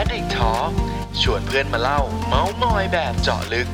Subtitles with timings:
[0.00, 0.70] Addict Talk
[1.22, 3.68] ชวนเพื่อนมาเล่า เมาส์มอยแบบเจาะลึก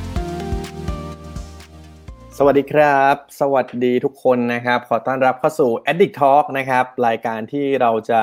[2.39, 8.21] สวัสดีครับ สวัสดีทุกคนนะครับ ขอต้อนรับเข้าสู่ Addict Talk นะครับ รายการที่เราจะ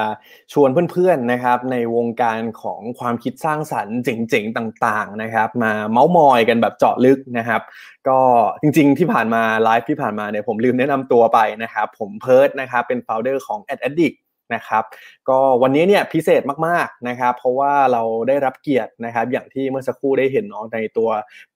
[0.54, 7.62] ชวนเพื่อนๆนะครับ ในวงการของความคิดสร้างสรรค์เจ๋งๆต่างๆนะครับ มาเมาส์มอยกันแบบเจาะลึกนะครับ
[8.08, 8.20] ก็
[8.62, 14.18] จริงๆที่ผ่านมาไลฟ์ที่ผ่านมาเนี่ยผมลืมแนะนำตัวไปนะครับ ผมเพิร์ดนะครับเป็น founder ของ Ad Addict
[14.56, 14.84] นะครับ
[15.30, 21.10] ก็วันนี้เนี่ยพิเศษมากๆนะครับเพราะว่าเราได้รับเกียรตินะครับอย่างที่เมื่อสักครู่ได้เห็นน้องในตัว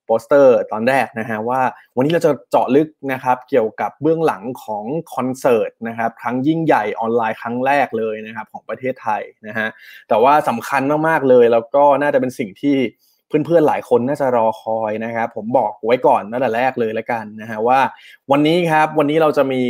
[0.06, 1.60] โปสเตอร์ตอนแรกนะฮะว่า
[1.96, 4.84] วันนี้เราจะเจาะลึกนะครับเกี่ยวกับเบื้องหลังของ
[5.14, 9.68] คอนเสิร์ตนะครับครั้งยิ่งใหญ่ออนไลน์ครั้งแรกเลยนะครับของประเทศไทยนะฮะ
[10.08, 12.76] แต่ว่าสำคัญมากๆเลยแล้วก็น่าจะเป็นสิ่งที่
[13.28, 17.80] เพื่อนๆหลายคนน่าจะรอคอยนะครับผมบอกไว้ก่อนตั้งแต่แรกเลยแล้วกันนะฮะว่า
[18.30, 19.62] วันนี้ครับวันนี้เราจะมี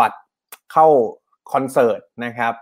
[0.00, 0.18] บัตร
[0.72, 0.86] เข้า
[1.52, 2.52] คอนเสิร์ตนะครับ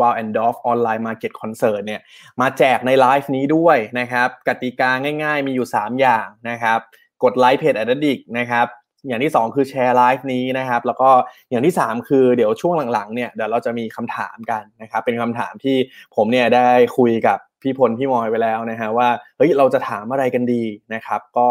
[0.00, 2.00] w o w and Dolph Online Market Concert เนี่ย
[2.40, 4.90] มาแจกในไลฟ์นี้ด้วยนะครับกติกา
[5.22, 6.78] ง่ายๆมีอยู่ 3 อย่างนะครับ
[7.24, 8.66] กดไลค์เพจ a d d i c t นะครับ
[9.08, 11.10] อย่างที่ 2 คือแชร์ไลฟ์นี้นะครับ แล้วก็
[11.50, 15.76] อย่างที่ 3 คือเดี๋ยวช่วงหลังๆเนี่ยเดี๋ยวเราจะมีคำถามกันนะครับ เป็นคำถามที่
[16.16, 21.48] ผมเนี่ยได้คุยกับพี่พลพี่มอยไปแล้วนะฮะว่าเฮ้ยเราจะถามอะไรกันดีนะครับ ก็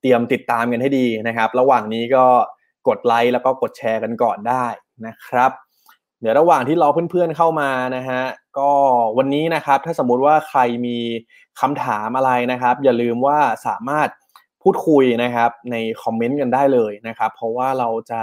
[0.00, 2.26] เตรียมติดตามกันให้ดีนะครับ ระหว่างนี้ก็
[2.88, 4.66] กดไลค์แล้วก็กดแชร์กันก่อนได้
[5.06, 5.50] นะครับ
[6.20, 8.22] เดี๋ยวระหว่างที่รอเพื่อนๆเข้ามานะฮะ
[8.58, 8.70] ก็
[9.18, 10.96] วันนี้นะครับถ้าสมมุติว่าใครมี
[11.60, 14.08] คำถามอะไรนะครับ อย่าลืมว่าสามารถ
[14.62, 18.22] พูดคุยนะครับในคอมเมนต์กันได้เลยนะครับ เพราะว่าเราจะ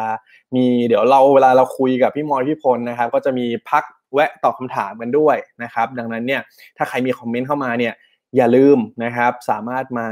[0.56, 6.42] มีเดี๋ยวเราเวลาเราคุยกับพี่มอยพี่พลนะครับ ก็จะมีพักแวะตอบคำถามกันด้วยนะครับ ดังนั้นเนี่ย
[6.78, 7.94] ถ้าใครมีคอมเมนต์เข้ามาเนี่ย
[8.36, 10.08] อย่าลืมนะครับ สามารถมา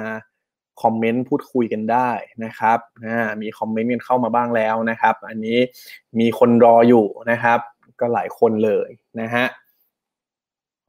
[0.83, 2.09] คอมเมนต์พูดคุยกันได้
[2.45, 2.79] นะครับ
[3.41, 5.57] มีคอมเมนต์กันเข้ามาบ้างแล้วนะครับ อันนี้
[6.19, 7.59] มีคนรออยู่นะครับ
[7.99, 8.89] ก็หลายคนเลย
[9.21, 9.45] นะฮะ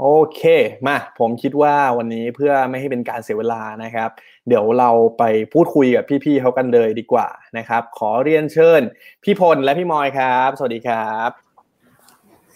[0.01, 0.43] โอเค
[0.87, 4.11] มาผมคิดว่าวันนี้เพื่อไม่ให้เป็นการเสียเวลานะครับ
[4.49, 7.29] เดี๋ยวเราไปพูดคุยกับพี่ๆเขากันเลยดีกว่า
[7.59, 8.83] นะครับ ขอเรียนเชิญ
[9.25, 11.31] พี่พลและพี่มอยครับ สวัสดีครับ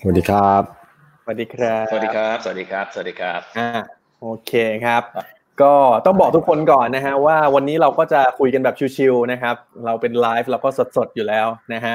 [0.01, 0.63] สวัสดีครับ
[1.23, 3.71] สวัสดีครับ สวัสดีครับ สวัสดีครับ สวัสดีครับอ่า
[4.21, 4.53] โอเค
[4.85, 5.73] ครับ ก็
[6.07, 11.95] ต้องบอกทุกคนก่อนนะฮะว่าวันนี้เราก็จะคุยกันแบบชิวๆนะครับ เราเป็นไลฟ์เราก็สดๆอยู่แล้วนะฮะ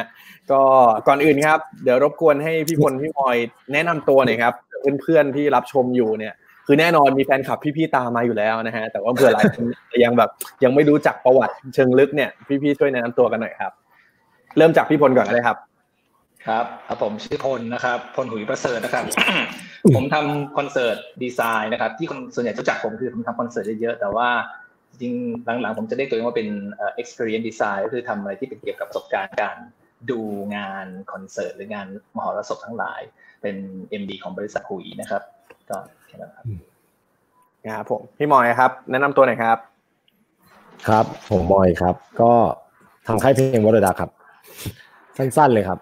[0.51, 0.61] ก็
[1.07, 3.37] ก่อนอื่นครับ เดี๋ยวรบกวนให้พี่พลพี่มอย
[3.73, 4.53] แนะนำตัวหน่อยครับ
[5.01, 6.33] เพื่อนๆที่รับชมอยู่เนี่ย
[6.67, 9.63] คือแน่นอนมีแฟนคลับพี่ๆตามมาอยู่แล้วนะฮะแต่ว่าเผื่อหลายคน
[10.03, 10.29] ยังแบบ
[10.63, 12.29] ยังไม่รู้จักประวัติเชิงลึกเนี่ย
[12.61, 13.71] พี่ๆช่วยแนะนำตัวกันหน่อยครับ
[14.57, 15.57] เริ่มจากพี่พลก่อนเลยครับ
[16.47, 19.05] ครับครับผมชื่อพลนะครับพลหุยประเสริฐนะครับ
[19.95, 24.29] ผมทำคอนเสิร์ตดีไซน์นะครับ ที่คนส่วนใหญ่รู้จักผมคือผมทำคอนเสิร์ตเยอะๆแต่ว่า
[24.89, 25.13] จริง
[25.61, 26.47] หลังๆ ผมจะเรียกตัวเองว่าเป็น
[27.01, 29.57] experience design ก็คือทำอะไรที่เป็นเกี่ยวกับประสบการณ์การ
[30.11, 30.19] ดู
[30.55, 33.01] งานคอนเสิร์ตหรืองานมหรสพทั้งหลาย
[33.41, 33.55] เป็น
[34.01, 35.21] MD ของบริษัทหุยนะครับ
[35.69, 35.77] ก็
[36.07, 36.45] แค่นั้นครับ
[37.67, 39.57] ครับผมพี่มอยครับ แนะนำตัวหน่อยครับ
[40.87, 42.31] ครับผมมอยครับ ก็
[43.07, 44.09] ทำค่ายเพลงวอร์ดาครับ
[45.17, 45.79] สั้นๆเลยครับ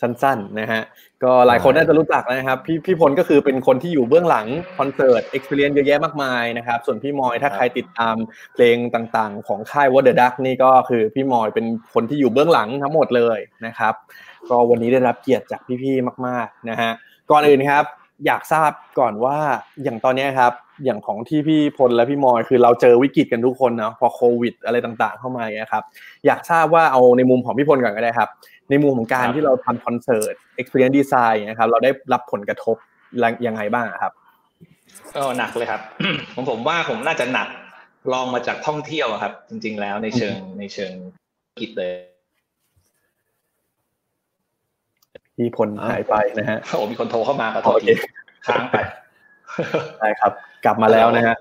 [0.00, 0.82] สั้นๆนะฮะ
[1.24, 4.46] ก็หลายคนน่าจะรู้จักนะครับ พี่พี่พลก็คือเป็นคนที่อยู่เบื้องหลัง
[4.78, 8.16] คอนเสิร์ต experience เยอะแยะมากมายนะครับ ส่วนพี่มอยถ้าใครติดตาม
[8.54, 13.94] เพลงต่างๆ ของค่าย What The Duck นี่ก็คือพี่มอยเป็นคนที่อยู่เบื้องหลังทั้งหมดเลยนะครับ
[14.50, 16.90] ก็วันนี้ได้รับเกียรติจากพี่ๆมาก ๆนะฮะ
[17.30, 17.84] ก่อนอื่นครับ
[18.26, 19.38] อยากทราบก่อนว่า
[19.82, 20.52] อย่างตอนนี้ครับ
[20.84, 25.84] อย่างของที่พี่พลและพี่มอยคือเราเจอวิกฤตกันทุกคนนะพอโควิด อะไรต่างๆ เข้ามาอย่างนี้ครับ
[26.26, 28.28] อยากทราบว่าเอาในมุมของพี่พลก่อนก็ได้ครับ
[28.70, 32.76] ในมุมของการที่เราทำคอนเสิร์ต experience design นะครับ เราได้รับผลกระทบ
[33.46, 34.12] ยังไงบ้างครับ
[35.14, 35.80] ก็หนักเลยครับ
[36.34, 37.48] ผมผมว่าผมน่าจะหนัก
[38.12, 40.92] ลองมาจากท่องเที่ยวครับ จริง ๆ แล้วในเชิงในเชิง
[41.60, 41.92] กิจเลย
[45.36, 47.94] ที่พลหายไปนะฮะโอ้มีคนโทรเข้ามาขอโทษที
[48.46, 48.76] ค้างไป
[49.98, 50.32] ใช่ครับ
[50.64, 51.36] กลับมาแล้วนะฮะ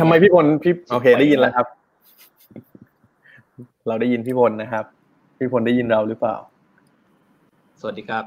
[0.00, 1.66] ทำไมพี่พลพี่โอเคได้ยินแล้วครับ
[3.88, 4.84] เราได้ยินพี่พลนะครับ
[5.44, 6.36] พี่พลได้ยินเราหรือเปล่า
[7.80, 8.24] สวัสดีครับ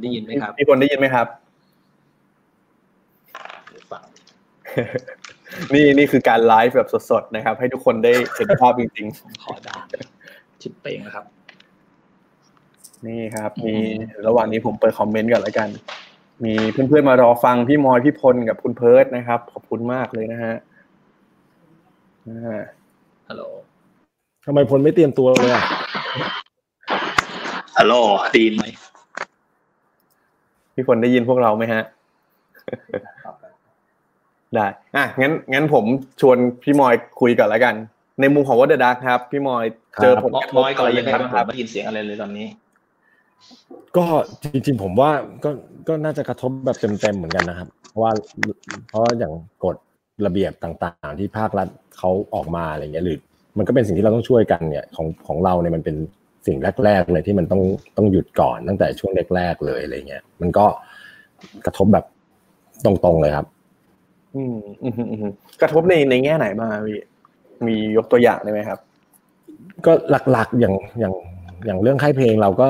[0.00, 1.26] ได้ยินไหมครับ พี่พลได้ยินไหมครับ
[5.74, 9.76] นี่นี่คือการไลฟ์แบบสดๆนะครับ ให้ทุกคนได้เห็นภาพจริงๆ ขอดา
[10.62, 11.24] ชิปเปงนะครับ
[13.06, 13.76] นี่ครับ มี
[14.26, 15.68] ระหว่างนี้ผมเปิดคอมเมนต์ก่อนแล้วกัน
[16.44, 20.54] มีเพื่อนๆมารอฟังพี่มอยพี่พลกับคุณเพิร์ดนะครับ ขอบคุณมากเลยนะฮะ
[23.28, 23.42] ฮัลโหล
[24.46, 25.64] ทำไมพลไม่เตรียมตัวเลยอะ
[27.78, 27.94] ฮัลโหล
[28.36, 28.64] ดีนไหม
[30.74, 31.82] พี่พลได้ยินพวกเราไหมฮะ
[34.54, 35.84] ได้ อะ งั้น งั้นผม
[36.20, 37.74] ชวนพี่มอยคุยก่อนแล้วกัน
[38.20, 39.64] ในมุมของวัดเดอะดักครับ พี่มอย
[40.02, 42.46] เจอผลกระทบอะไรยังไงบ้างครับไม่ยินเสียงอะไรเลยตอนนี้
[43.96, 44.04] ก็
[44.52, 45.10] จริง ๆ ผมว่า
[45.44, 45.50] ก็
[45.88, 48.12] ก็น่าจะกระทบแบบเต็มๆเหมือนกันนะครับราะว่า
[48.88, 49.32] เพราะอย่าง
[49.64, 49.76] กฎ
[50.26, 53.18] ระเบียบต่างๆ ที่ภาครัฐเขาออกมาอะไรเงี้ยหรือ
[53.58, 55.96] มันก็เป็นสิ่งที่เราต้องช่วยกันเนี่ยของของเราเนี่ยมันเป็น
[56.46, 57.62] สิ่งแรกๆเลยที่มันต้อง
[57.96, 60.66] ต้องหยุดก่อนตั้งแต่ช่วงแรกๆเลยอะไรเงี้ยมันก็
[61.66, 62.04] กระทบแบบ
[62.84, 63.46] ตรงๆเลยครับ
[64.36, 65.32] อืมอืมอืม
[65.62, 67.00] กระทบในในแง่ไหนบ้างพี่
[67.66, 68.78] มียกตัวอย่างได้ไหมครับ
[69.86, 71.14] ก็หลักๆอย่างอย่าง
[71.66, 72.68] อย่างเรื่องค่ายเพลงเราก็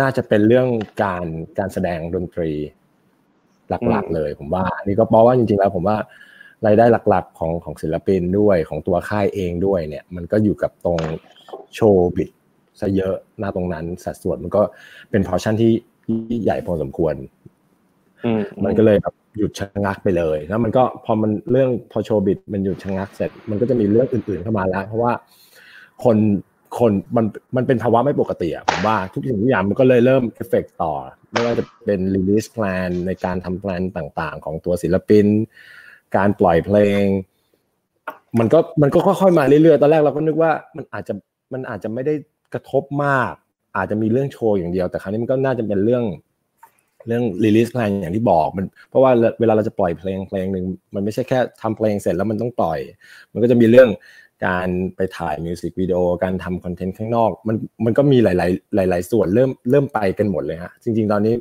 [0.00, 0.68] น่าจะเป็นเรื่อง
[1.02, 1.26] การ
[1.58, 2.50] การแสดงดนตรี
[3.70, 5.96] หลักๆ เลย ผมว่านี่ก็เพราะว่าจริงๆแล้วผมว่า
[6.66, 10.98] รายได้หลักๆ ของของศิลปินด้วยของตัวค่ายเองด้วยเนี่ย มันก็อยู่กับตรง
[11.74, 12.30] โชว์บิด
[12.80, 14.62] ซะเยอะหน้าตรงนั้นสัดส่วนมันก็
[15.10, 15.72] เป็นพอชั่นที่
[16.42, 17.14] ใหญ่พอสมควร
[18.64, 25.12] มันก็เลยแบบหยุดชะงักไปเลย แล้วมันก็พอมันเรื่องพอ show biz มันหยุดชะงักเสร็จ มันก็จะมีเรื่องอื่นๆเข้ามาแล้ว เพราะว่า
[26.04, 26.16] คน
[26.78, 27.24] คนมัน
[27.56, 30.92] มันเป็นภาวะไม่ปกติอะผมว่าทุกสิ่งทุกอย่างมันก็เลยเริ่มเอฟเฟกต่อ
[31.32, 35.26] ไม่ว่าจะเป็น release plan ในการทำ plan ต่างๆ ของตัวศิลปิน
[36.16, 37.04] การปล่อยเพลง
[38.38, 41.14] มันก็มันก็ค่อยๆมาเรื่อยๆ ตอนแรกเราก็นึกว่ามันอาจจะ
[41.52, 43.32] มันอาจจะไม่ได้ก ระทบมาก
[43.76, 46.04] อาจจะมีเรื่องโชว์อย่างเดียว แต่คราวนี้มันก็น่าจะเป็นเรื่อง
[47.06, 49.10] เรื่อง release plan อย่างที่บอกมันเพราะว่า
[49.40, 50.64] เวลาเราจะปล่อยเพลงเพลงหนึ่ง
[50.94, 52.78] มันไม่ใช่แค่ทำเพลงเสร็จแล้วมันต้องปล่อย
[53.32, 53.88] มันก็จะมีเรื่อง
[54.46, 58.26] การไปถ่ายมิวสิกวิดีโอการทำคอนเทนต์ข้างนอก มันมันก็มีห
[58.78, 61.34] ลาย ๆ หลาย ๆ ส่วนเริ่มเริ่มไปกันหมดเลยฮะจริง ๆ ตอนนี้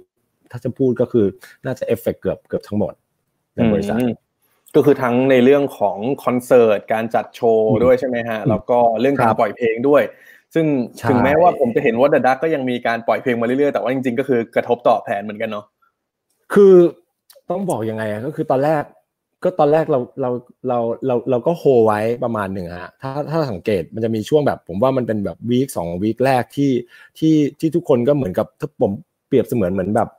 [0.52, 1.26] ถ้าจะพูดก็คือ
[1.66, 2.94] น่าจะเอฟเฟกเกือบเกือบทั้งหมด
[3.56, 4.00] ในบริษัท
[4.76, 10.04] ก็คือทั้งในเรื่องของคอนเสิร์ตการจัดโชว์ด้วยใช่ไหมฮะแล้วก็เรื่องการปล่อยเพลงด้วย
[10.56, 10.66] ซึ่ง
[11.10, 15.66] ถึงแม้ว่าผมจะเห็นว่าดัดักก็ยังมีการปล่อยเพลงมาเรื่อยๆ แต่ว่าจริงๆ ก็คือกระทบต่อแผนเหมือนกันเนาะ
[16.54, 16.74] คือ
[17.50, 18.84] ต้องบอกยังไงก็คือตอนแรก
[19.44, 20.30] ก็ตอนแรกเราเรา
[20.68, 26.72] เราเราเราก็โฮไว้ประมาณหนึ่งฮะถ้าถ้าสังเกตมันจะมีช่วงแบบ ผมว่ามันเป็นแบบวีคสองวีคแรกที่
[27.18, 28.92] ที่ที่ทุกคนก็เหมือนกับถ้าผม
[29.28, 30.10] เปรียบเสมือนเหมือนแบบ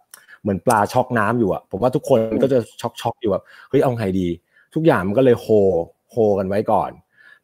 [0.43, 4.29] เหมือนปลาช็อกน้ำอยู่อะผมว่าทุกคนก็จะช็อกช็อกอยู่แบบเฮ้ยเอาไงดี
[4.75, 5.47] ทุกอย่างมันก็เลยโฮ
[6.11, 6.91] โฮกันไว้ก่อน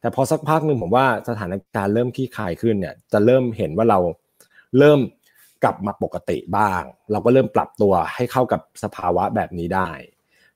[0.03, 3.99] แต่พอสักพักหนึ่งผมว่าสถานการณ์เริ่มขี้คายขึ้นเนี่ยจะเริ่มเห็นว่าเรา
[4.77, 4.99] เริ่ม
[5.63, 9.89] กลับมาปกติบ้าง เราก็เริ่มปรับตัวให้เข้ากับสภาวะแบบนี้ได้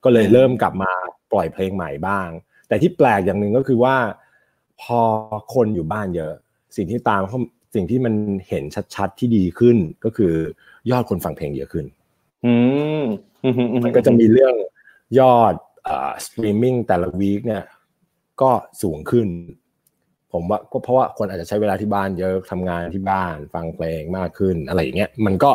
[0.03, 0.91] ก็เลยเริ่มกลับมา
[1.31, 2.27] ปล่อยเพลงใหม่บ้าง
[2.67, 3.95] แต่ที่แปลกอย่างหนึ่งก็คือว่า
[4.81, 5.01] พอ
[5.53, 6.33] คนอยู่บ้านเยอะ
[6.75, 7.21] สิ่งที่ตาม
[7.75, 8.13] สิ่งที่มัน
[8.47, 8.63] เห็น
[8.95, 10.33] ชัดๆที่ดีขึ้นก็คือ
[10.91, 11.85] ยอดคนฟังเพลงเยอะขึ้น
[13.83, 14.55] มันก็จะมีเรื่อง
[15.19, 15.53] ยอด
[16.25, 17.63] สตรีมมิ่งแต่ละ week เนี่ย
[18.41, 18.51] ก็
[18.81, 19.27] สูงขึ้น
[20.33, 25.51] ผมว่าก็เพราะว่าคนอาจจะใช้เวลาที่บ้านเยอะทำงานที่บ้านฟังเพลงมากขึ้นอะไรอย่างเงี้ยมันก็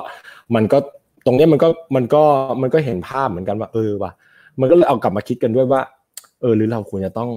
[0.55, 0.79] มันก็
[1.26, 2.23] ตรงนี้มันก็มันก็
[2.62, 4.12] มันก็เห็นภาพเหมือนกันว่า เออว่ะ
[4.61, 5.81] มันก็เลยเอากลับมาคิดกันด้วยว่า
[6.40, 7.31] เออ หรือเราควรจะต้อง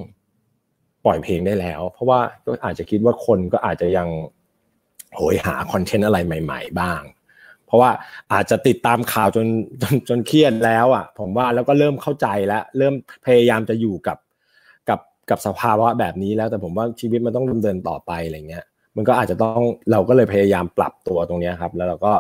[1.06, 4.08] ปล่อยเพลงได้แล้ว เพราะว่าก็อาจจะคิดว่าคนก็อาจจะยัง
[5.16, 7.02] โหยหาคอนเทนต์อะไรใหม่ ๆ บ้าง
[7.66, 7.92] เพราะว่า
[8.34, 9.46] อาจจะติดตามข่าวจน
[9.82, 12.94] จนจนเครียดแล้วอะ ผมว่าแล้วก็เริ่มเข้าใจแล้ว เริ่ม
[13.26, 14.18] พยายามจะอยู่กับ
[15.30, 19.62] กับกับสภาวะแบบนี้แล้วแต่ผมว่าชีวิตมันต้องดำเนินต่อไปอะไรเงี้ยมันก็อาจจะต้อง
[19.92, 22.14] เราก็เลยพยายามปรับตัวตรงนี้ครับ แล้วเราก็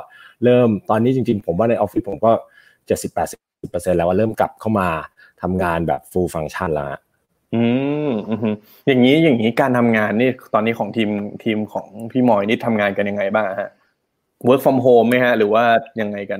[0.43, 2.31] เริ่มตอนนี้จริง ๆ ผมว่าในออฟฟิศผมก็
[2.87, 4.87] เจ็ดสิบแปดสิ10%แล้วว่าเริ่มกลับเข้ามา
[5.41, 6.87] ทำงานแบบ full function แล้ว
[7.53, 7.63] อื
[8.09, 8.55] มอืม
[8.87, 11.09] อย่างนี้อย่างนี้การทำงานนี่ตอนนี้ของทีม
[11.43, 13.71] ทีมของพี่มอยนี่ทำงานกันยังไงบ้างฮะ
[14.47, 15.63] work from home ไหมฮะ หรือว่า
[16.01, 16.39] ยังไงกัน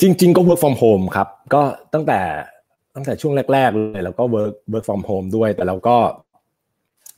[0.00, 1.62] จริง ๆ ก็ work from home ครับ ก็
[1.94, 2.20] ตั้งแต่
[2.94, 5.96] ตั้งแต่ช่วงแรกๆเลยแล้วก็ work work from home ด้วย แต่เราก็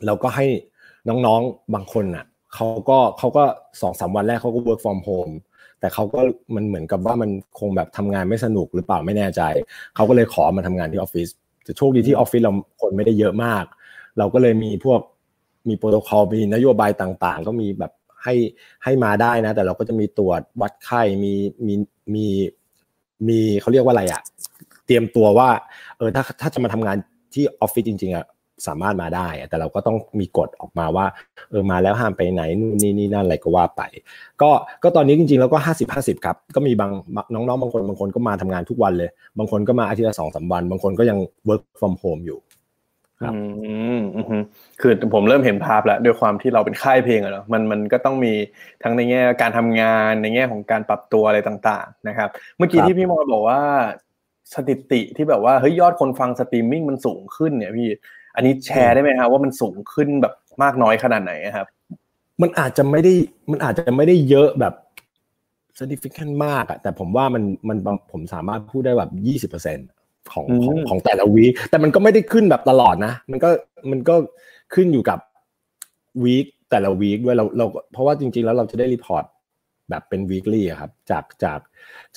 [0.06, 0.46] เราก็ให้
[1.08, 3.44] น้องๆบางคนอะเขาก็เขาก็
[3.80, 5.34] สองสามวันแรกเขาก็ work from home
[5.80, 6.20] แต่เขาก็
[6.54, 9.42] มันเหมือนกับว่ามันคงแบบทำงานไม่สนุกหรือเปล่าไม่แน่ใจ
[9.94, 11.28] เขาก็เลยขอมาทำงานที่ออฟฟิศ
[11.64, 13.64] แต่โชคดีที่ออฟฟิศเราคนไม่ได้เยอะมาก
[14.18, 15.00] เราก็เลยมีพวก
[15.68, 18.34] มีโปรโตคอลมีนโยบายต่างๆ ก็มีแบบให้
[18.84, 21.32] ให้มาได้นะ แต่เราก็จะมีตรวจวัดไข้มี
[21.66, 21.74] มี
[22.14, 22.26] มี
[23.28, 24.22] มีเขาเรียกว่าอะไรอะ
[24.86, 25.48] เตรียมตัวว่า
[25.98, 26.96] เออถ้าถ้าจะมาทำงาน
[27.34, 28.26] ที่ออฟฟิศจริงๆอะ
[28.66, 31.06] สามารถมาได้ แต่เราก็ต้องมีกฎออกมาว่า
[31.50, 33.82] เออมาแล้วห้ามไปไหนนู่นนี่นี่นั่นอะไรก็ว่าไป
[34.42, 34.50] ก็
[34.82, 36.90] ก็ตอนนี้จริงๆแล้วก็ห้าสิบห้าสิบครับ ก็มีบาง
[37.34, 42.38] น้องๆบางคนบางคนก็มาทำงานทุกวันเลย บางคนก็มาอาทิตย์ละสองสามวัน บางคนก็ยัง work from home อยู่
[43.22, 43.40] ครับอื
[43.98, 44.00] ม
[44.80, 48.32] คือผมเริ่มเห็นภาพแล้วด้วยความที่เราเป็นค่ายเพลงอะเนาะมันมันก็ต้องมี
[48.82, 53.60] ทั้งในแง่การทำงานในแง่ของการปรับตัวอะไรต่าง ๆ นะครับ เมื่อกี้ที่พี่มอยบอกว่า
[54.52, 57.88] สถิติที่แบบว่าเฮ้ยยอดคนฟังสตรีมมิ่งมันสูงขึ้นเนี่ยพี่
[58.36, 61.66] อันนี้แชร์ได้ไหมครับว่ามันสูงขึ้นแบบมากน้อยขนาดไหนครับ
[62.42, 63.12] มันอาจจะไม่ได้
[63.50, 64.74] มันอาจจะไม่ได้เยอะแบบ
[65.78, 67.78] significant มากอะแต่ผมว่ามันมัน
[68.12, 69.78] ผมสามารถพูดได้แบบยี่สิบเปอร์เซ็น
[70.32, 73.50] ของของของแต่ละ week แต่มันก็ไม่ได้ขึ้นแบบตลอดนะ มันก็
[73.90, 74.14] มันก็
[74.74, 75.18] ขึ้นอยู่กับ
[76.24, 79.24] week แต่ละ week ด้วยเราเราเพราะว่าจริงๆแล้วเราจะได้ report
[79.88, 81.60] แบบเป็น weekly อะครับจากจาก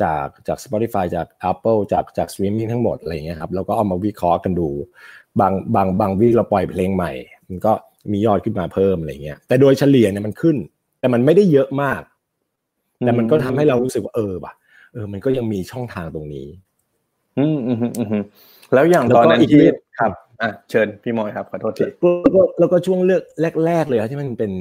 [0.01, 4.69] จากจาก Spotify จาก Apple จากจาก streaming ทั้งหมดอะไรอย่างเงี้ยครับแล้วก็เอามาวิเคราะห์กันดู
[5.39, 7.11] บางบางบางวีคเราปล่อยเพลงใหม่
[7.49, 7.71] มันก็
[8.11, 10.55] มียอดขึ้นมาเพิ่มอะไรเงี้ยแต่โดยเฉลี่ยเนี่ยมันขึ้น
[10.99, 12.01] แต่มันไม่ได้เยอะมาก
[13.05, 14.53] แต่มันก็ทำให้เรารู้สึกว่าเออว่ะ
[14.93, 16.47] เออ มันก็ยังมีช่องทางตรงนี้
[17.39, 18.23] อืมอืมอืมอืม
[18.73, 19.63] แล้วอย่างตอนนั้นที่
[19.99, 21.85] ครับ อะเชิญพี่มอยครับขอโทษที
[22.23, 23.23] แล้วก็แล้วก็ช่วงเลือก
[23.65, 24.51] แรก ๆ เลยครับที่มันเป็น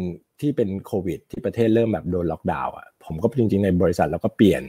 [0.40, 4.62] ที่เป็นโควิด ที่ประเทศเริ่มแบบโดนล็อกดาวน์อะผมก็จริงๆในบริษัทเราก็เปลี่ยน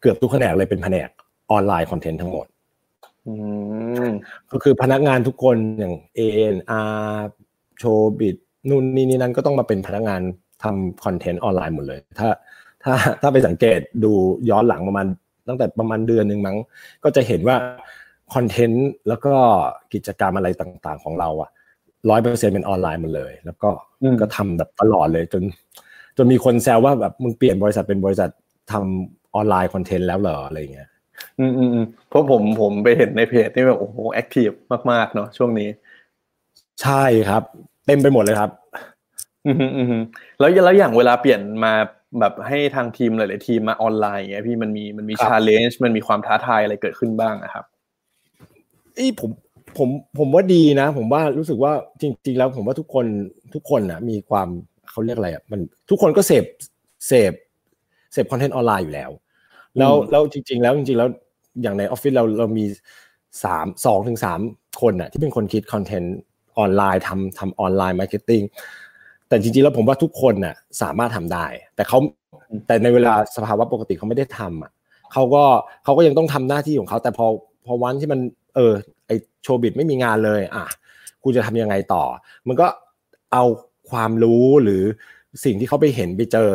[0.00, 1.08] เกือบทุกแผนกเลยเป็นแผนก
[1.50, 2.46] ออนไลน์คอนเทนต์ทั้งหมด
[3.26, 3.34] อื
[4.06, 4.10] ม
[4.52, 7.10] ก็คือพนักงานทุกคนอย่าง ANR
[7.78, 8.36] โชว์บิด
[8.68, 10.20] นู่นนี่นี่นั่นก็ต้องมาเป็นพนักงาน
[10.62, 12.28] ทำคอนเทนต์ออนไลน์หมดเลย ถ้า
[12.84, 14.12] ถ้าถ้าไปสังเกตดู
[14.50, 15.06] ย้อนหลังประมาณ
[15.48, 16.56] ตั้งแต่ประมาณเดือนหนึ่งมั้ง
[17.04, 17.56] ก็จะเห็นว่า
[18.34, 19.34] คอนเทนต์แล้วก็
[19.94, 21.50] กิจกรรมอะไรต่างๆ ของเราอะ
[22.10, 23.68] ร้อยเปอร์เซ็นเป็นออนไลน์หมดเลย แล้วก็
[24.02, 25.42] อืมก็ทำแบบตลอดเลยจน
[26.16, 28.30] จนมีคนแซวว่าแบบมึงเปลี่ยนบริษัทเป็นบริษัท
[28.72, 30.88] ทำออนไลน์คอนเทนต์แล้วเหรออะไรเงี้ย
[31.38, 34.50] อืมอืมอืมเพราะผมผมไปเห็นในเพจนี่แบบโอ้โห active
[34.90, 35.68] มากๆเนาะช่วงนี้
[36.82, 37.42] ใช่ครับ
[37.86, 38.50] เต็มไปหมดเลยครับ
[39.46, 40.02] อืมอืมอืม
[40.38, 41.72] แล้วแล้วอย่างเวลาเปลี่ยนมา
[42.20, 47.64] แบบให้ทางทีมหลาย ๆ ทีมมาออนไลน์อย่างเงี้ยพี่มันมีมันมีครับ challenge มันมีความท้าทายอะไรเกิดขึ้นบ้างนะครับ
[49.00, 49.30] เอ้ยผม
[49.78, 49.88] ผม
[50.18, 53.06] ผมว่าดีนะ ผมว่ารู้สึกว่าจริง ๆ แล้วผมว่าทุกคน
[53.54, 54.48] ทุกคนนะมีความ
[54.90, 56.44] เขาเรียกอะไรอะมันทุกคนก็เสพ
[57.06, 57.32] เสพ
[58.12, 59.10] เสพคอนเทนต์ออนไลน์อยู่แล้ว
[59.78, 61.08] แล้วอืมแล้วจริง ๆ แล้วจริง ๆ แล้ว
[61.62, 62.64] อย่างในออฟฟิศเราเรามี
[63.44, 64.40] สามสองถึงสาม
[64.80, 66.16] คนน่ะที่เป็นคนคิดคอนเทนต์
[66.58, 68.42] ออนไลน์ทำทำ online marketing
[69.28, 71.98] แต่จริงๆแล้วผมว่าทุกคนน่ะสามารถทำได้ แต่เขา
[72.66, 74.70] แต่ในเวลาสภาวะปกติเขาไม่ได้ทำอะ
[75.12, 75.42] เขาก็
[75.84, 77.26] เขาก็ยังต้องทำหน้าที่ของเขาแต่พอ
[77.66, 78.20] พอวันที่มัน
[78.56, 78.72] เออ
[79.06, 79.10] ไอ
[79.42, 80.64] show biz ไม่มีงานเลย อะ
[81.22, 82.04] กูจะทำยังไงต่อ
[82.48, 82.66] มันก็
[83.32, 83.44] เอา
[83.90, 84.82] ความรู้หรือ
[85.44, 86.50] สิ่งที่เขาไปเห็นไปเจอ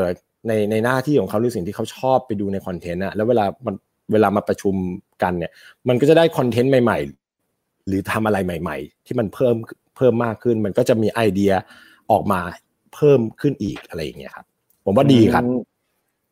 [0.48, 3.76] ในในหน้าที่ของเขาหรือสิ่งที่เขาชอบไปดูในคอนเทนต์อะแล้วเวลามัน
[4.12, 4.76] เวลามาประชุม
[5.24, 5.52] กันเนี่ย
[5.88, 7.00] มันก็จะได้คอนเทนต์ใหม่
[7.44, 9.56] ๆ หรือทำอะไรใหม่ ๆ ที่มันเพิ่ม
[9.96, 11.52] เพิ่มมากขึ้น มันก็จะมีไอเดีย
[12.12, 12.40] ออกมา
[12.96, 14.46] เพิ่มขึ้นอีกอะไรอย่างเงี้ยครับ
[14.86, 15.44] ผมว่าดีครับ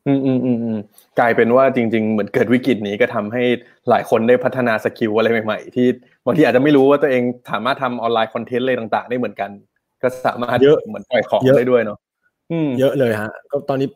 [0.07, 0.77] อืมอืมอืมอืม
[1.19, 3.43] กลายเป็นว่าจริง ๆ เหมือนเกิดวิกฤตนี้ก็ทำให้
[3.89, 5.87] หลายคนได้พัฒนา skill อะไรใหม่ ๆ ที่
[6.25, 9.49] บางทีอาจจะไม่รู้ว่าตัวเองสามารถทำออนไลน์คอนเทนต์อะไรต่างๆ ได้เหมือนกัน
[10.01, 11.97] ก็สามารถเยอะเหมือนปล่อยของเยอะได้ด้วยเนาะ
[12.51, 13.87] อืมเยอะเลยฮะ ก็ตอนนี้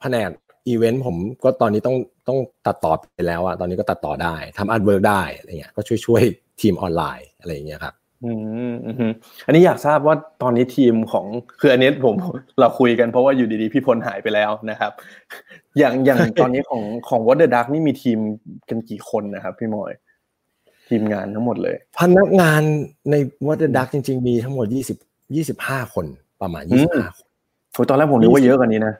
[0.00, 0.30] แผนก
[0.68, 1.96] อีเวนต์ผมก็ตอนนี้ต้อง
[2.28, 6.22] ต้องตัดต่อไปแล้วอะตอนนี้ก็ตัดต่อได้ทำ artwork ได้อะไรเงี้ยก็ช่วยช่วย
[6.60, 7.94] ทีมออนไลน์อะไรอย่างเงี้ยครับ
[8.24, 8.32] อื
[8.70, 9.12] มอืมอืม
[9.46, 11.26] อันนี้อยากทราบว่าตอนนี้ทีมของ
[11.60, 12.14] คืออันนี้ผม
[12.60, 14.92] เราคุยกันเพราะว่าอยู่ดีๆพี่พลหายไปแล้วนะครับ
[15.78, 18.18] อย่างอย่างตอนนี้ของของ What the Duck นี่มีทีม
[18.68, 19.92] กันกี่คนนะครับ พี่มอย
[20.88, 22.62] ทีมงานทั้งหมดเลย พนักงาน
[23.10, 23.14] ใน
[23.48, 24.96] วัตดักจริง ๆ มีทั้งหมดยี่สิบ
[25.36, 26.06] ยี่สิบห้าคน
[26.42, 27.26] ประมาณอืยี่สิมบห้าคน
[27.72, 28.94] โอ้ยตอนแรกผมนึกว่าเยอะกว่านี้นะ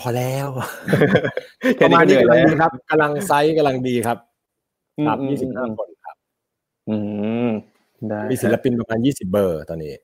[0.00, 0.48] พอแล้ว
[1.76, 4.18] แค่ประมาณก็เหนี้นื่อยกำลังแล้วดีครับกำลังไซส์กำลังดีครับ
[4.98, 6.16] อืมครับอืมยี่สิบอืห้ามคนครับ
[6.88, 6.96] อื
[7.46, 7.75] มได้
[8.30, 9.94] มีศิลปินประมาณยี่สิบเบอร์ตอนนี้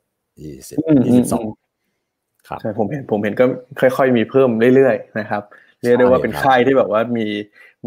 [0.43, 1.63] ยี่สิบอืมยี่สิบสองอืม
[2.49, 3.45] ครับใช่ผมเห็นผมเห็นก็
[3.81, 5.43] ค่อย ๆ มีเพิ่มเรื่อยๆนะครับ
[5.83, 7.27] เรียกได้ว่าเป็นใช่ครับค่ายที่แบบว่ามี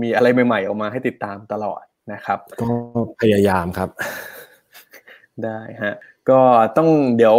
[0.02, 1.84] มีอะไรใหม่ ๆ ออกมาให้ติดตามตลอด
[2.14, 2.68] นะครับ ก็
[3.22, 3.90] พยายามครับ
[5.44, 5.94] ได้ฮะ
[6.30, 6.40] ก็
[6.78, 7.36] ต้องเดี๋ยว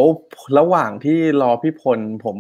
[0.58, 2.36] ระหว่างที่รอพี่พลผม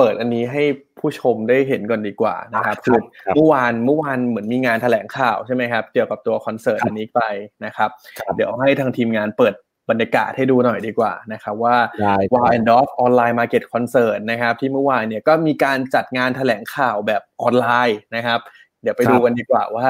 [0.00, 0.62] เปิดอันนี้ให้
[0.98, 3.00] ผู้ชมได้เห็นก่อนดีกว่านะครับครับคือ
[3.34, 7.20] เมื่อวานเมื่อวานเหมือนมีงานแถลงข่าวใช่ไหมครับเกี่ยวกับตัวคอนเสิร์ตครับอันนี้ไป
[7.64, 9.54] นะครับครับ เดี๋ยวให้ทางทีมงานเปิด
[9.90, 18.40] บรรยากาศให้ดูหน่อยดีกว่านะครับว่าได้ครับวา and Off ออนไลน์มาร์เก็ตคอนเสิร์ตนะครับ ที่เมื่อวานเนี่ยก็มีการจัดงานแถลงข่าวแบบออนไลน์นะครับ
[18.82, 19.86] เดี๋ยวไปดูกันดีกว่าว่า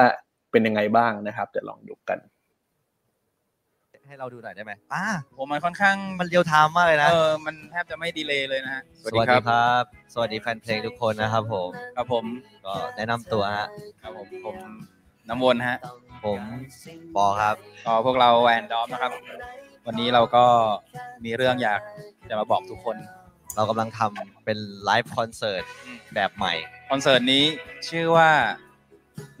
[0.51, 2.19] เป็นยังไงบ้างนะครับเดี๋ยวลองดูกัน
[4.11, 5.05] ให้เราดูหน่อยได้ไหมอ่า
[5.37, 12.25] ผมมันค่อนข้างมัน real time มากเลยนะ เออ มันแทบจะไม่ delay เลยนะฮะ สวัสดีครับ สวัสดีแฟนเพลงทุกคนนะครับผม ครับผม
[12.65, 13.67] ก็แนะนำตัวฮะ
[14.01, 14.55] ครับผมผม
[15.29, 15.77] น้ำวนฮะ
[16.25, 16.39] ผม
[17.15, 19.11] ปอครับ ก็พวกเราแอนดอมนะครับ
[19.87, 20.45] วันนี้เราก็
[21.25, 21.81] มีเรื่องอยาก
[22.29, 22.97] จะมาบอกทุกคน
[23.55, 25.63] เรากำลังทำเป็นไลฟ์คอนเสิร์ต
[26.13, 26.53] แบบใหม่
[26.89, 27.43] คอนเสิร์ตนี้
[27.89, 28.29] ชื่อว่า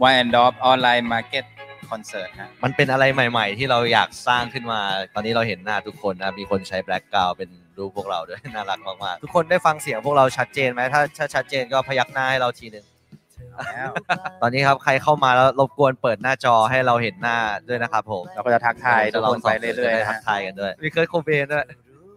[0.09, 1.45] y and d o p Online Market
[1.89, 4.81] Concert ฮะมันเป็นอะไรใหม่ ๆ ที่เราอยากสร้างขึ้นมา
[5.13, 12.85] ตอนนี้เราเห็นหน้าทุกคนนะมีคนใช้แบล็กกราวเป็นรูปพวกเราด้วย น่ารักมากๆทุกคนได้ฟังเสียงพวกเราชัดเจนไหมถ้าถ้าชัดเจนก็พยักหน้าให้เราทีหนึ่ง
[13.73, 13.91] แล้ว
[14.41, 21.65] ตอนนี้ครับใครเข้ามาแล้วรบกวนเปิดหน้าจอให้เราเห็นหน้าด้วยนะครับผมเราก็จะทักทายทุกคนไปเรื่อยๆๆนะทัฮะกทายกันด้วยมี Kurt Cobain ด้วย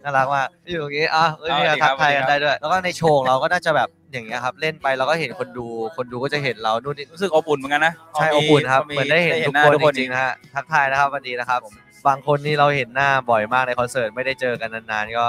[0.05, 11.59] น่ารักมากอยู่ตรงนี้อะเอ้ยเอามีดีการครัทับกทายกันสวัสดีครับได้ด้วย แล้วก็ในโชว์ของเราก็น่าจะแบบอย่างเงี้ยครับ เล่นไปเราก็เห็นคนดู คนดูก็จะเห็นเรานู่นนี่รู้สึกอบอุ่นเหมือนกันนะใช่พอบอุ่นครับพเหมือนได้เห็นทุกหาคนจริงๆนะฮะทักทายนะครับสวัสดีนะครับ
[12.07, 15.25] บางคนนี่เราเห็นหน้าบ่อยมากในคอนเสิร์ตไม่ได้เจอกันนานๆก็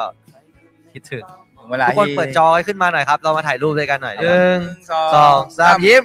[0.93, 6.05] คิดถึงโอ้ถึงเวลาทุกคนที่เปิดจอให้ขึ้นมาหน่อยครับ เรามาถ่ายรูปด้วยกันหน่อยหหนึ่นึ่งงสองสองสามยิ้ม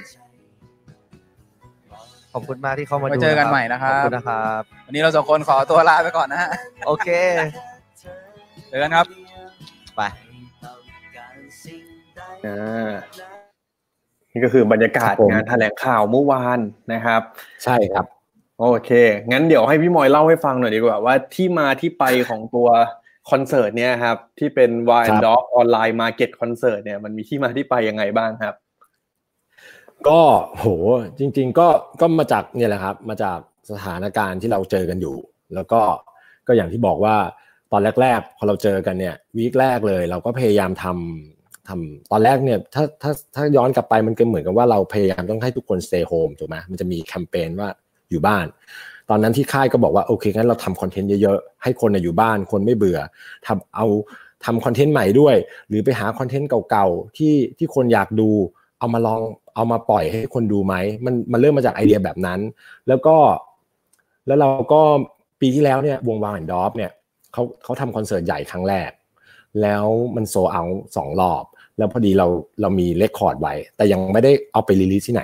[2.33, 6.49] ขอบคุณมากที่เข้ามาไว้ดูเจอกันใหม่นะครับขอบคุณนะครับ วันนี้เราสองคนขอตัวลาไปก่อนนะฮะ
[6.87, 7.07] โอเค
[8.71, 9.07] เจอกันครับ
[9.95, 10.01] ไป
[12.45, 12.91] อ่า
[14.31, 16.59] นี่ก็คือบรรยากาศครับผมงานแถลงข่าวเมื่อวาน
[16.93, 17.21] นะครับ
[17.63, 18.05] ใช่ครับ
[18.59, 18.91] โอเค
[19.31, 22.67] งั้นเดี๋ยวให้พี่มอยเล่าให้ฟังหน่อยดีกว่า ว่าที่มาที่ไปของตัว
[23.29, 28.55] คอนเสิร์ตเนี่ยครับ ที่เป็น w i ครับ n Dog Online Market Concert เนี่ยมันมีที่มาที่ไปยังไงบ้างครับ
[30.07, 30.21] ก็
[30.57, 30.65] โห
[31.19, 31.67] จริง ๆ ก็
[32.01, 33.39] ก็มาจากเนี่ยแหละครับ มาจาก
[33.71, 35.15] สถานการณ์ที่เราเจอกันอยู่
[35.55, 35.81] แล้วก็
[36.47, 37.15] ก็อย่างที่บอกว่า
[37.71, 47.69] ตอนแรก ๆ พอเราเจอกันเนี่ยวีคแรกเลย เราก็พยายามทำทำตอนแรกเนี่ยถ้าถ้าถ้าย้อนกลับไปมันก็เหมือนกับว่าเราพยายามต้องให้ทุกคน stay home ถูกไหมมันจะมีแคมเปญว่า
[48.09, 48.45] อยู่บ้าน
[49.09, 52.99] ตอนนั้นที่ค่ายก็บอกว่าโอเคงั้นเราทำคอนเทนต์เยอะๆ ให้คนนะอยู่บ้านคนไม่เบื่อ
[53.47, 53.85] ทำเอา
[54.45, 55.35] ทำคอนเทนต์ใหม่ด้วย
[55.67, 58.29] หรือไปหาคอนเทนต์เก่าๆที่ที่คนอยากดู
[58.79, 59.21] เอามาลอง
[59.55, 60.75] เอามาปล่อยให้คนดูไหม
[61.05, 62.39] มันมันเริ่มมาจากไอเดียแบบนั้น
[62.87, 63.15] แล้วก็
[64.27, 64.81] แล้วเราก็
[65.41, 66.91] ปีที่แล้วเนี่ยวงวางแอนดอฟเนี่ย
[67.33, 68.91] เขาเขาทำคอนเสิร์ตใหญ่ครั้งแรก
[69.61, 69.85] แล้ว
[70.15, 70.63] มันโซเอา
[70.95, 71.43] สองรอบ
[71.77, 72.27] แล้วพอดีเรา
[72.61, 75.23] เรามี record ไว้ แต่ยังไม่ได้เอาไป release ที่ไหน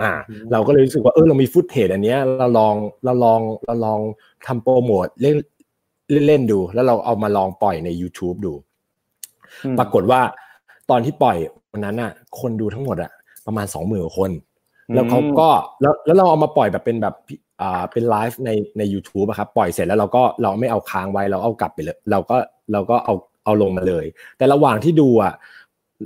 [0.00, 0.12] อ่า
[0.52, 4.00] เราก็เลยรู้สึกว่าเออเรามีฟุตเทจอันเนี้ยเราลองเราลองเราลอง
[4.46, 5.36] ทำโปรโมทเล่น
[6.26, 8.52] เล่นๆดู แล้วเราเอามาลองปล่อยใน YouTube ดู
[9.64, 10.20] อืมปรากฏว่า
[10.90, 11.36] ตอนที่ปล่อย
[11.72, 13.10] วันนั้นอะ คนดูทั้งหมดอะ
[13.46, 14.30] ประมาณสองหมื่นคน
[14.94, 15.48] แล้วเขาก็
[15.80, 17.46] แล้วแล้วเราเอามาปล่อยแบบเป็นแบบอ่า
[17.92, 22.36] เป็นไลฟ์ในใน u t u b e อะครับปล่อยเสร็จแล้วเราก็เราไม่เอาค้างไว้เราเอากลับไปเลยเราก็
[22.72, 24.04] เราก็เอาเอาลงมาเลย
[24.38, 25.32] แต่ระหว่างที่ดูอะ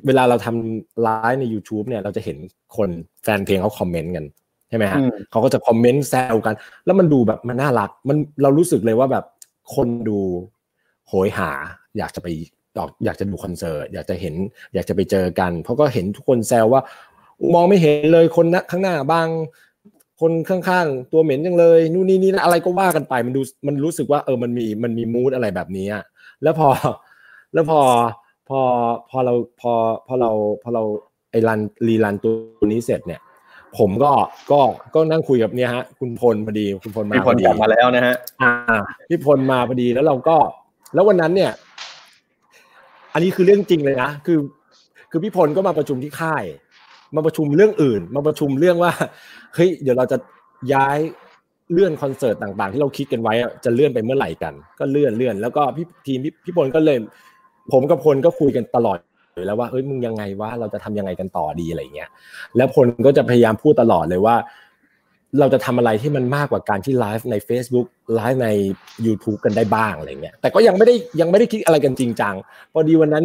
[0.06, 2.36] เวลาเราทำไลฟ์ใน YouTube เนี่ยเราจะเห็น
[2.76, 2.90] คน
[3.22, 4.24] แฟนเพลงเขาคอมเมนต์กัน
[4.68, 6.54] ใช่ไหมฮะอืมเขาก็จะคอมเมนต์แซวกัน
[6.84, 9.24] แล้วมันดูแบบมันน่ารักมันเรารู้สึกเลยว่าแบบ
[9.74, 10.18] คนดู
[11.08, 11.50] โหยหา
[11.98, 12.28] อยากจะไป
[12.78, 14.34] ออกอยากจะดูคอนเสิร์ตอยากจะเห็น
[14.74, 16.82] อยากจะไปเจอกัน เพราะก็เห็นทุกคนแซวว่า
[17.54, 19.28] มองไม่เห็นเลยคนนะข้างหน้าบาง
[20.22, 26.04] คนข้างๆ ตัวเหม็นจังเลย นู่นนี่นี่นะอะไรก็ว่ากันไป มันดูมันรู้สึกว่าเออมันมีมันมีมูดอะไรแบบนี้อะ
[26.42, 26.68] แล้วพอ
[27.54, 27.80] แล้วพอ
[28.48, 28.60] พอ
[29.10, 29.72] พอเราพอ
[30.06, 30.30] พอเรา
[30.62, 30.82] พอเรา
[31.30, 32.30] ไอรันรีรันตั
[32.64, 33.20] วนี้เสร็จเนี่ย
[33.78, 34.12] ผมก็
[34.50, 34.60] ก็
[34.94, 38.52] ก็นั่งคุยกับเนี่ยฮะ คุณพลพอดีคุณพลมาพี่พลพอดีกลับมาแล้วนะฮะอ่า
[39.08, 40.36] พี่พลมาพอดีแล้วเราก็
[40.94, 41.52] แล้ววันนั้นเนี่ย
[43.12, 44.38] อันนี้คือเรื่องจริงเลยนะคือ
[45.10, 46.44] คือพี่พลก็มาประชุมที่ค่าย
[47.16, 48.92] มาประชุมเรื่องอื่น มาประชุมเรื่องว่า
[49.54, 50.18] เฮ้ยเดี๋ยวเราจะ
[50.72, 50.98] ย้าย
[51.72, 56.98] เลื่อนคอนเสิร์ตต่างๆ ที่เราคิดกันไว้อะจะเลื่อนไปเมื่อไหร่กัน ก็เลื่อนเลื่อนแล้วก็พี่ทีมพี่พี่พลก็เลย
[57.72, 58.98] ผมกับพลก็คุยกันตลอด
[59.34, 62.08] อยู่แล้วว่าเอ้ยมึงยังไงวะเราจะทำยังไงกันต่อดีอะไรเงี้ย
[62.56, 64.36] แล้วพลก็จะพยายามพูดตลอดเลยว่า
[65.40, 68.48] เราจะทำอะไรที่มันมากกว่าการที่ไลฟ์ใน Facebook ไลฟ์ใน
[69.06, 72.34] YouTube กันได้บ้างอะไรเงี้ยแต่ก็ยังไม่ได้ยังไม่ได้คิดอะไรกันจริงจัง
[72.72, 73.24] พอดีวันนั้น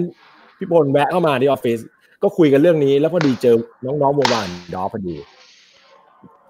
[0.58, 1.80] พี่พลแวะเข้ามาที่ออฟฟิศ
[2.23, 5.15] ก็คุยกันเรื่องนี้ แล้วพอดีเจอน้องๆวงวานดอพอดี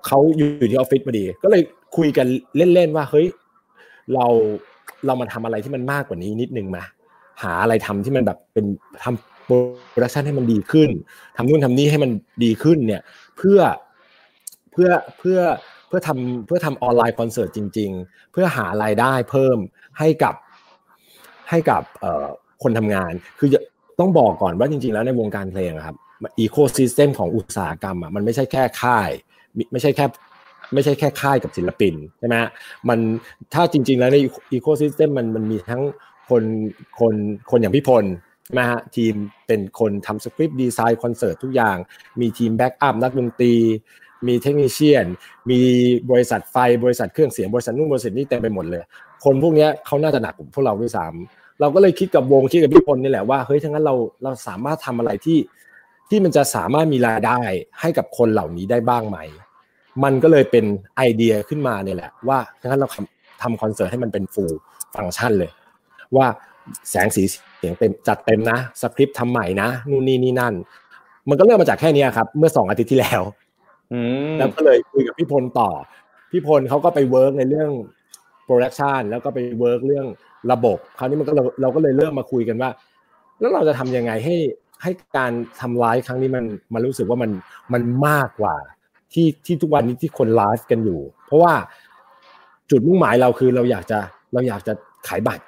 [0.08, 1.62] เขาอยู่ที่ออฟฟิศพอดี ก็เลย
[1.98, 2.28] คุยกัน
[2.74, 3.28] เล่นๆว่าเฮ้ย
[4.14, 4.26] เรา
[5.06, 6.84] เรามาทำอะไรที่มันมากกว่านี้นิดนึงมา
[7.44, 8.66] หาอะไรทำที่มันแบบเป็น
[9.04, 10.90] ทำ production ให้มันดีขึ้น
[11.38, 12.12] ทำนู่นทำนี่ให้มัน
[12.44, 13.02] ดีขึ้นเนี่ย
[13.38, 13.60] เพื่อ
[14.72, 15.40] เพื่อเพื่อ
[15.88, 19.58] เพื่อทำเพื่อทำออนไลน์คอนเสิร์ตจริง ๆ เพื่อหารายได้เพิ่ม
[20.00, 20.36] ให้กับ
[21.50, 21.82] ให้กับ
[22.64, 23.50] คนทำงาน คือ
[24.00, 25.96] ต้องบอกก่อนว่าจริง ๆ แล้วในวงการเพลงครับ
[26.40, 29.10] ecosystem ของอุตสาหกรรมอะมันไม่ใช่แค่ค่าย
[29.72, 30.06] ไม่ใช่แค่
[30.74, 32.36] ไม่ใช่แค่ค่ายกับศิลปินใช่ไหม
[32.90, 33.00] มัน
[33.54, 34.18] ถ้าจริง ๆ แล้วใน
[34.54, 35.84] ecosystem มันมันมีทั้ง
[36.30, 36.44] คน
[37.00, 37.14] คน
[37.50, 38.06] คนอย่างพี่พล
[38.46, 39.14] ใช่ไหมฮะทีม
[39.48, 41.78] เป็นคนทำสคริปต์ดีไซน์คอนเสิร์ตทุกอย่าง
[42.20, 43.54] มีทีม backup นักดนตรี
[44.28, 45.06] มี technician
[45.50, 45.60] มี
[46.12, 48.84] บริษัทไฟบริษัทเครื่องเสียงบริษัทนู่นบริษัทนี้เต็มไปหมดเลย
[49.24, 55.40] คนพวกนี้เขาน่าจะหนักกว่าพวกเราด้วยซ้ำ เราก็เลยคิดกับวงคิดกับพี่พลนี่แหละว่าเฮ้ยทั้างนั้นเราเราสามารถทำอะไรที่
[56.10, 57.40] ที่มันจะสามารถมีรายได้
[57.82, 59.18] ให้กับคนเหล่านี้ได้บ้างไหม
[60.04, 60.66] มันก็เลยเป็น
[60.98, 64.54] ไอเดียขึ้นมาเนี่ยแหละว่าทั้างนั้นเราทำทำคอนเสิร์ตให้มันเป็นฟูล
[64.96, 65.52] ฟังก์ชันเลย
[66.16, 66.28] ว่า
[66.90, 67.24] แสงสี
[67.58, 70.54] เสียงเต็มจัดเต็มนะสคริปต์ทำใหม่นะนู่นนี่นี่นั่น
[71.30, 73.22] มันก็เริ่มมาจากแค่เนี้ยครับเมื่อสองอาทิตย์ที่แล้ว
[73.94, 74.00] อื
[74.32, 75.70] มแล้วก็เลยคุยกับพี่พลต่อ
[76.32, 77.70] พี่พลเขาก็ไป work ในเรื่อง
[78.46, 80.06] production แล้วก็ไป work เรื่อง
[80.52, 82.70] ระบบ คราวนี้มันก็เราเราก็เลยเริ่มมาคุยกันว่า
[83.40, 84.36] แล้วเราจะทำยังไงให้
[84.84, 87.32] ให้การทำไลฟ์ครั้งนี้มันมันรู้สึกว่ามัน
[87.74, 88.56] มันมากกว่า
[89.14, 91.54] ที่ที่ทุกวันนี้ที่คนไลฟ์กันอยู่ เพราะว่า
[92.72, 94.00] จุดมุ่งหมายเราคือเราอยากจะ
[94.34, 94.74] เราอยากจะ
[95.08, 95.44] ขายบัตร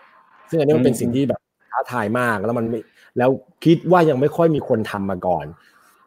[0.49, 1.39] ซึ่งอันนี้มันเป็นสิ่งที่แบบ
[1.71, 2.79] ท้าทายมากแล้วมันไม่
[3.17, 3.29] แล้ว
[3.65, 5.45] คิดว่ายังไม่ค่อยมีคนทำมาก่อน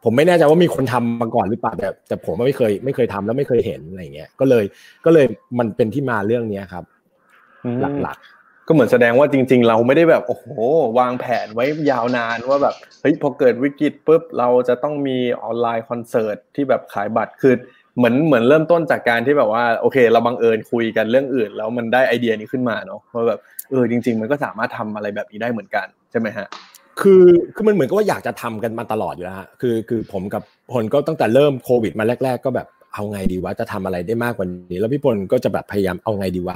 [0.03, 4.63] ผมไม่แน่ใจว่ามีคนทำมาก่อนหรือเปล่าแต่แต่ผมไม่เคย ไม่เคยทำแล้วไม่เคยเห็นอะไรเงี้ยก็เลย
[5.05, 5.25] ก็เลย
[5.59, 6.83] มันเป็นที่มาเรื่องเนี้ยครับ
[7.65, 8.17] อืมหลัก
[8.67, 10.45] ก็เหมือนแสดงว่าจริง ๆ เราไม่ได้แบบโอ้โห
[10.99, 17.53] วางแผนไว้ยาวนานว่าแบบเฮ้ยพอเกิดวิกฤตปุ๊บเราจะต้องมีออนไลน์คอนเสิร์ตที่แบบขายบัตรคือ
[17.97, 26.47] เหมือนเหมือนเริ่มต้นจากการที่แบบว่าโอเค เราบังเอิญคุยกันเรื่องอื่น แล้วมันได้ไอเดียนี้ขึ้นมาเนาะว่าแบบเออจริง ๆ มันก็สามารถทำอะไรแบบนี้ได้เหมือนกันใช่ไหมฮะ
[27.01, 36.55] คือคือมันเหมือนกับว่าอยากจะทำกันมาตลอดอยู่แล้วฮะคือคือผมกับพลก็ตั้งแต่เริ่มโควิดมาแรก ๆ ก็แบบเอาไงดีวะจะทำอะไรได้มากกว่านี้ แล้วพี่พลก็จะแบบพยายามเอาไงดีวะ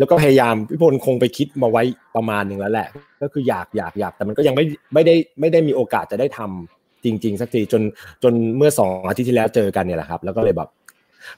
[0.00, 1.82] แล้วก็พยายามพี่พลคงไปคิดมาไว้
[2.16, 2.88] ประมาณหนึ่งแล้วแหละ
[3.22, 7.82] ก็คืออยากอยากอยากแต่มันก็ยังไม่ไม่ได้ไม่ได้มีโอกาสจะได้ทำจริง ๆ สักทีจน
[8.22, 10.68] จนเมื่อสองอาทิตย์ที่แล้วเจอกันเนี่ยแหละครับ แล้วก็เลยแบบ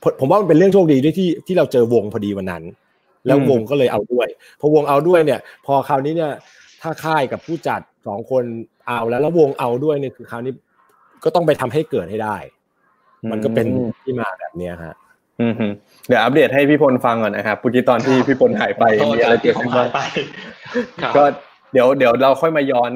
[0.02, 2.62] ผมผมว่ามันเป็นเรื่องโชคดีด้วยที่ที่เราเจอวงพอดีวันนั้น
[3.26, 4.28] แล้ววงก็เลยเอาด้วย
[4.60, 6.32] พอวงเอาด้วยเนี่ย พอคราวนี้เนี่ย
[6.82, 8.44] ถ้าค่ายกับผู้จัดสองคน
[8.86, 10.52] เอาแล้วแล้ววงเอาด้วยเนี่ยคือคราวนี้
[11.24, 12.36] ก็ต้องไปทำให้เกิดให้ได้
[13.30, 13.66] มันก็เป็น
[14.02, 15.01] ที่มาแบบเนี้ยฮะอืมฮึ
[16.08, 20.00] เดี๋ยวอัปเดตให้พี่พลฟังก่อนนะครับเมื่อกี้ตอนที่พี่พลหายไปขอโทษมีอะไรจากเกิที่ดผมขึ้นบ้างหายไป
[21.02, 21.24] ครับก็
[21.72, 22.92] เดี๋ยวเดี๋ยวเราค่อยมาย้อน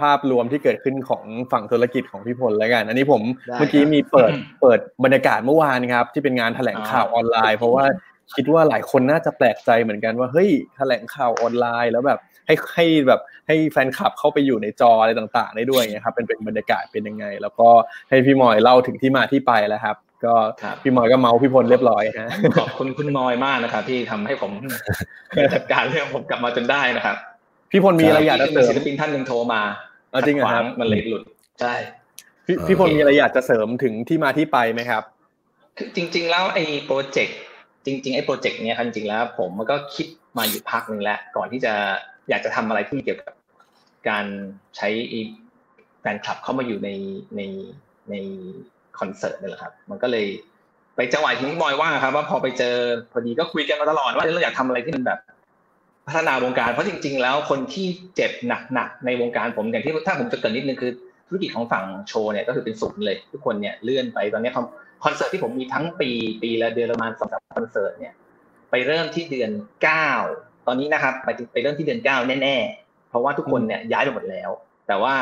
[0.00, 7.84] ภาพรวมที่เกิดขึ้นของฝั่งธุรกิจของพี่พลแล้วกัน อันนี้ผมได้เมื่อกี้ครับมีเปิดเปิดบรรยากาศเมื่อวานครับ ที่เป็นงานแถลงข่าวออนไลน์ เพราะว่า
[8.36, 17.68] คิดว่าหลายคนน่าจะแปลกใจเหมือนกันว่าเฮ้ยแถลงข่าวออนไลน์แล้วแบบให้ให้แบบให้แฟนคลับเข้าไปอยู่ในจออะไรต่าง ๆ ได้ด้วยไงครับเป็นเป็นบรรยากาศเป็นยังไง แล้วก็
[18.08, 24.52] ให้พี่มอยเล่าถึงที่มาที่ไปแล้วครับ ก็ครับพี่มอยก็เมาส์พี่พลเรียบร้อยฮะขอบคุณคุณมอยมากนะครับที่ทำให้ผม
[25.54, 27.16] จัดการเรื่องผมกลับมาจนได้นะครับ
[27.72, 29.62] พี่พลมีอะไรอยากจะเสริมศิลปินท่านหนึ่งโทรมา
[30.10, 31.22] เอาจริงเหรอครับขัดขวางมันเลยหลุด
[31.60, 31.74] ใช่
[32.46, 35.02] พี่พี่พลมีอะไรอยากจะเสริมถึงที่มาที่ไปไหมครับ
[35.76, 37.38] คือจริง ๆ แล้วไอ้โปรเจกต์
[37.86, 40.06] จริง ๆไอ้โปรเจกต์เนี้ยครับจริงๆแล้ว ผมมันก็คิด
[40.38, 41.72] มาอยู่พักหนึ่งแล้วก่อนที่จะ
[42.28, 43.34] อยากจะทำอะไรที่เกี่ยวกับ
[44.08, 44.24] การ
[44.76, 45.20] ใช้ไอ้
[46.00, 46.90] แฟนคลับเข้ามาอยู่ใน
[47.36, 47.40] ใน
[48.10, 48.14] ใน
[48.98, 50.26] คอนเสิร์ตนี่แหละครับ มันก็เลย
[50.96, 52.74] ไปจังหวะที่พี่บอยว่าครับ ว่าพอไปเจอ
[53.12, 55.18] พอดีก็คุยกันมาตลอดว่าเราอยากทำอะไรที่มันแบบ
[56.06, 58.32] พัฒนาวงการเพราะจริง ๆ แล้วคนที่เจ็บ
[58.74, 60.92] หนักๆในวงการผมอย่างที่ถ้าผมจะเกรินนิดนึงคือ
[61.28, 64.52] ธุรกิจของฝั่งโชว์เนี่ยก็คือเป็นศูนย์เลย ทุกคนเนี่ยเลื่อนไปตอนนี้
[65.04, 66.10] คอนเสิร์ตที่ผมมีทั้งปี
[66.42, 68.14] ปีละเดือนประมาณสองสามคอนเสิร์ตเนี่ย
[68.70, 69.50] ไปเริ่มที่เดือน
[69.82, 70.08] เก้า
[70.66, 74.50] ตอนนี้นะครับไปไปเริ่มที่เดือนเก้าแน่ ๆ เพราะว่าทุกคนเนี่ยย้ายไปหมดแล้ว
[74.88, 75.14] แต่ว่า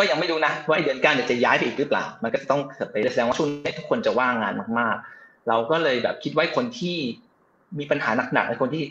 [0.00, 2.60] ก็ยังไม่รู้นะว่าเดือนเก้าจะย้ายไปอีกหรือเปล่า มันก็จะต้อง
[2.92, 6.96] ไปแสดงว่าช่วงนี้ทุกคนจะว่างงานมากๆ เราก็เลยแบบคิดไว้คนที่
[7.78, 8.82] มีปัญหาหนักๆในคนที่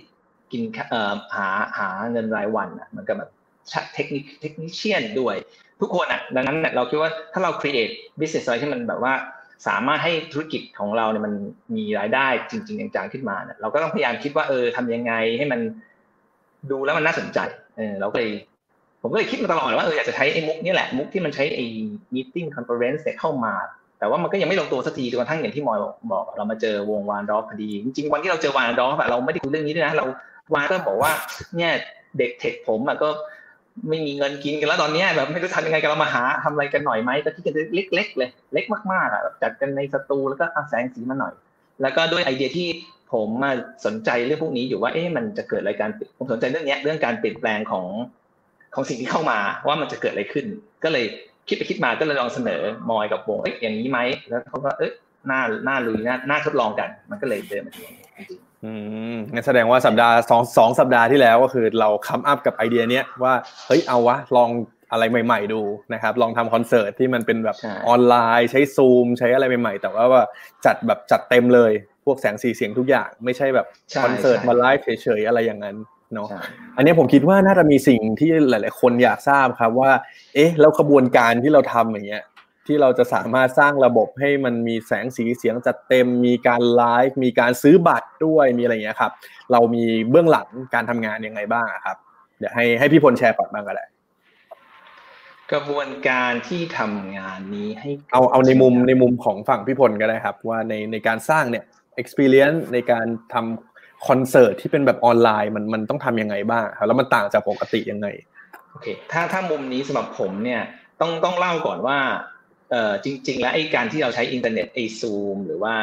[0.52, 3.30] กินเอ่อหาหาเงินรายวันอะมันก็แบบ
[3.94, 5.36] เทคนิคเทคนิชเชียนด้วย
[5.82, 9.14] ทุกคนอะดังนั้นเนี่ยเราคิดว่าถ้าเรา create business อะไรที่มันแบบว่า
[9.68, 11.34] สามารถให้ธุรกิจของเราเนี่ยมัน
[11.76, 15.60] มีรายได้จริงๆจังๆขึ้นมาเนี่ยเราก็ต้องพยายามคิดว่าเออทำยังไงให้มัน
[16.72, 17.40] ดูแล้วมันน่าสนใจ
[17.78, 18.32] เออเราก็เลย
[19.02, 21.66] ผมก็เลยคิดมาตลอดว่าเอออยากจะใช้ไอ้มุกนี่แหละมุกที่มันใช้ไอ้
[22.14, 23.54] meeting conference เนี่ยเข้ามา
[24.00, 25.78] แต่ว่ามันก็ยังไม่ลงตัวสักทีจนกระทั่งอย่างที่มอย
[26.12, 30.06] บอกเรามาเจอวงวานดอฟพอดีจริงๆวันที่เราเจอวานดอฟเราไม่ได้คุยเรื่องนี้ด้วยนะเรา
[30.54, 31.12] วานก็บอกว่า
[31.58, 31.72] เนี่ย
[32.18, 33.10] เด็กเทคผมอะก็
[33.90, 41.34] ไม่มีเงินกินกันแล้วตอนนี้แบบไม่รู้ทำยังไงกันเรามาหาทำอะไรกันหน่อยไหมก็คิดกันเล็ก ๆ เลย เล็กมากๆอะจัดกันในสตูแล้วก็เอาแสงสีมาหน่อย
[41.82, 42.68] แล้วก็ด้วยไอเดียที่
[43.14, 43.52] ผมมา
[43.86, 47.86] สนใจเรื่องพวกนี้อยู่ว่าเอ๊ะมันจะเกิดอะไรการผมสนใจเรื่องเนี้เรื่องการเปลี่ยนแปลงของ
[48.76, 50.46] ของสิ่งที่เข้ามาว่ามันจะเกิดอะไรขึ้น
[50.84, 51.06] ก็เลย
[51.48, 54.94] คิดไปคิดมาก็เลยลองเสนอมอยกับวงเอ๊ะอย่างนี้ไหมแล้วเขาก็เอ๊ะ
[55.30, 57.86] น่าน่าลุยน่าน่าทดลองกัน มันก็เลยเดินมาถึง
[58.30, 58.74] จริงอื
[59.14, 63.34] มงั้นแสดงว่าสัปดาห์สองสองสัปดาห์ที่แล้วก็คือเรา come up กับไอเดียเนี้ยว่า
[63.68, 64.50] เฮ้ยเอาวะลอง
[64.92, 65.62] อะไรใหม่ ๆ ดู
[65.94, 70.24] นะครับ ลองทำคอนเสิร์ตที่มันเป็นแบบใช่ออนไลน์ใช้ซูมใช้อะไรใหม่ๆ แต่ว่าว่า
[70.66, 71.72] จัดแบบจัดเต็มเลย
[72.06, 75.78] พวกแสงสีเสียงทุกอย่าง ไม่ใช่แบบใช่คอนเสิร์ตใช่มาไลฟ์เฉยๆอะไรอย่างนั้น
[76.14, 76.42] เนาะใช่
[76.76, 79.92] อันนี้ผมคิดว่าน่าจะมีสิ่งที่หลาย ๆ คนอยากทราบครับว่า
[80.36, 82.24] เอ๊ะแล้วขบวนการที่เราทำอย่างเงี้ย
[82.68, 89.12] ที่เราจะสามารถสร้างระบบให้มันมีแสงสีเสียงจัดเต็ม มีการไลฟ์มีการซื้อบัตรด้วยมีอะไรอย่างเงี้ยครับ
[89.52, 91.98] เรามีเบื้องหลังการทำงานยังไงบ้างอะครับ
[92.40, 93.86] เดี๋ยวให้ให้พี่พลแชร์ก่อนบ้างก็ได้
[95.52, 101.64] กระบวนการที่ทำงานนี้ให้กิดเอาเอาในมุมขึ้ในมุมของฝั่งพี่พลก็ได้ครับ ว่าในในการสร้างเนี่ย
[102.02, 108.08] experience ในการทำ คอนเสิร์ตที่เป็นแบบออนไลน์มันมันต้องทำยังไงบ้างครับแล้วมันต่างจากปกติยังไง
[108.72, 110.62] โอเคถ้าถ้ามุมนี้สำหรับผมเนี่ย
[111.02, 111.98] ต้องต้องเล่าก่อนว่า
[112.72, 115.74] เออจริง ๆ แล้วไอ้การที่เราใช้อินเทอร์เน็ตไอซูมหรือว่า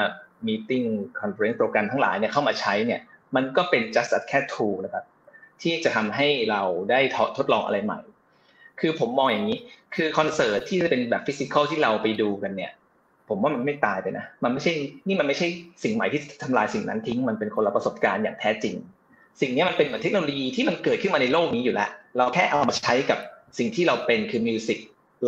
[0.46, 0.86] meeting
[1.20, 3.00] conference โปรแกรมทั้งหลายเนี่ยเข้ามาใช้เนี่ย
[3.36, 5.04] มันก็เป็น just a แค่ tool นะครับ
[5.62, 8.00] ที่จะทำให้เราได้ททดลองอะไรใหม่
[8.80, 9.58] คือผมมองอย่างนี้
[9.94, 12.72] คือคอนเสิร์ตที่จะเป็นแบบ physical ที่เราไปดูกันเนี่ย
[13.28, 14.72] ผมว่ามันไม่ตายไปนะ มันไม่ใช่
[15.08, 15.46] นี่มันไม่ใช่
[15.82, 18.74] สิ่งใหม่ที่ทำลายสิ่งนั้นทิ้ง มันเป็นคนละประสบการณ์อย่างแท้จริง
[19.40, 23.18] สิ่งนี้มันเป็นเหมือนเทคโนโลยีที่มันเกิดขึ้นมาในโลกนี้อยู่แล้ว เราแค่เอามาใช้กับ
[23.58, 24.78] สิ่งที่เราเป็นคือ music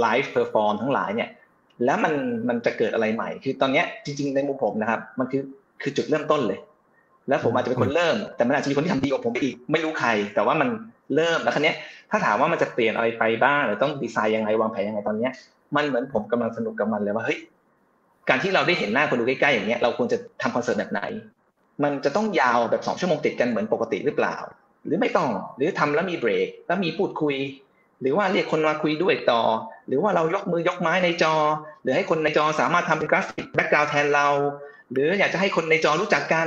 [0.00, 1.28] live perform ทั้งหลายเนี่ย
[1.84, 2.14] แล้วมัน
[2.48, 5.42] มันจะเกิดอะไรใหม่ คือตอนนี้จริง ๆ ในมุมผมนะครับ มันคือ
[5.82, 6.58] คือจุดเริ่มต้นเลย
[7.28, 10.68] แล้วผมอาจจะเป็นคนเริ่ม แต่มันอาจจะมีคนที่ทำดีกว่าผมไปอีก ไม่รู้ใคร แต่ว่ามัน
[11.14, 11.72] เริ่ม แล้วคราวนี้
[12.10, 15.32] ถ้าถามว่ามันจะเปลี่ยนอะไรไปบ้าง หรือต้องดีไซน์ยังไง วางแผนยังไงตอนเนี้ย
[15.76, 17.38] มันเหมือนผมกำลังสนุกกับมันเลยว่า เฮ้ย
[18.28, 21.00] การที่เราได้เห็นหน้าคนดูใกล้ๆอย่างเงี้ยเราควรจะทำคอนเสิร์ตแบบไหน
[21.82, 24.36] มันจะต้องยาวแบบสองชั่วโมงติดกันเหมือนปกติหรือเปล่า
[24.86, 27.36] หรือไม่ต้องหรือทำแล้วมีเบรกแล้วมีพูดคุย
[28.00, 29.42] หรือว่าเรียกคนมาคุยด้วยต่อ
[29.88, 31.34] หรือว่าเรายกมือยกไม้ในจอ
[31.82, 34.28] หรือให้คนในจอสามารถทำเป็นกราฟิก background แทนเรา
[34.92, 36.46] หรืออยากจะให้คนในจอรู้จักกัน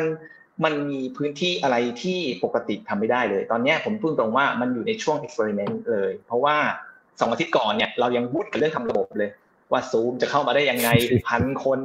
[0.64, 6.56] มันมีพื้นที่อะไรที่ปกติทำไม่ได้เลย ตอนนี้ผมพูดตรงว่ามันอยู่ในช่วง experiment เลย เพราะว่า
[7.20, 9.30] สองอาทิตย์ก่อนเนี่ยเรายังพูดกันเรื่องทำระบบเลย
[9.72, 10.90] ว่าซูมจะเข้ามาได้ยังไง
[11.28, 11.80] พันคน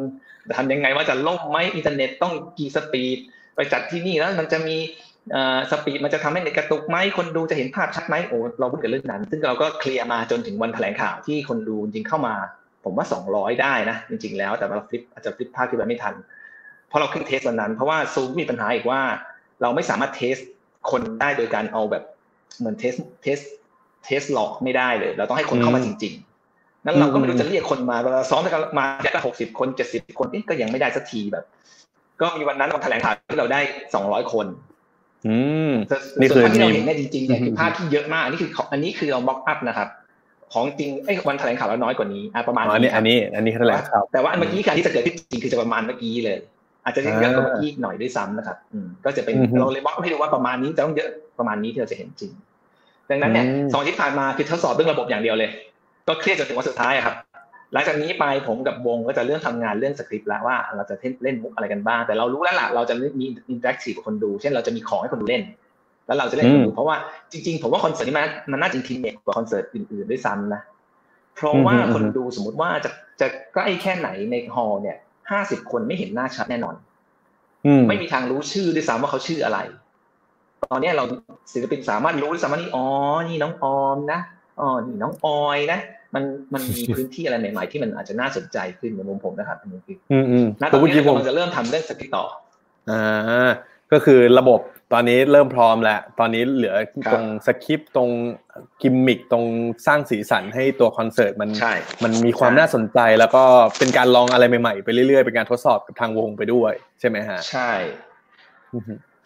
[0.49, 3.19] จะทำยังไงว่าจะล่มไหมอินเทอร์เน็ตต้องกี่ speed
[3.55, 4.77] ไปจัดที่นี่แล้วมันจะมี
[5.71, 12.35] speed มันจะทำให้เน็ตกระตุกไหมคนดูจะเห็นภาพชัดไหมโอ้เราพูดกันเรื่องนั้น ซึ่งเราก็เคลียร์มาจนถึงวันแถลงข่าวที่คนดูจริงเข้ามา
[12.85, 16.15] ผมว่า 200 ได้นะ จริง ๆ แล้วแต่เรา flip อาจจะ flip ภาพที่แบบไม่ทัน
[16.89, 19.01] เพราะเราขึ้น test วันนั้น เพราะว่าซูมมีปัญหาอีกว่า
[19.63, 20.37] เราไม่สามารถ test
[20.91, 22.05] คนได้โดยการเอาแบบ
[22.59, 23.39] เหมือน test test
[24.05, 26.36] test หลอกไม่ได้เลย เราต้องให้คนเข้ามาจริง ๆ
[26.87, 31.45] นั้นเราก็ไม่รู้จะเรียกคนมาเราซ้อมกันมาจะหกสิบคนเจ็ดสิบคนก็ยังไม่ได้สักทีแบบ
[32.21, 33.61] ก็มีวันนั้นวันแถลงข่าวที่เราได้
[33.95, 34.47] สองร้อยคน
[35.27, 35.37] อื
[35.71, 35.73] ม
[36.21, 39.89] นี่คือที่เราเห็นเนี่ยจริงๆเนี่ยคือภาพที่เยอะมากอันนี้คืออันนี้คือเรา mock up นะครับ
[40.53, 46.39] ของจริงไอ้วันแถลงข่าวแล้วน้อยกว่านี้อะประมาณอันนี้ อันนี้ อันนี้แถลงข่าวแต่ว่าอันเมื่อกี้การที่จะเกิดขึ้นจริงคือจะประมาณเมื่อกี้เลย
[46.85, 52.33] อาจจะเยอะกว่าเมื่อกี้หน่อยด้วยซ้ำนะครับอืมก็จะเป็นเราเลย mock ให้ดูว่าประมาณนี้จะต้องเยอะประมาณนี้ที่เราจะเห็นจริง
[53.11, 55.51] ดังนั้นเนี่ยสองที่ผ่านมาคือทดสอบเรื่องระบบอย่างเดียวเลย
[56.09, 57.17] ก็เครียดจนถึงวันสุดท้ายครับ
[57.73, 65.43] หลังจากนี้ไปผมกับวงก็จะเริ่มทำงานเรื่องสคริปต์แล้วว่าเราจะเล่นมุกอะไรกันบ้างแต่เรารู้แล้วล่ะเราจะมี interactive กับคนดู เช่นเราจะมีของให้คนดูเล่น
[66.07, 66.97] แล้วเราจะเล่นคนดูเพราะว่า
[67.33, 70.61] จริงๆ ผมว่าคอนเสิร์ตนี้มันมันน่าจะ intimate กว่าคอนเสิร์ตอื่นๆด้วยซ้ำนะ
[71.37, 72.91] เพราะว่าคนดูสมมติว่าจะ
[73.21, 74.97] จะใกล้แค่ไหนในฮอลล์เนี่ย
[75.31, 76.75] ห้าสิบคนไม่เห็นหน้าชัดแน่นอน
[77.89, 79.59] ไม่มีทางรู้ชื่อด้วยซ้ำว่าเขาชื่ออะไร
[80.73, 81.05] ตอนนี้เรา
[81.53, 82.87] ศิลปินสามารถรู้ด้วยซ้ำว่านี่อ๋อ
[83.29, 84.21] นี่น้องออมนะ
[84.61, 85.79] อ๋อนี่น้องออยนะ
[86.17, 86.25] มัน
[86.55, 92.25] มันมีพื้นที่อะไรใหม่ๆที่มันอาจจะน่าสนใจขึ้นในมุมผมนะครับอันนี้คืออืมอืมณตอนนี้เราจะเริ่มทำเรื่องสกิปต่อ
[92.91, 93.49] อ่า
[93.93, 94.61] ก็คือระบบ
[94.93, 96.75] ตอนนี้เริ่มพร้อมแล้ว ตอนนี้เหลือ
[97.13, 98.11] ตรงสคริปต์ตรง
[98.83, 99.45] กิมมิคตรง
[99.87, 101.51] สร้างสีสันให้ตัวคอนเสิร์ตมัน
[102.05, 103.43] มันมีความน่าสนใจแล้วก็
[103.79, 107.71] เป็นการลองอะไรใหม่ๆไปเรื่อยๆ เป็นการทดสอบกับทางวงไปด้วย ใช่ไหมฮะ ใช่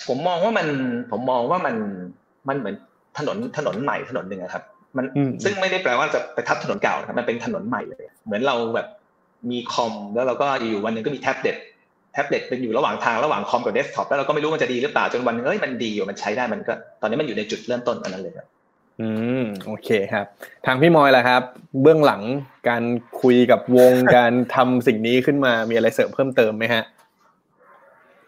[0.09, 0.67] ผมมองว่ามัน
[1.11, 1.75] ผมมองว่ามัน
[2.49, 2.75] มันเหมือน
[3.19, 4.65] ถนนถนนใหม่ถนนหนึ่งครับ
[4.97, 5.05] มัน
[5.45, 8.87] ซึ่งไม่ได้แปลว่าจะไปทับถนนเก่าครับมันเป็นถนนใหม่เลย เหมือนเราแบบ
[9.51, 11.57] มีคอมแล้วเราก็อยู่วันหนึ่งก็มีแท็บเล็ต
[12.13, 18.47] แท็บเล็ตเป็นอยู่ระหว่างทางระหว่างคอมกับเดสก์ท็อปแล้วเราก็ไม่รู้มันจะดีหรือเปล่าจนวันนึงเอ้ยมันดีอยู่มันใช้ได้มันก็ ตอนนี้มันอยู่ในจุดเริ่มต้นอันนั้นเลยครับ
[19.01, 19.09] อื
[19.41, 20.27] มโอเคครับ
[20.67, 21.43] ทางพี่มอยล่ะครับ
[21.83, 22.23] เบื้องหลัง
[22.69, 22.83] การ
[23.21, 26.83] คุยกับวงการทำสิ่งนี้ขึ้นมามีอะไรเสริมเพิ่มเติมไหมฮะ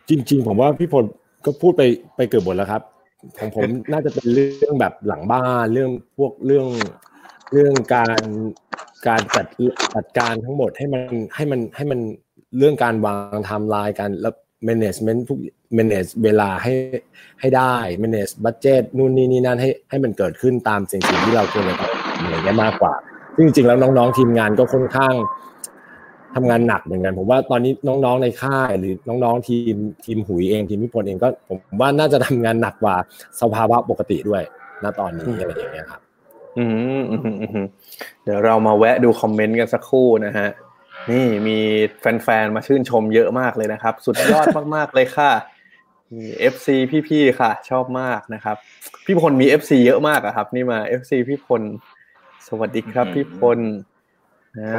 [0.09, 1.05] จริง ๆ ผมว่าพี่พล
[1.45, 1.83] ก็พูดไป
[2.17, 2.83] ไปเกือบหมดแล้วครับ
[3.39, 6.67] ของผมน่าจะเป็นเรื่องแบบหลังบ้านเรื่องพวกเรื่อง
[7.53, 8.21] เรื่องการ
[9.09, 9.47] การจัด
[9.95, 11.03] จัดการทั้งหมดให้มัน
[11.37, 12.01] ให้มันให้มัน
[12.59, 14.35] เรื่องการวางไทม์ไลน์การแล้ว
[14.69, 15.39] management ทุก
[15.79, 16.73] manage เวลาให้
[17.41, 22.95] ให้ได้ manage budget นู่นนี่นี่นั่นให้ให้มันเกิดขึ้นตามสิ่งสิ่งที่เราควรจะทำอย่างนี้มากกว่า
[23.39, 25.15] จริงๆ แล้วน้องๆทีมงานก็ค่อนข้าง
[26.35, 32.97] ทำงานหนักเหมือนกัน ผมว่าตอนนี้น้องๆในค่ายหรือน้องๆทีมทีมหุยเองทีมพิพลเองก็ผมว่าน่าจะทำงานหนักกว่า
[33.41, 34.43] สภาวะปกติด้วย
[34.83, 36.01] ณตอนนี้อะไรอย่างเงี้ยครับ
[36.59, 36.65] อื
[37.01, 37.03] ม
[38.23, 40.49] เดี๋ยวเรามาแวะดูคอมเมนต์กันสักครู่นะฮะ
[41.11, 41.59] นี่มี
[42.01, 45.33] แฟนๆมาชื่นชมเยอะมากเลยนะครับ สุดยอดมากๆเลยค่ะ
[46.17, 46.77] มีเอฟซี
[47.09, 48.57] พี่ๆค่ะ ชอบมากนะครับ
[49.05, 51.63] พี่พลมี FC เยอะมากอะครับ นี่มา FC พี่พล
[52.49, 53.92] สวัสดีครับพี่พลนะ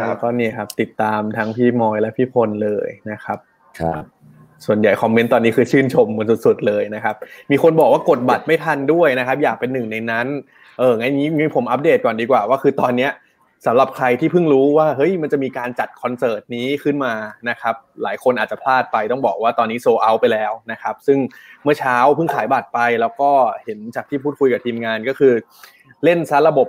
[0.07, 3.37] แล้วก็นี่ครับ ติดตามทั้งพี่มอยและพี่พลเลยนะครับ
[3.79, 4.03] ครับ
[4.65, 7.15] ส่วนใหญ่คอมเมนต์ตอนนี้คือชื่นชมมันสุดๆเลยนะครับ
[7.51, 10.27] มีคนบอกว่ากดบัตรไม่ทันด้วยนะครับ อยากเป็นหนึ่งในนั้น
[10.79, 13.11] เอองั้นนี้มีผมอัปเดตก่อนดีกว่าว่าคือตอนเนี้ย
[13.65, 17.13] สำหรับใครที่เพิ่งรู้ว่าเฮ้ยมันจะมีการจัดคอนเสิร์ตนี้ขึ้นมา
[17.49, 21.17] นะครับ หลายคนอาจจะพลาดไปต้องบอกว่าตอนนี้โซเอาไปแล้วนะครับ ซึ่ง
[21.63, 23.29] เมื่อเช้าเพิ่งขายบัตรไปแล้วก็
[23.63, 25.33] เห็นจากที่พูดคุยกับทีมงานก็คือ
[26.03, 26.67] เล่นซะระบบ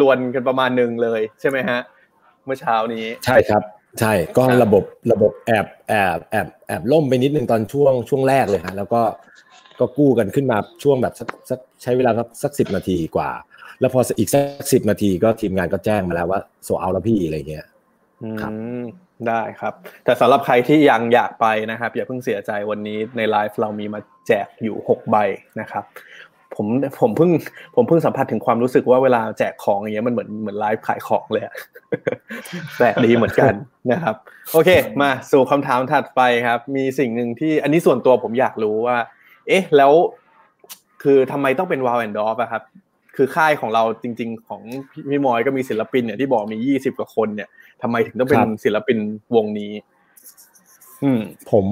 [0.00, 1.80] ลวนกันประมาณหนึ่งเลย ใช่ไหมฮะ
[2.44, 3.62] เมื่อเช้านี้ ใช่ครับ
[4.00, 9.02] ใช่ก็ระบบระบบแอบแอบแอบแอบล่มไปนิดนึงตอนช่วงช่วงแรกเลยครับแล้วก็
[9.80, 11.14] ก็กู้กันขึ้นมาช่วงแบบ
[11.50, 12.10] สักใช้เวลา
[12.42, 13.30] สักสิบนาทีกว่า
[13.80, 17.66] แล้วพออีกสักสิบนาทีก็ทีมงานก็แจ้งมาแล้วว่าโซเอาแล้วพี่อะไรเงี้ย
[18.40, 18.52] ครับ
[19.28, 25.16] ได้ครับ แต่สำหรับใครที่ยังอยากไปนะครับ อย่าเพิ่งเสียใจวันนี้ในไลฟ์เรามีมาแจกอยู่หกใบ
[25.60, 25.84] นะครับ
[26.56, 26.66] ผม
[27.00, 27.30] ผมเพิ่ง
[27.74, 31.54] ผมเพิ่งสัมผัสถึงความรู้สึกว่าเวลาแจกของอย่างเงี้ยมันเหมือนเหมือนไลฟ์ขายของเลยอะ
[32.76, 33.52] แปลกดีเหมือนกัน
[33.90, 34.16] นะครับ
[34.52, 38.96] โอเค มาสู่คำถามถัดไปครับ มีสิ่งหนึ่งที่อันนี้ส่วนตัวผมอยากรู้ว่า
[39.48, 39.92] เอ๊ะ แล้ว
[41.02, 42.62] คือทำไมต้องเป็นวาวแอนดอฟอะครับ
[43.16, 44.62] คือค่ายของเราจริง ๆ ของ
[45.10, 47.48] พี่มอยก็มีศิลปินเนี่ยที่บอกมียี่สิบกว่าคนเนี่ย
[47.82, 48.98] ทำไมถึงต้องเป็นศิลปิน
[49.34, 49.72] วงนี้
[51.02, 51.64] อืม ผม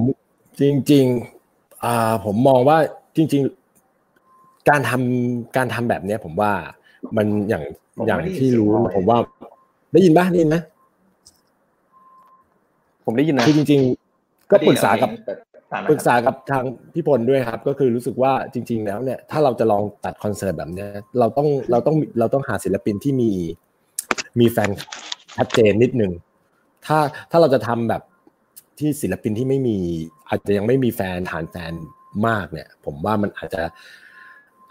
[0.60, 0.62] จ
[0.92, 1.06] ริง
[1.44, 2.78] ๆ อ่า ผมมองว่า
[3.16, 3.65] จริง ๆ
[4.68, 6.52] การทำการทำแบบเนี้ย ผมว่า
[7.16, 7.64] มันอย่าง
[8.06, 9.18] อย่างที่รู้ผมว่า
[9.92, 10.56] ได้ยินปะได้ยินไหม
[13.04, 13.80] ผมได้ยินนะคือจริง
[14.16, 15.10] ๆ ก็ปรึกษากับ
[15.72, 23.30] ตามนะปรึกษากับทางพี่พลด้วยครับ ก็คือรู้สึกว่าจริง ๆ แล้วเนี่ย ถ้าเราจะลองตัดคอนเสิร์ตแบบเนี้ยเราต้องเราต้องเราต้องหาศิลปินที่มี
[24.40, 24.70] มีแฟน
[25.36, 26.12] ชัดเจนนิดนึง
[26.86, 26.98] ถ้า
[27.30, 28.02] ถ้าเราจะทำแบบ
[28.78, 29.76] ที่ศิลปินที่ไม่มี
[30.28, 31.72] อาจจะยังไม่มีแฟนฐานแฟน
[32.26, 33.62] มากเนี่ย ผมว่ามันอาจจะ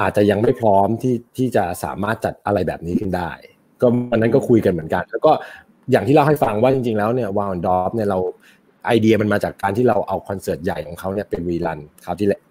[0.01, 3.31] อาจจะยังไม่พร้อมที่ที่จะสามารถจัดอะไรแบบนี้ขึ้นได้
[3.81, 5.31] ก็วันนั้นก็คุยกันเหมือนกัน แล้วก็
[5.91, 8.19] อย่างที่เล่าให้ฟังว่าจริงๆแล้วเนี่ยวาวดอฟเนี่ยเรา
[8.88, 12.41] ไอเดียมันมาจากการที่เราเอาคอนเสิร์ตใหญ่ของเขาเนี่ยเป็นรีรันคราวที่แล้ว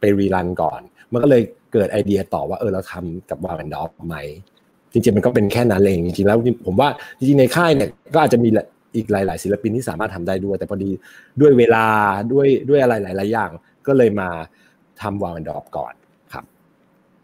[0.00, 0.80] ไป rerun ก่อน
[1.12, 4.16] มันก็เลยเกิดไอเดียต่อว่าเออเราทำกับ Whal & Dolph ไหม
[4.92, 8.48] จริงๆมันก็เป็นแค่นั้นเองจริงๆแล้วผมว่าจริงๆในค่ายเนี่ยก็อาจจะมี
[8.96, 10.90] อีกหลาย ๆ ศิลปินที่สามารถทำได้ด้วย แต่พอดี
[11.40, 11.86] ด้วยเวลา
[12.32, 13.50] ด้วยด้วยอะไรหลาย ๆ อย่าง
[13.86, 14.28] ก็เลยมา
[15.00, 15.92] ทำ Whal & Dolph ก่อน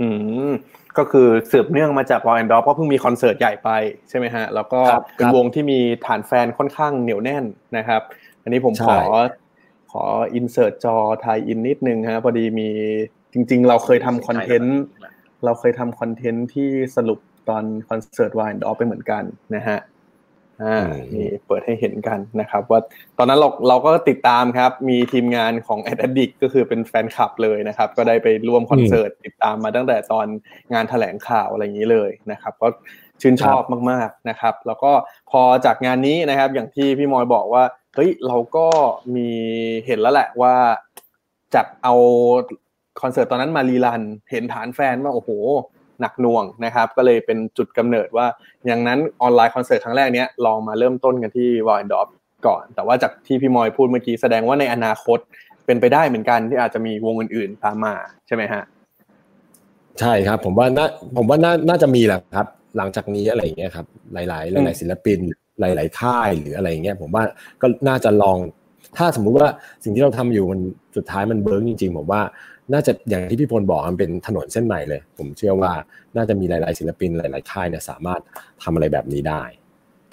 [0.01, 0.09] อื
[0.49, 0.51] ม
[0.99, 3.71] ก็คือสืบเนื่องมาจาก Whal & Dolph ก็เพิ่งมีคอนเสิร์ตใหญ่ไป
[4.09, 7.45] ใช่ไหมฮะ แล้วก็ครับเป็นวงที่มีฐานแฟนค่อนข้างเหนียวแน่น
[7.77, 8.03] นะครับ
[8.43, 9.07] อันนี้ผมใช่ขอ
[9.93, 10.05] ขอ
[10.35, 12.69] insert จอ tie-in นิดนึงฮะพอดีมี
[13.33, 14.81] จริง ๆ เราเคยทำคอนเทนต์
[15.45, 19.23] เราเคยทำคอนเทนต์ที่สรุปตอนคอนเสิร์ต Whal & Dolph ไปเหมือนกัน
[19.55, 19.79] นะฮะ
[20.63, 20.79] อ่า
[21.15, 22.81] นี่เปิดให้เห็นกันนะครับ ว่า
[23.19, 30.27] ตอนนั้นเราเราก็ติดตามครับ มีทีมงานของ a d d i c t ก็คือเป็นแฟนคลับเลยนะครับ ก็ได้ไปร่วมคอนเสิร์ตติดตามมาตั้งแต่ตอน
[30.73, 32.69] งานแถลงข่าวอะไรอย่างนี้เลยนะครับ ก็
[33.21, 34.93] ชื่นชอบมากๆนะครับ แล้วก็
[35.31, 37.65] พอจากงานนี้นะครับ อย่างที่พี่มอยบอกว่า
[37.95, 38.67] เฮ้ยเราก็
[39.15, 39.29] มี
[39.87, 40.55] เห็นแล้วแหละว่า
[41.55, 41.95] จัดเอา
[43.01, 45.31] คอนเสิร์ตตอนนั้นมา rerun เห็นฐานแฟนว่าโอ้โห
[46.01, 48.27] หนักหน่วงนะครับ ก็เลยเป็นจุดกำเนิดว่า
[48.67, 52.09] อย่างนั้นออนไลน์คอนเสิร์ตครั้งแรกเนี้ยลองมาเริ่มต้นกันที่ Whal & Dolph
[52.47, 55.19] ก่อน แต่ว่าจากที่พี่มอยพูดเมื่อกี้แสดงว่าในอนาคต
[55.67, 57.95] เป็นไปได้เหมือนกันที่อาจจะมีวงอื่นๆตามมา
[58.27, 58.63] ใช่ไหมฮะ
[60.01, 64.33] ใช่ครับ ผมว่าน่าผมว่าน่าน่าจะมีแหละครับ หลังจากนี้อะไรอย่างเงี้ยครับ หลาย ๆ ห
[64.69, 65.19] ลายๆศิลปิน
[65.61, 67.25] หลาย ๆ ค่ายหรืออะไรอย่างเงี้ยผมว่า
[67.63, 68.39] ก็น่าจะลอง
[68.97, 69.49] ถ้าสมมุติว่า
[69.85, 70.61] สิ่งที่เราทำอยู่มัน
[70.97, 72.23] สุดท้ายมันเบิร์กจริง ๆ ผมว่า
[72.73, 75.73] น่าจะอย่างที่พี่พลบอกมันเป็นถนนเส้นใหม่เลย ผมเชื่อว่า
[76.17, 78.21] น่าจะมีหลาย ๆ ศิลปินหลาย ๆ ค่ายเนี่ยสามารถ
[78.63, 79.43] ทำอะไรแบบนี้ได้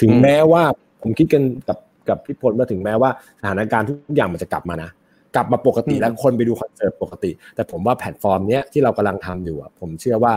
[0.02, 0.64] ถึงอืมแม้ว่า
[1.02, 1.78] ผมคิดกันกับ
[2.10, 3.10] กับพี่พลว่าถึงแม้ว่า
[3.40, 4.90] สถานการณ์ทุกอย่างมันจะกลับมานะ
[5.36, 10.34] กลับมาปกติแล้วคนไปดูคอนเสิร์ตปกติ แต่ผมว่าแพลตฟอร์มเนี้ยที่เรากำลังทำอยู่อะผมเชื่อว่า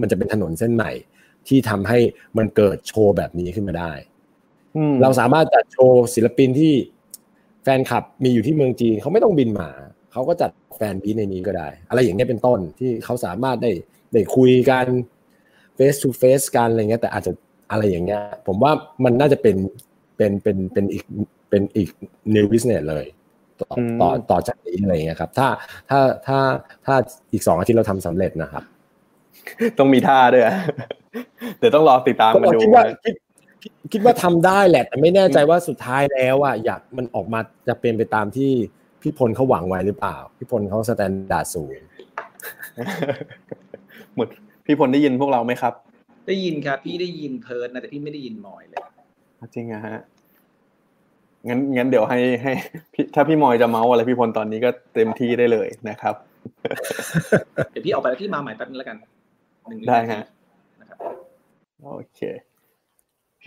[0.00, 0.90] มันจะเป็นถนนเส้นใหม่
[1.48, 1.98] ที่ทำให้
[2.38, 3.92] มันเกิดโชว์แบบนี้ขึ้นมาได้
[4.76, 6.74] อืมเราสามารถจัดโชว์ศิลปินที่
[7.62, 9.68] แฟนคลับมีอยู่ที่เมืองจีนเขาไม่ต้องบินมา
[10.12, 13.70] เขาก็จัดแฟนบีในนี้ก็ได้ อะไรอย่างเงี้ยเป็นต้นที่เขาสามารถได้
[14.12, 14.86] ได้คุยกัน
[15.78, 17.32] face to face กันอะไรเงี้ยแต่อาจจะ
[17.70, 18.72] อะไรอย่างเงี้ย ผมว่า
[19.04, 19.56] มันน่าจะเป็น
[20.16, 21.04] เป็นเป็นเป็นอีก
[21.50, 21.88] เป็นอีก
[22.34, 23.06] new business เลย
[23.60, 25.48] ต่ออืมต่อต่อจากนี้อะไรเงี้ยครับ ถ้า
[25.90, 26.38] ถ้าถ้า
[26.86, 26.94] ถ้า
[27.32, 28.64] อีกสองอาทิตย์เราทำสำเร็จนะครับ
[29.78, 30.54] ต้องมีท่าด้วยอะ
[31.58, 33.14] เดี๋ยวต้องรอติดตามกันดูคิดว่าคิด
[33.62, 38.52] คิดคิดว่าทำได้แหละ แต่ไม่แน่ใจว่าสุดท้ายแล้วอะอยากมันออกมาจะเป็นไปตามที่
[39.02, 41.74] พี่พลเขาหวังไว้หรือเปล่า พี่พลเขา standard สูง
[44.16, 44.28] หมด
[44.66, 45.74] พี่พลได้ยินพวกเราไหมครับ
[46.26, 48.78] ได้ยินครับ พี่ได้ยินเพิร์ดนะแต่พี่ไม่ได้ยินมอยเลย
[49.54, 49.98] จริงอะฮะ
[51.48, 52.52] งั้นงั้นเดี๋ยวให้ให้
[52.92, 56.14] พี่ถ้าพี่มอยจะเมาส์อะไรพี่พลตอนนี้ก็เต็มที่ได้เลยนะครับ
[57.70, 58.96] เดี๋ยวพี่ออกไปแล้วพี่มาใหม่แป๊บนึงแล้วกัน
[59.68, 60.24] หนึ่งวิได้นาทีฮะ
[60.80, 60.98] นะครับ
[61.94, 62.20] โอเค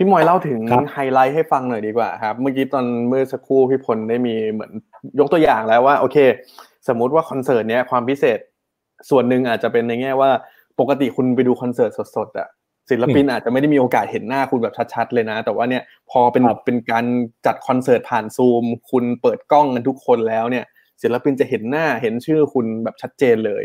[0.02, 4.72] พี่มอยเล่าถึงครับไฮไลท์ให้ฟังหน่อยดีกว่าครับ เมื่อกี้ตอนเมื่อสักครู่พี่พลได้มีเหมือน
[5.18, 6.16] ยกตัวอย่างแล้วว่า โอเค
[6.88, 8.38] สมมุติว่าคอนเสิร์ตเนี้ยความพิเศษ
[9.10, 10.30] ส่วนหนึ่งอาจจะเป็นในแง่ว่า
[10.80, 12.48] ปกติคุณไปดูคอนเสิร์ตสดๆอะ
[12.90, 17.04] ศิลปินอาจจะไม่ได้มีโอกาสเห็นหน้าคุณแบบชัดๆเลยนะ แต่ว่าเนี่ยพอเป็นครับเป็นการ
[17.46, 20.64] จัดคอนเสิร์ตผ่านซูม คุณเปิดกล้องกันทุกคนแล้วเนี่ย
[21.02, 23.62] ศิลปินจะเห็นหน้าเห็นชื่อคุณแบบชัดเจนเลย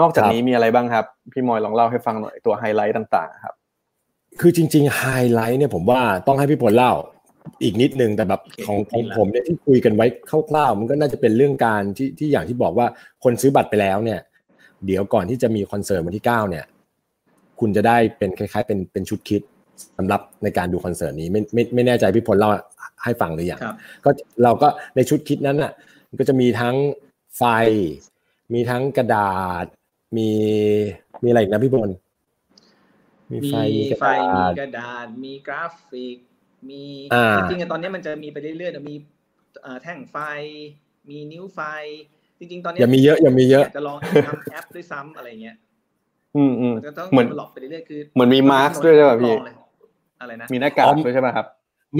[0.00, 3.54] นอกจากนี้มีอะไรบ้างครับ พี่มอยลองเล่าให้ฟังหน่อยตัวไฮไลท์ต่างๆ ครับ
[4.40, 6.92] คือจริงๆไฮไลท์เนี่ยผมว่าต้องให้พี่พลเล่า
[7.62, 10.06] อีกนิดนึงแต่แบบของของผมเนี่ยที่คุยกันไว้
[10.50, 12.86] คร่าวๆมันก็น่าจะเป็นเรื่องการที่ที่อย่างที่บอกว่า
[13.24, 14.20] คนซื้อบัตรไปแล้วเนี่ย
[14.86, 16.64] เดี๋ยวก่อนที่จะมีคอนเสิร์ตวันที่เก้าเนี่ย
[17.60, 19.42] คุณจะได้เป็นคล้าย ๆ เป็นเป็นชุดคิด
[19.98, 22.50] สำหรับในการดูคอนเสิร์ตนี้ไม่ไม่ไม่แน่ใจพี่พลเล่า
[23.04, 24.10] ให้ฟังหรือยังครับก็
[24.42, 25.72] เราก็ในชุดคิดนั้นน่ะ
[26.08, 26.76] มันก็จะมีทั้ง
[27.36, 27.42] ไฟ
[28.54, 29.66] มีทั้งกระดาษ
[30.16, 30.28] มี
[31.22, 31.90] มีอะไรอีกนะพี่บอล
[33.32, 36.16] มีมีไฟมีกระไฟดามีษกระดาษ มีกราฟิก
[36.70, 38.96] มีอ่าจริงๆตอนนี้มันจะมีไปเรื่อยๆนะมี
[39.62, 40.16] เอ่อแท่งไฟ
[41.10, 41.60] มีนิ้วไฟ
[42.38, 43.98] จริง ๆ ตอนนี้อย่ามีเยอะอย่ามีเยอะากจะลอง
[44.28, 45.56] ทำแอปด้วยซ้ำอะไรเงี้ย
[46.36, 49.54] อืมอืมมันจะต้องเหมือนหลอกไปเรื่อยๆคือเหมือนมี mask ด้วยใช่ป่ะพี่ลองเลย
[50.20, 51.46] อะไรนะมีหน้ากากด้วยใช่ไหมครับ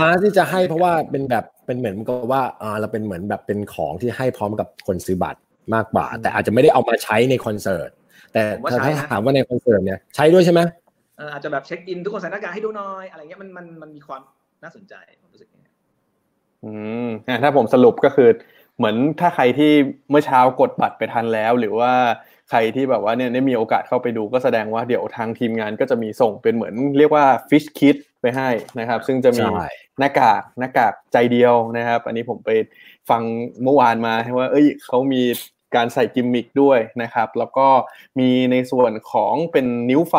[0.01, 5.41] มาที่จะให้เพราะว่าเป็นแบบเป็นเหมือนกับว่าอ่าเราเป็นเหมือนแบบเป็นของที่ให้พร้อมกับคนซื้อบัตร
[5.74, 7.91] มากกว่า แต่อาจจะไม่ได้เอามาใช้ในคอนเสิร์ต
[8.33, 14.22] แต่ถ้าถ้าถามว่าในคอนเสิร์ตเนี่ยใช้ด้วยใช่ไหมเอ่ออาจจะแบบเช็คอินทุกคนใส่หน้ากากให้ดูหน่อยอะไรเงี้ยมันมันมันมีความ
[14.62, 15.74] น่าสนใจผมรู้สึกอย่างเงี้ย
[16.64, 16.72] อื
[17.06, 18.28] มอะถ้าผมสรุปก็คือ
[18.76, 19.72] เหมือนถ้าใครที่
[20.10, 21.92] เมื่อเช้ากดบัตรไปทันแล้ว หรือว่า
[22.50, 28.48] ใครที่แบบว่าเนี่ยได้มีโอกาสเข้าไปดูก็แสดงว่าเดี๋ยวทางทีมงานก็จะมีส่งเป็นเหมือนเรียกว่าฟิชคิดไปให้
[28.78, 32.50] นะครับ ซึ่งจะมีใช่หน้ากากหน้ากากใจเดียวนะครับ อันนี้ผมไป
[33.10, 33.22] ฟัง
[33.62, 35.22] เมื่อวานมาว่า เอ้ยเขามี
[35.77, 37.66] การใส่กิมมิคด้วยนะครับ แล้วก็
[38.18, 40.14] มีในส่วนของเป็นนิ้วไฟ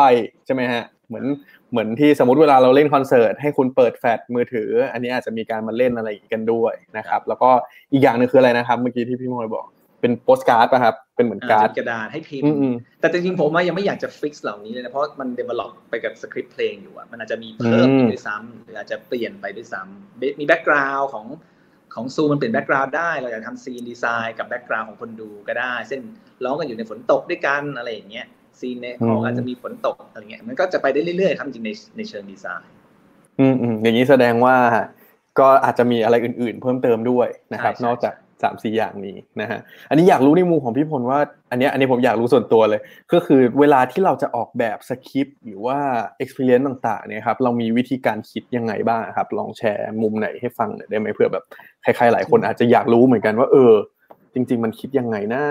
[0.46, 1.26] ใช่ไหมฮะเหมือน
[1.70, 7.50] เหมือนที่สมมติเวลาเราเล่นคอนเสิร์ตให้คุณเปิดแฟลชมือถือ อันนี้อาจจะมีการมาเล่นอะไรอย่างนี้กันด้วยนะครับ แล้วก็
[7.92, 9.66] อีกอย่างหนึงคืออะไรนะครับ เมื่อกี้ที่พี่มอยบอก
[10.00, 21.26] เป็นโปสการ์ดป่ะครับ เป็นเหมือนอ่าการ์ดเป็นกระดาษให้พิมอืพ์มอืมแต่จริงๆผมว่ายังไม่อยากจะ fix เหล่านี้เลยนะ เพราะมัน develop ไปกับสคริปต์เพลงอยู่อะมันอาจจะมีเพิ่มอืมอีกด้วยซ้ำหรืออาจจะเปลี่ยนไปด้วยซ้ำมี background ของ
[21.98, 26.00] ของซูมันเปลี่ยน background ได้เราอยากทำ scene design กับ background ของคนดูก็ได้ เช่น
[26.44, 28.26] ร้องกันอยู่ในฝนตกด้วยกันอะไรอย่างเงี้ย
[28.60, 32.72] scene ในหออาจจะมีฝนตกอะไรเงี้ยมันก็จะไปได้เรื่อยๆครับจริงๆในในเชิงดีไซน์
[33.40, 34.56] อืมอืมอย่างนี้แสดงว่า
[35.38, 39.60] ก็อาจจะมีอะไรอื่น ๆ เพิ่มเติมด้วยนะครับใช่ใช่นอกจาก สามสี่อย่างนี้นะฮะ
[39.90, 41.18] อันนี้อยากรู้ในมุมของพี่พลว่า
[41.50, 42.80] อันนี้อันนี้ผมอยากรู้ส่วนตัวเลย
[43.12, 45.78] ก็คือเวลาที่เราจะออกแบบสคริปต์หรือว่า
[46.22, 51.44] experience ต่างๆเนี่ยครับเรามีวิธีการคิดยังไงบ้างครับ ลองแชร์มุมไหนให้ฟังหน่อยได้ไหมเผื่อแบบ
[51.82, 53.72] ใครๆหลายคนอาจจะอยากรู้เหมือนกันว่า เออ
[54.34, 55.44] จริง ๆ มันคิดยังไงนะ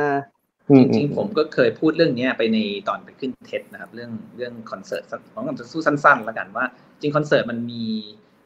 [0.76, 2.58] จริงๆผมก็เคยพูดเรื่องนี้ไปใน
[2.88, 6.66] ตอนไปขึ้นเท็นะครับ เรื่องเรื่องคอนเสิร์ตผมก็จะสู้สั้นๆ แล้วกันว่า
[7.02, 7.84] จริงคอนเสิร์ตมันมี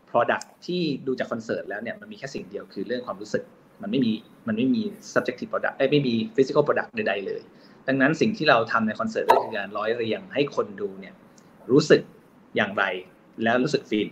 [0.09, 3.43] Product ที่ดูจากคอนเสิร์ตแล้วเนี่ยมันมีแค่สิ่งเดียวคือเรื่องความรู้สึก
[3.81, 4.11] มันไม่มี
[4.47, 4.81] มันไม่มี
[5.13, 7.41] subjective product ไม่มี physical product ใดๆเลย
[7.87, 11.13] ดังนั้นสิ่งที่เราทำในคอนเสิร์ตก็คือการร้อยเรียงให้คนดูเนี่ย
[11.71, 12.01] รู้สึก
[12.55, 12.83] อย่างไร
[13.43, 14.07] แล้วรู้สึกฟิน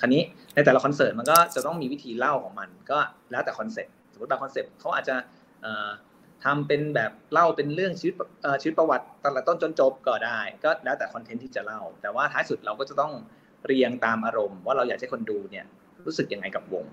[0.00, 0.22] คราวนี้
[0.54, 2.98] ในแต่ละคอนเสิร์ตมันก็จะต้องมีวิธีเล่าของมัน ก็
[3.30, 5.16] แล้วแต่คอนเซ็ปต์สมมติบางคอนเซ็ปต์เขาอาจจะ
[5.62, 5.88] เอ่อ
[6.44, 8.14] ทำเป็นแบบเล่าเป็นเรื่องชีวิต
[8.62, 13.12] ชีวิตประวัติตั้งแต่ต้นจนจบก็ได้ ก็แล้วแต่คอนเทนต์ที่จะเล่า แต่ว่าท้ายสุดเราก็จะต้อง
[13.66, 15.66] เรียงตามอารมณ์ ว่าเราอยากให้คนดูเนี่ย
[16.06, 16.84] รู้สึกยังไงกับวง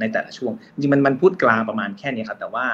[0.00, 2.66] ในแต่ละช่วง จริงๆมันมันพูดกลางประมาณแค่นี้ครับ แต่ว่า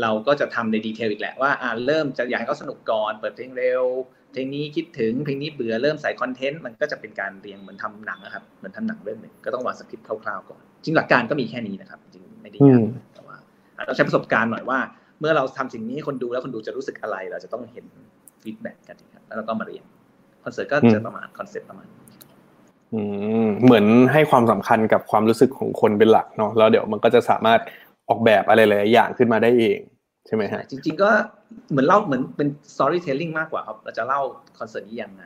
[0.00, 3.84] เราก็จะทำใน detail อีกแหละว่าอ่าเริ่มจะอยากให้เขาสนุกก่อน เปิดเพลงเร็ว
[4.32, 12.82] เพลงนี้คิดถึงเพลงนี้เบื่อเริ่มใส่คอนเทนต์มันก็จะเป็นการเรียงเหมือนทำหนังนะครับเหมือนทำหนังเรื่องหนึ่งก็ต้องวางสคริปต์คร่าวๆก่อนจริงหลักการก็มีแค่นี้นะครับ จริงไม่ได้ยาก
[13.14, 13.36] แต่ว่า
[13.76, 14.78] อาจจะใช้ประสบการณ์หน่อยว่า
[15.20, 17.86] เมื่อเราทำสิ่งนี้ให้คนดูแล้วคนดูจะรู้สึกอะไร เราจะต้องเห็น
[18.42, 19.84] feedback กันครับแล้วเราก็มาเรียง
[20.44, 22.00] คอนเสิร์ตก็จะประมาณคอนเซ็ปต์ประมาณนี้
[22.94, 23.02] อื
[23.45, 27.60] ม เหมือนให้ความสำคัญกับความรู้สึกของคนเป็นหลักเนาะแล้วเดี๋ยวมันก็จะสามารถ
[28.08, 29.78] ออกแบบอะไรหลายอย่างขึ้นมาได้เอง
[30.26, 31.10] ใช่ไหมฮะจริง ๆ ก็
[31.70, 34.20] เหมือนเล่าเหมือนเป็น storytelling มากกว่าครับเราจะเล่า
[34.58, 35.24] คอนเสิร์ตนี้ยังไง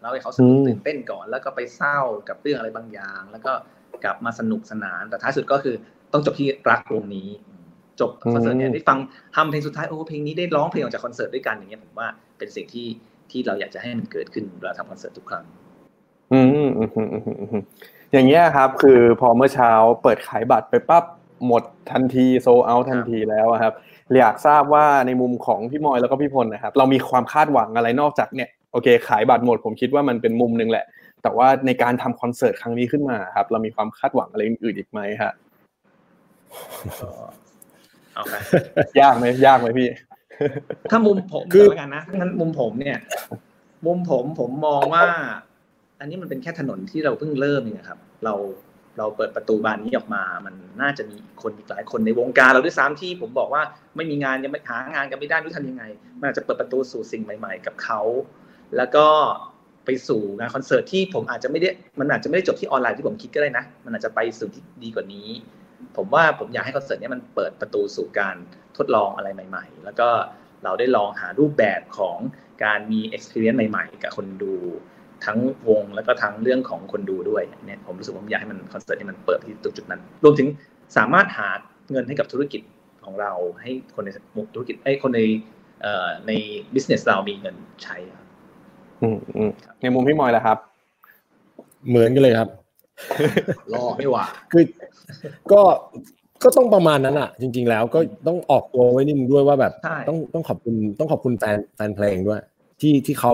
[0.00, 1.98] เล่าให้เขาสนุกตื่นเต้นก่อน แล้วก็ไปเศร้า
[2.28, 3.52] กับเรื่องอะไรบางอย่าง แล้วก็
[4.04, 5.74] กลับมาสนุกสนาน แต่ท้ายสุดก็คือ
[6.12, 7.28] ต้องจบที่รักวงนี้
[8.00, 8.98] จบคอนเสิร์ตเนี่ยได้ฟัง
[9.36, 12.08] ทำเพลงสุดท้ายโอ้เพลงนี้ได้ร้องเพลงออกจากคอนเสิร์ตด้วยกันอย่างเงี้ยผมว่า
[12.38, 12.86] เป็นสิ่งที่
[13.30, 15.44] ที่เราอยากจะให้มันเกิดขึ้นเวลาทำคอนเสิร์ตทุกครั้ง
[16.32, 17.62] อืมอืมอืมอืมอืมอืม
[18.12, 19.72] อย่างเงี้ยครับ คือพอเมื่อเช้า
[20.02, 21.04] เปิดขายบัตรไปปั๊บ
[21.46, 21.62] หมด
[21.92, 23.74] ทันทีโซเอาทันทีแล้วอะครับ
[24.18, 30.84] อยากทราบว่าในมุมของพี่มอยแล้วก็พี่พลนะครับ เรามีความคาดหวังอะไรนอกจากเนี่ยโอเค ขายบัตรหมดผมคิดว่ามันเป็นมุมหนึ่งแหละ
[31.22, 35.32] แต่ว่าในการทำคอนเสิร์ตครั้งนี้ขึ้นมาครับ เรามีความคาดหวังอะไรอื่นๆอีกไหมฮะ
[37.00, 37.08] ก็
[38.14, 38.34] เอาไป
[39.00, 39.88] ยากไหมยากไหมพี่
[40.90, 42.98] ถ้ามุมผมคือก่อนแล้วกันนะถ้างั้นมุมผมเนี่ย
[43.86, 45.04] มุมผมผมมองว่า
[46.00, 48.34] อันนี้มันเป็นแค่ถนนที่เราเพิ่งเริ่มเองครับ เรา
[48.98, 53.62] เราเปิดประตูบานนี้ออกมา มันน่าจะมีคนอีกหลายคนในวงการเราด้วยซ้ำที่ผมบอกว่า
[53.96, 55.84] ไม่มีงานยังไม่หางานกันไม่ได้ไม่รู้ทำยังไง
[56.18, 58.00] มันอาจจะเปิดประตูสู่สิ่งใหม่ ๆ กับเขา
[58.76, 59.06] แล้วก็
[59.84, 61.68] ไปสู่งานคอนเสิร์ตที่ผมอาจจะไม่ได้
[62.00, 65.28] มันอาจจะไม่ได้จบที่ออนไลน์ที่ผมคิดก็ได้นะ มันอาจจะไปสู่ที่ดีกว่านี้
[65.96, 68.36] ผมว่าผมอยากให้คอนเสิร์ตเนี้มันเปิดประตูสู่การ
[68.76, 70.08] ทดลองอะไรใหม่ ๆ แล้วก็
[70.64, 72.18] เราได้ลองหารูปแบบของ
[72.64, 74.54] การมี experience ใหม่ ๆ กับคนดู
[75.26, 80.48] ทั้งวงแล้วก็ทั้งเรื่องของคนดูด้วยเนี่ยผมรู้สึกว่าผมอยากให้มันคอนเสิร์ตนี้มันเปิดที่ตรงจุดนั้น รวมถึง
[80.96, 81.48] สามารถหา
[81.90, 82.62] เงินให้กับธุรกิจ
[83.04, 84.08] ของเราให้คนใน
[84.54, 85.20] ธุรกิจไอ้ยคนใน
[85.82, 86.32] เอ่อใน
[86.74, 88.26] business เรามีเงินใช้ครับ
[89.02, 89.50] อืมอืม
[89.80, 90.58] ในมุมพี่มอยล่ะครับ
[91.88, 92.48] เหมือนกันเลยครับ
[93.72, 94.64] รอไม่ว่าคือ
[95.52, 95.62] ก็
[96.42, 97.98] ก็ต้องประมาณนั้นอะ จริง ๆ แล้วก็
[98.28, 102.40] ต้องออกตัวไว้นิดนึงด้วยว่าแบบใช่ต้องต้องขอบคุณต้องขอบคุณแฟนแฟนเพลงด้วย
[102.80, 103.32] ที่ที่เขา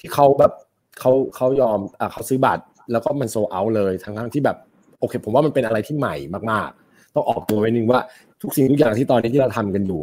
[0.00, 0.52] ที่เขาแบบ
[1.00, 2.62] เขาเขายอมอะเขาซื้อบัตร
[2.92, 4.56] แล้วก็มันโซเอาเลยทั้งทั้งที่แบบ
[4.98, 6.14] โอเค ผมว่ามันเป็นอะไรที่ใหม่
[6.50, 8.00] มากๆ ต้องออกตัวไว้นิดนึงว่า
[8.42, 10.02] ทุกสิ่งทุกอย่างที่ตอนนี้ที่เราทำกันอยู่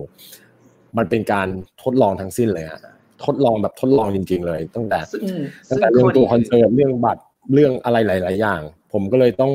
[0.97, 1.47] มันเป็นการ
[1.83, 2.79] ทดลองทั้งสิ้นเลยอะ
[3.25, 5.21] ทดลองแบบทดลองจริง ๆ เลย ตั้งแต่ซึ่ง
[5.69, 7.21] ตั้ซึ่งงแต่เรื่องข้ตัวดีคอนเสิร์ตเรื่องบัตร
[7.53, 8.61] เรื่องอะไรหลาย ๆ อย่าง
[8.93, 9.51] ผมก็เลยต้อง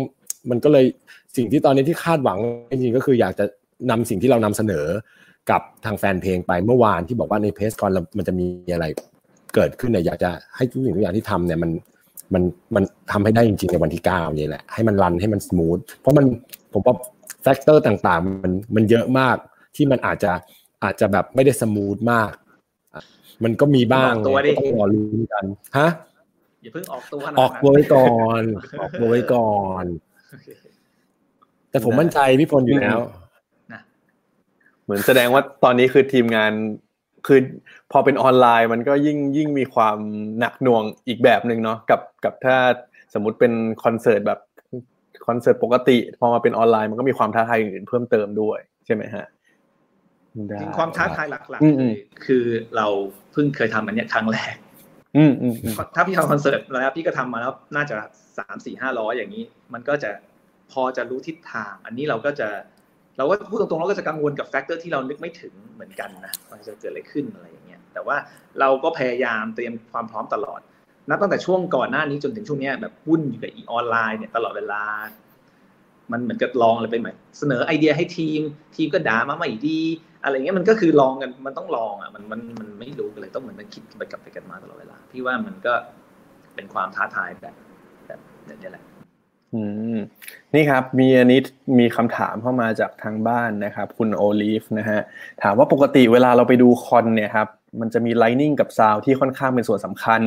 [0.50, 0.84] มันก็เลย
[1.36, 2.38] สิ่งที่ตอนนี้ที่คาดหวัง
[2.70, 3.44] จริงๆก็คืออยากจะ
[3.90, 4.86] นำสิ่งที่เรานำเสนอ
[5.50, 8.86] กับทางแฟนเพลงไปเมื่อวานที่บอกว่าในเพจคอนเรามันจะมีอะไร
[9.54, 11.70] เกิดขึ้นเนี่ยอยากจะให้ทุกสิ่งทุกอย่างที่ทำเนี่ยมัน
[12.34, 12.42] มัน
[12.74, 16.26] มันทำให้ได้จริงๆในวันที่เก้านี่แหละให้มัน run ให้มัน smooth เพราะมัน
[16.72, 16.94] ผมว่า
[17.42, 19.36] factor ต่างๆ มันมันเยอะมาก
[19.76, 20.32] ที่มันอาจจะ
[20.84, 22.32] อาจจะแบบไม่ได้ smooth มาก
[22.94, 23.02] อะ
[23.44, 25.44] มันก็มีบ้างออกตัวดิก็ต้องรอลุ้นกัน
[25.78, 25.88] ฮะ
[26.62, 28.42] อย่าเพิ่งออกตัวขนาดออกตัวไว้ก่อน
[28.80, 29.52] ออกตัวไว้ก่อ
[29.82, 29.84] น
[30.30, 30.46] โอเค
[31.70, 32.98] แต่ผมมั่นใจพี่พลอยู่แล้ว
[34.84, 36.52] เหมือนแสดงว่าตอนนี้คือทีมงาน
[37.26, 37.40] คือ
[37.92, 39.98] พอเป็นออนไลน์มันก็ยิ่งยิ่งมีความ
[40.38, 42.56] หนักหน่วงอีกแบบหนึ่งเนาะกับกับถ้า
[43.14, 43.52] สมมติเป็น
[43.84, 44.40] คอนเสิร์ตแบบ
[45.26, 49.26] คอนเสิร์ตปกติ พอมาเป็นออนไลน์มันก็มีความท้าทายอื่นๆเพิ่มเติมด้วยใช่ไหมฮะ
[50.48, 51.96] ได้จริงความท้าทายหลักอืมๆอืเลมย
[52.26, 52.44] คือ
[52.76, 52.86] เรา
[53.32, 54.54] เพิ่งเคยทำอันเนี้ยครั้งแรก
[55.16, 57.96] อืมอืมอืมถ้าพี่ทำคอนเสิร์ตแล้วพี่ก็ทำมาแล้วน่าจะ
[58.38, 59.44] สามสี่ห้าร้อยอย่างนี้
[59.74, 60.10] มันก็จะ
[60.72, 62.48] พอจะรู้ทิศทาง อันนี้เราก็จะ
[63.16, 68.16] เราก็พูดตรงๆเราก็จะกังวลกับ factor ที่เรานึกไม่ถึงเหมือนกันนะมันจะเกิดอะไรขึ้นอะไรอย่างเงี้ยแต่ว่า
[68.60, 70.60] เราก็พยายามเตรียมความพร้อมตลอด
[71.08, 74.82] นับตั้งแต่ช่วงก่อนหน้านี้จนถึงช่วงเนี้ยแบบวุ่นอยู่กับอีออนไลน์เนี่ยตลอดเวลา
[76.12, 78.40] มันเหมือนกับลองอะไรไปใหม่เสนอไอเดียให้ทีม
[78.76, 79.80] ทีมก็ด่ามาไม่ดี
[80.24, 85.74] อะไรเงี้ยมันก็คือลองกันมันต้องลองอะมันมันมันไม่รู้กันเลยต้องเหมือนมันคิดไปกลับไปกันมาตลอดเวลาพี่ว่ามันก็
[86.54, 87.54] เป็นความท้าทายแบบ
[88.06, 88.84] แบบแบบนี้แหละ
[89.54, 89.62] อื
[89.94, 89.96] ม
[90.54, 91.40] นี่ครับมีอันนี้
[91.78, 95.00] มีคำถามเข้ามาจากทางบ้านนะครับ คุณโอลิฟนะฮะ
[95.42, 97.48] ถามว่าปกติเวลาเราไปดูคอนเนี่ยครับ
[97.80, 100.20] มันจะมี lighting กับ sound ที่ค่อนข้างเป็นส่วนสำคัญ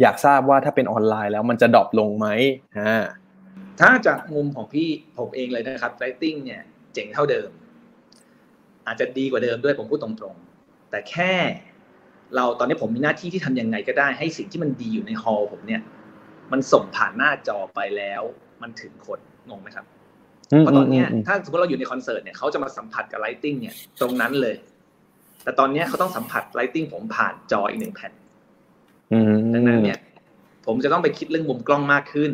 [0.00, 2.26] อยากทราบว่าถ้าเป็นออนไลน์แล้วมันจะ drop ลงไหม
[2.78, 3.04] อ่า
[3.80, 6.62] ถ้าจากมุมของพี่ผมเองเลยนะครับไ i ติ้งเนี่ย
[6.94, 7.50] เจ๋งเท่าเดิม
[8.86, 11.32] อาจจะดีกว่าเดิมด้วยผมพูดตรงๆ แต่แค่
[12.34, 15.82] เราตอนนี้ผมมีหน้าที่ที่ทำยังไงก็ได้ให้สิ่งที่มันดีอยู่ใน hall ผมเนี่ย
[16.52, 18.22] มันส่งผ่านหน้าจอไปแล้ว
[18.62, 19.18] มันถึงคน
[19.50, 19.86] งงไหมครับ
[20.48, 24.56] เพราะตอนเนี้ยถ้าสมมติเราอยู่ในคอนเสิร์ตเนี่ยเขาจะมาสัมผัสกับ lighting เนี่ยตรงนั้นเลย
[25.44, 28.12] แต่ตอนเนี้ยเขาต้องสัมผัส lighting ผมผ่านจออีกหนึ่งแผ่น
[29.12, 29.98] อืมดังนั้นเนี่ย
[30.66, 32.32] ผมจะต้องไปคิดเรื่องมุมกล้องมากขึ้น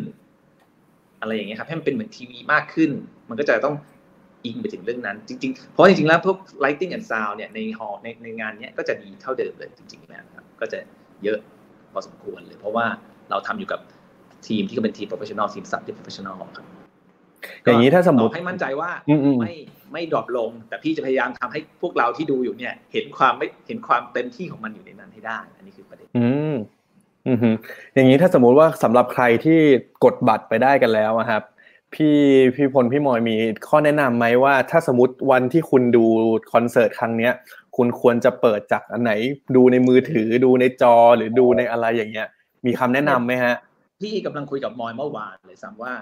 [1.21, 2.89] อะไรอย่างเงี้ยครับให้มันเป็นเหมือนทีวีมากขึ้น
[3.29, 3.75] มันก็จะต้อง
[4.45, 10.79] อิงไปถึงเรื่องนั้น จริง ๆ เพราะจริงๆแล้วพวก lighting and sound เนี่ยในฮอในในงานเนี้ยก็จะดีเท่าเดิมเลยจริงๆแล้วนะครับ ก็จะ
[11.23, 11.39] เยอะ
[11.91, 12.85] พอสมควรเลย เพราะว่า
[13.29, 13.79] เราทำอยู่กับ
[14.47, 16.65] ทีมที่ก็เป็นทีม professional ทีมสัตว์ที่ professional ครับ
[17.63, 19.55] อย่างนี้ถ้าสมมติให้มั่นใจว่าอืมอืมไม่
[19.93, 26.55] ไม่ดรอปลง แต่พี่จะพยายามทำให้พวกเราที่ดูอยู่เนี่ย เห็นความไม่เห็นความเต็มที่ของมันอยู่ในนั้นให้ได้ อันนี้คือประเด็นอืม
[27.27, 27.49] อืมฮึ
[27.95, 29.59] อย่างนี้ถ้าสมมุติว่าสำหรับใครที่
[30.03, 31.43] กดบัตรไปได้กันแล้วอะครับ
[31.93, 32.17] พี่
[32.55, 33.35] พี่พลพี่มอยมี
[33.67, 36.05] ข้อแนะนำไหมว่า ถ้าสมมติวันที่คุณดู
[36.53, 37.33] คอนเสิร์ตครั้งเนี้ย
[37.77, 39.11] คุณควรจะเปิดจากอันไหน
[39.55, 42.27] ดูในมือถือดูในจอหรือดูในอะไรอย่างเงี้ย
[42.65, 43.55] มีคำแนะนำไหมฮะ
[43.99, 45.93] พี่กำลังคุยกับมอยเมื่อวานเลยซ้ำว่า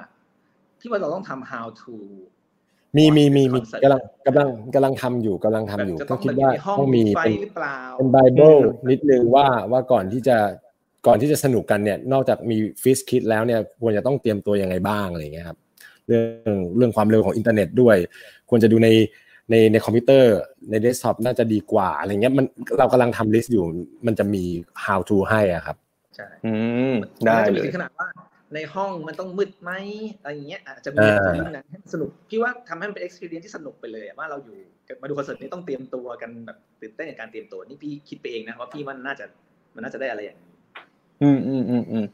[0.80, 1.96] พี่ว่าเราต้องทำ how to
[2.98, 10.38] มีมีมีมีคอนเสิร์ตกำลังกำลังกำลังทำอยู่กำลังทำอยู่แบบจะก็ต้องคิดแบบว่าในห้องต้องมีไฟเป็นหรือเปล่าเป็นไบเบิลอืมนิดนึงว่าว่าก่อนที่จะ
[11.08, 15.58] ก่อนที่จะสนุกกันเนี่ย นอกจากมีฟิสคิดแล้วเนี่ยควรจะต้องเตรียมตัวยังไงบ้างอะไรอย่างเงี้ยครับ
[16.08, 16.22] เรื่อ
[16.54, 17.98] งเรื่องความเร็วของอินเทอร์เน็ตด้วย
[18.50, 18.90] ควรจะดูใน
[19.52, 20.36] ในในคอมพิวเตอร์
[20.70, 22.46] ในเดสก์ท็อปน่าจะดีกว่าอะไรเงี้ยมัน
[22.78, 23.66] เรากำลังทำ list อยู่
[24.06, 24.44] มันจะมี
[24.86, 25.78] how to ให้อะครับ
[26.16, 26.54] ใช่อื
[26.92, 26.94] ม
[27.26, 28.08] ได้มันจะเลมียถึงขนาดว่า
[28.54, 29.72] ในห้องมันต้องมืดไหม
[30.22, 34.56] อะไรอย่างเงี้ยอาจจะมีอ่าเรื่องนั้นให้สนุกพี่ว่าทำให้มันเป็น experience ที่สนุกไปเลยอะว่าเราอยู่
[35.02, 39.26] มาดูคอนเสิร์ตนี้ต้องเตรียมตัวกันแบบตื่นเต้นกับการเตรียมตัวนี่พี่คิดไปเองนะว่าพี่มันน่าจะ
[39.76, 40.52] มันน่าจะได้อะไรอย่างนี้
[41.22, 42.06] อืมอืมอืมอืม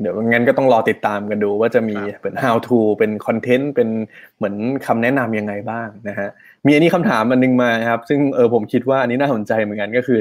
[0.00, 3.88] เดี๋ยวงั้นก็ต้องรอติดตามกันดูว่าจะมีครับเป็น how to เป็นคอนเทนต์เป็น
[4.36, 4.54] เหมือน
[4.86, 6.28] คำแนะนำยังไงบ้างนะฮะ
[6.66, 10.20] มีอันนี้คำถามอันนึงมาครับ ซึ่งเออผมคิดว่าอันนี้น่าสนใจเหมือนกันก็คือ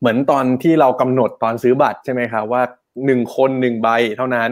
[0.00, 2.62] เหมือนตอนที่เรากำหนดตอนซื้อบัตรใช่ไหมครับว่า
[3.06, 4.50] หนึ่งคนหนึ่งใบเท่านั้น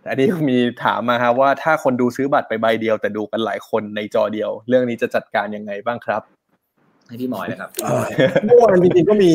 [0.00, 6.22] แต่อันนี้มีถามมาครับว่าถ้าคนดูซื้อบัตรไปใบเดียว แต่ดูกันหลายคนในจอเดียว เรื่องนี้จะจัดการยังไงบ้างครับ
[7.08, 7.70] ให้พี่หมอยนะครับ
[8.46, 9.30] เมื่อวานจริงๆก็มี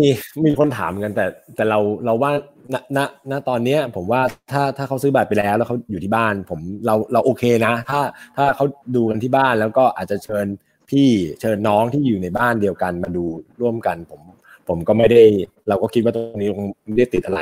[0.46, 1.26] มีคนถามกันแต่
[1.56, 2.32] แต่เราเราว่า
[2.74, 3.00] ณณ
[3.32, 4.22] ณตอนเนี้ย ผมว่า
[4.52, 8.02] ถ้าถ้าเขาซื้อบัตรไปแล้ว แล้วเขาอยู่ที่บ้าน ผมเราเราโอเคนะ ถ้า
[8.38, 8.66] ถ้าเขา
[8.96, 10.48] ดูกันที่บ้านแล้วก็อาจจะเชิญ
[10.90, 11.08] พี่
[11.42, 13.26] เชิญน้องที่อยู่ในบ้านเดียวกันมาดู
[13.62, 14.22] ร่วมกันผม
[14.70, 15.22] ผมก็ไม่ได้
[15.70, 17.41] เราก็คิดว่าตรงนี้คงไม่ได้ติดอะไร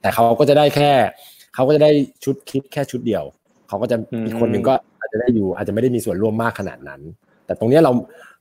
[0.00, 0.90] แต่เขาก็จะได้แค่
[1.54, 1.90] เขาก็จะได้
[2.24, 3.24] ชุดคิดแค่ชุดเดียว
[3.68, 7.00] เขาก็จะอืมอีกคนหนึ่งก็อาจจะได้อยู่ อาจจะไม่ได้มีส่วนร่วมมากขนาดนั้น
[7.46, 7.92] แต่ตรงเนี้ยเรา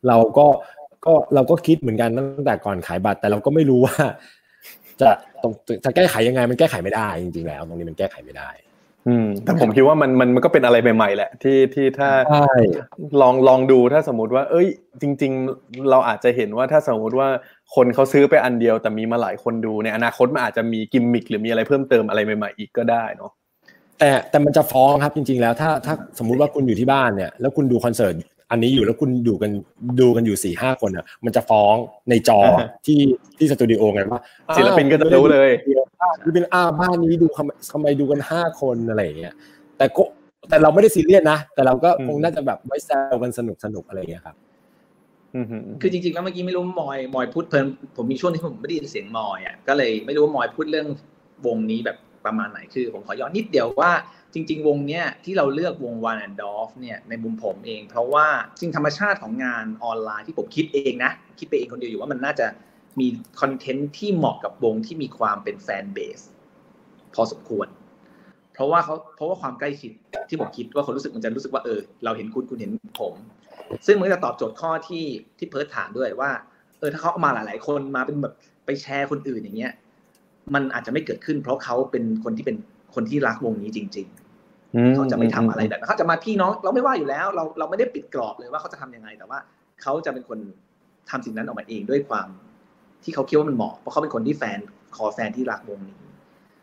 [0.07, 0.45] เราก็
[1.05, 3.95] ก็เราก็คิดเหมือนกันตั้งแต่ก่อนขายบัตร แต่เราก็ไม่รู้ว่า
[5.01, 5.09] จะ
[5.41, 5.53] ตรง
[5.86, 8.49] จะแก้ไขยังไงมันแก้ไขไม่ได้จริงๆแล้ว ตรงนี้มันแก้ไขไม่ได้
[9.07, 12.53] อืมแต่ผมคิดว่ามันมันมันก็เป็นอะไรใหม่ๆแหละที่ที่ถ้าใช่
[13.21, 14.67] ลองลองดูถ้าสมมติว่า เอ้ย
[15.01, 17.30] จริง ๆ เราอาจจะเห็นว่าถ้าสมมติว่า
[17.76, 23.32] คนเขาซื้อไปอันเดียวแต่มีมาหลายคนดูในอนาคตมันอาจจะมีกิมมิคหรือมีอะไรเพิ่มเติมอะไรใหม่ๆอีกก็ได้เนาะ
[23.99, 28.15] แต่แต่มันจะฟ้องครับจริง ๆ แล้วถ้าถ้าสมมุติว่าคุณอยู่ที่บ้านเนี่ยแล้วคุณดูคอนเสิร์ต
[28.51, 29.51] อันนี้อยู่แล้วคุณดูกัน
[30.01, 31.76] ดูกันอยู่สี่ห้าคนอะมันจะฟ้อง
[32.09, 32.99] ในจออ่าฮะที่
[33.38, 34.22] ที่สตูดิโอไงว่า
[34.57, 35.49] ศิลปินก็จะรู้เลย
[36.26, 39.34] นี่เป็นอ้าวบ้านนี้ดูทำไมทำไมดูกันห้าคนอะไรอย่างเงี้ย
[39.78, 40.03] แต่ก็
[40.49, 44.47] แต่เราไม่ได้ซีเรียสนะ แต่เราก็อืมคงน่าจะแบบไว้แซวกันสนุกสนุกอะไรอย่างเงี้ยครับอืมฮึ
[45.82, 47.66] คือจริงๆแล้วเมื่อกี้ไม่รู้มอยมอยพูดเพลิน
[47.98, 50.88] ผมมีช่วงที่ผมไม่ได้ยินเสียงมอยอะก็เลยไม่รู้ว่ามอยพูดเรื่อง
[51.48, 53.92] วงนี้แบบประมาณไหนคือ ผมขอย้อนนิดเดียวว่า
[54.34, 58.28] จริง ๆ วงเนี้ยที่เราเลือกวง One and Dolph เนี่ยในมุมผมเอง เพราะว่า
[58.60, 62.48] จริงธรรมชาติของงานออนไลน์ที่ผมคิดเองนะ คิดไปเองคนเดียวอยู่ว่ามันน่าจะ
[63.00, 63.08] มี
[63.42, 66.20] คอนเทนต์ที่เหมาะกับวงที่มีความเป็นแฟนเบส
[67.16, 67.68] พอสมควร
[68.54, 69.92] เพราะว่าเขาเพราะว่าความใกล้ชิด
[70.30, 73.14] ที่ผมคิดว่าคนรู้สึกมันจะรู้สึกว่าเออ เราเห็นคุณคุณเห็นผม
[73.88, 75.05] ซึ่งมันก็จะตอบโจทย์ข้อที่
[75.38, 76.32] ที่เพิร์ทถามด้วยว่า
[76.80, 78.34] เออถ้าเขาเอามาหลาย ๆ คนมาเป็นแบบ
[78.66, 79.74] ไปแชร์คนอื่นอย่างเงี้ย
[80.53, 82.58] มันอาจจะไม่เกิดขึ้น เพราะเขาเป็นคนที่เป็น
[82.95, 84.08] คนที่รักวงนี้จริง
[84.76, 89.39] อืๆเขาจะไม่ทำอะไรแบบนั้นเขาจะมาพี่น้องเราไม่ว่าอยู่แล้ว เราเราไม่ได้ปิดกรอบเลยว่าเขาจะทำยังไง แต่ว่า
[89.82, 90.39] เขาจะเป็นคน
[91.10, 92.28] ทำสิ่งนั้นออกมาเองด้วยความ
[93.03, 94.60] ที่เขาคิดว่ามันเหมาะเพราะเขาเป็นคนที่แฟน
[94.95, 95.97] คอแฟนที่รักวงนี้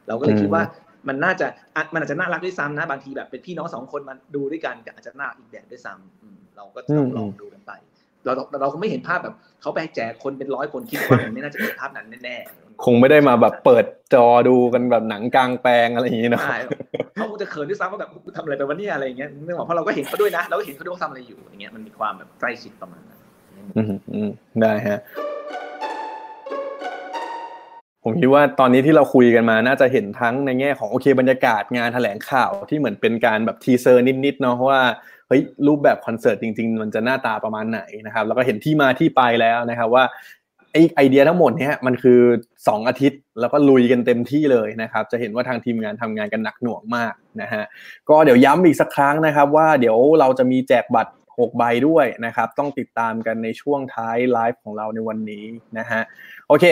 [0.09, 0.63] เราก็เลยคิดว่า
[1.09, 7.73] มันน่าจะอะมันอาจจะน่ารักด้วยซ้ำนะ บางทีแบบเป็นพี่น้องสองคนมาดูด้วยกันก็อาจจะน่ารักอีกแบบด้วยซ้ำอืม เราก็ต้องลองดูกันไป
[8.25, 13.85] เราเราคงไม่เห็นภาพแบบเขาไปแจกคนเป็นร้อยคนคิดว่ามันไม่น่าจะเป็นภาพนั้นแน่ๆคงไม่ได้มาแบบเปิด
[14.15, 16.59] จอดูกันแบบหนังกลางแปลงอะไรอย่างนี้เนาะใช่
[17.15, 23.19] เขาคงจะเขินด้วยซ้ำว่าแบบกูทำอะไรไปวะเนี่ยอะไรอย่างเงี้ยนึกออกเพราะเราก็เห็นเขาด้วยนะเราก็เห็นเขาด้วยว่าทำอะไรอยู่อย่างเงี้ยมันมีความแบบใกล้ชิดประมาณนั้น
[23.77, 24.31] อืมอืม
[24.63, 24.99] ได้ฮะ
[28.05, 34.81] ผมคิดว่าตอนนี้ที่เราคุยกันมาน่าจะเห็นทั้งในแง่ของโอเคบรรยากาศงานแถลงข่าวที่เหมือนเป็นการแบบทีเซอร์นิดๆเนาะว่า
[35.24, 40.05] เฮ้ยรูปแบบคอนเสิร์ตจริง ๆ มันจะหน้าตาประมาณไหนนะครับแล้วก็เห็นที่มาที่ไปแล้วนะครับว่า
[40.73, 42.21] ไอไอเดียทั้งหมดเนี้ยมันคือ
[42.55, 47.65] 2 อาทิตย์แล้วก็ลุยกันเต็มที่เลยนะครับ จะเห็นว่าทางทีมงานทำงานกันหนักหน่วงมากนะฮะ
[48.09, 55.45] ก็เดี๋ยวย้ำอีกสักครั้งนะครับ ว่าเดี๋ยวเราจะมีแจกบัตร6ใบด้วยนะครับ ต้องติดตามกันในช่วงท้ายไลฟ์ของเราในวันนี้
[55.79, 56.01] นะฮะ
[56.49, 56.65] โอเค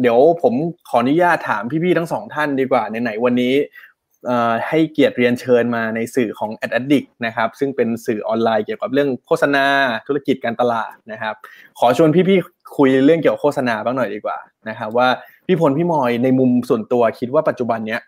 [0.00, 0.54] เดี๋ยวผม
[0.88, 3.54] ขออนุญาตถามพี่ๆทั้งสองท่านดีกว่าไหนๆวันนี้
[4.68, 9.64] ให้เกียรติเรียนเชิญมาในสื่อของ Ad Addict นะครับซึ่งเป็นสื่อออนไลน์เกี่ยวกับเรื่องโฆษณา
[10.06, 11.34] ธุรกิจการตลาดนะครับ
[11.78, 15.08] ขอชวนพี่ๆคุยเรื่องเกี่ยวกับโฆษณาบ้างหน่อยดีกว่านะครับว่า
[15.46, 18.00] พี่พลพี่มอยในมุมส่วนตัวคิดว่าปัจจุบันเนี้ย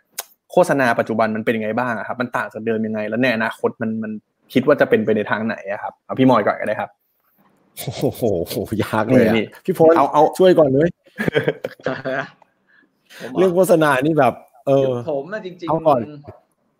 [0.52, 4.12] โฆษณาปัจจุบันมันเป็นยังไงบ้างอะครับมันต่างจากเดิมยังไง แล้วในอนาคตมันมัน
[4.52, 6.90] คิดว่าจะเป็นไปในทางไหนอะครับเอาพี่มอยก่อนก็ได้ครับ
[7.78, 8.22] โอ้โห
[8.82, 10.88] ยากเลยนี่อะพี่พลเอาเอาช่วยก่อนเลย
[13.20, 14.34] ผมเรื่องโฆษณานี่แบบ
[14.66, 16.00] เออผมนะจริงเอาก่อน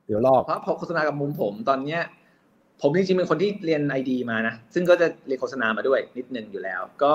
[0.07, 2.01] เดี๋ยวลอกเพราะพอโฆษณากับมุมผมตอนเนี้ย
[2.83, 7.15] ผมจริงๆเป็นคนที่เรียนไอดีมานะ ซึ่งก็จะเรียนโฆษณามาด้วยนิดนึงอยู่แล้ว ก็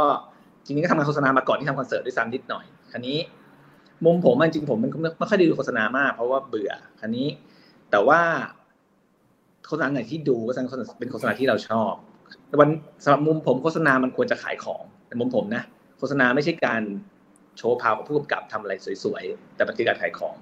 [0.66, 3.18] จริงๆก็ทำงานโฆษณามาก่อนที่ทำคอนเสิร์ตด้วยซ้ำนิดหน่อยคราวนี้
[4.06, 7.28] มุมผมอะจริงๆผมมันไม่ค่อยได้ดูโฆษณามากเพราะว่าเบื่อคราวนี้
[7.92, 8.22] แต่ว่า
[9.68, 10.54] โฆษณาไหนที่ดูก็
[11.00, 11.94] เป็นโฆษณาที่เราชอบ
[12.60, 12.70] วัน
[13.04, 15.64] สำหรับมุมผมโฆษณามันควรจะขายของในมุมผมนะ
[16.00, 16.82] โฆษณาไม่ใช่การ
[17.58, 20.36] โชว์พาวกับผู้กำกับทำอะไรสวยๆ แต่มันคือการขายของ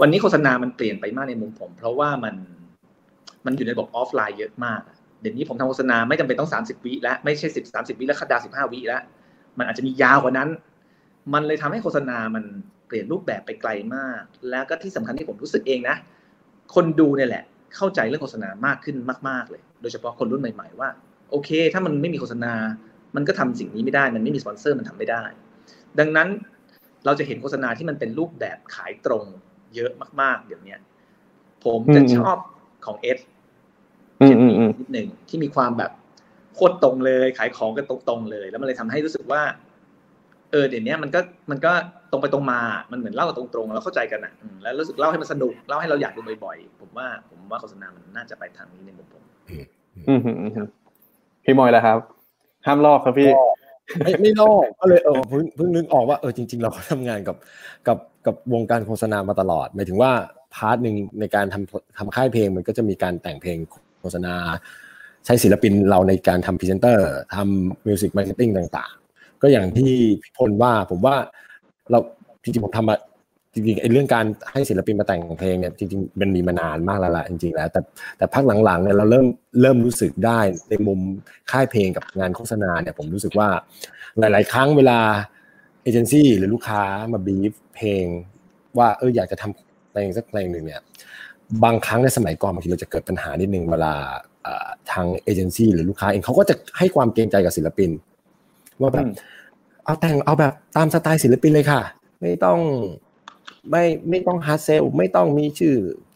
[0.00, 2.34] วันนี้โฆษณามันเปลี่ยนไปมากในมุมผม เพราะว่ามัน
[3.46, 4.80] มันอยู่ในระบบออฟไลน์เยอะมาก
[5.20, 9.02] เดี๋ยวนี้ผมทำโฆษณาไม่จำเป็นต้องสามสิบวิแล้วไม่ใช่สิบสามสิบวิแล้วคดาสิบห้าวิแล้ว
[9.58, 10.48] มันอาจจะมียาวกว่านั้น
[11.34, 12.44] มันเลยทำให้โฆษณามัน
[12.86, 15.96] เปลี่ยนรูปแบบไปไกลมาก แล้วก็ที่สำคัญที่ผมรู้สึกเองนะ
[16.74, 17.44] คนดูเนี่ยแหละ
[17.76, 18.96] เข้าใจเรื่องโฆษณามากขึ้น
[19.28, 20.88] มาก ๆ เลย โดยเฉพาะคนรุ่นใหม่ ๆ ว่า
[21.30, 22.52] โอเค ถ้ามันไม่มีโฆษณา
[23.16, 25.22] มันก็ทำสิ่งนี้ไม่ได้ มันไม่มีสปอนเซอร์มันทำไม่ได้
[25.98, 26.28] ดังนั้น
[27.04, 29.24] เราจะเห็นโฆษณาที่มันเป็นรูปแบบขายตรง
[29.74, 29.90] เยอะ
[30.20, 30.76] มากๆ เดี๋ยวนี้
[31.64, 32.36] ผมจะชอบ
[32.86, 33.18] ของเอส
[34.22, 35.90] อืมอืมอืมนิดหนึ่งที่มีความแบบ
[36.54, 39.42] โคตรตรงเลยขายของกันตรงๆเลย แล้วมันเลยทำให้รู้สึกว่า
[40.50, 41.72] เออเดี๋ยวนี้มันก็มันก็
[42.10, 42.60] ตรงไปตรงมา
[42.92, 49.22] มันเหมือนเล่ากันตรงๆแล้วเข้าใจกันอะอืมแล้วรู้สึกเล่าให้มันสนุกเล่าให้เราอยากดูบ่อยๆผมว่า ผมว่าโฆษณามันน่าจะไปทางนี้ในมุมผม
[50.08, 50.66] อืมอืมอืม
[51.44, 51.98] พี่มอยแล้วครับ
[52.66, 53.30] ห้ามลอกครับพี่
[53.98, 57.36] ไม่ไม่นอกก็เลยเออเพิ่งเพิ่งนึกออกว่าเออจริง ๆ เราก็ทำงานกับ
[57.86, 60.12] กับกับวงการโฆษณามาตลอดหมายถึงว่า
[60.54, 63.58] part หนึ่งในการทำทำค่ายเพลงมันก็จะมีการแต่งเพลง
[64.00, 64.34] โฆษณา
[65.24, 71.16] ใช้ศิลปินเราในการทำพรีเซนเตอร์ทำ music marketing ต่าง ๆ ก็อย่างที่พี่พลว่าผมว่า
[71.90, 71.98] เรา
[72.42, 72.96] จริงๆผมทำมา
[73.54, 77.80] จริงๆไอ้เรื่องการให้ศิลปินมาแต่งเพลงเนี่ยจริงๆมันมีมานานมากแล้วล่ะจริงๆแล้ว แต่
[78.18, 79.26] แต่พักหลังๆเนี่ยเราเริ่ม
[79.60, 80.40] เริ่มรู้สึกได้
[80.70, 81.00] ในมุม
[81.50, 83.48] ค่ายเพลงกับงานโฆษณาเนี่ยผมรู้สึกว่า
[84.18, 84.98] หลาย ๆ ครั้งเวลา
[85.82, 86.82] เอเจนซี่หรือลูกค้า
[87.12, 88.04] มาบีฟเพลง
[88.78, 90.80] ว่าเอออยากจะทำเพลงสักเพลงหนึ่งเนี่ย
[91.64, 93.94] บางครั้งในสมัยก่อนบางทีเราจะเกิดปัญหานิดนึงเวลา
[94.92, 97.90] ทางเอเจนซี่หรือลูกค้าเองเขาก็จะให้ความเกรงใจกับศิลปิน
[98.80, 99.06] ว่าแบบ
[99.84, 101.80] เอาแต่งเอาแบบตามสไตล์ศิลปินเลยค่ะ
[102.20, 102.60] ไม่ต้อง
[103.70, 105.74] ไม่ไม่ต้อง hard sell ไม่ต้องมีชื่อ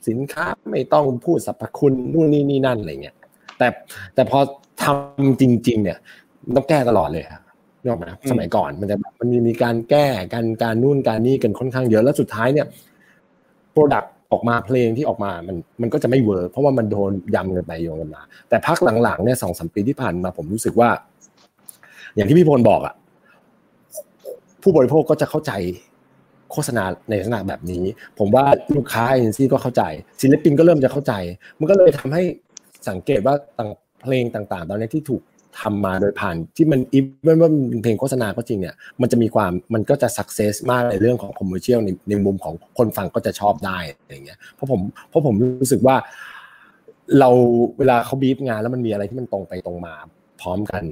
[0.08, 3.16] สินค้าไม่ต้องพูดสรรพคุณนู่นนี่นี่นั่นอะไรเงี้ย
[3.58, 3.68] แต่
[4.14, 4.38] แต่พอ
[4.82, 5.98] ทำจริง ๆ เนี่ย
[6.56, 7.42] ต้องแก้ตลอดเลยครับ
[7.86, 12.66] นอกไหมสมัยก่อนมันจะมันมีมีการแก้การการนู่นการนี่กันค่อนข้างเยอะแล้วสุดท้ายเนี่ย
[13.72, 20.88] product ออกมาเพลงที่ออกมามันมันก็จะไม่ work เพราะว่ามันโดนยำกันไปโยงกันมา แต่พักหลังๆเนี่ยสองสามปีที่ผ่านมาผมรู้สึกว่า
[22.14, 22.94] อย่างที่พี่พลบอกอะ
[24.62, 25.52] ผู้บริโภคก็จะเข้าใจ
[26.54, 27.84] โฆษณาในลักษณะแบบนี้
[28.18, 28.44] ผมว่า
[28.76, 29.82] ลูกค้าเอเจนซี่ก็เข้าใจ
[30.22, 31.12] ศิลปินก็เริ่มจะเข้าใจ
[31.58, 32.22] มันก็เลยทำให้
[32.88, 33.70] สังเกตว่าต่าง
[34.02, 35.22] เพลงต่างๆ ตอนนี้ที่ถูก
[35.60, 45.96] ทำมาโดยผ่านที่มันอีเวนว่าเป็นเพลงโฆษณาก็จริงเนี่ยมันจะมีความมันก็จะสักเซสมากในเรื่องของคอมเมอร์เชียลในในมุมของคนฟังก็จะชอบได้อะไรเงี้ยเพราะผมเพราะผมรู้สึกว่า
[47.18, 47.30] เรา
[47.78, 49.94] เวลาเขาบีบงานแล้วมันมีอะไรที่มันตรงไปตรงมา
[50.40, 50.84] พร้อมกัน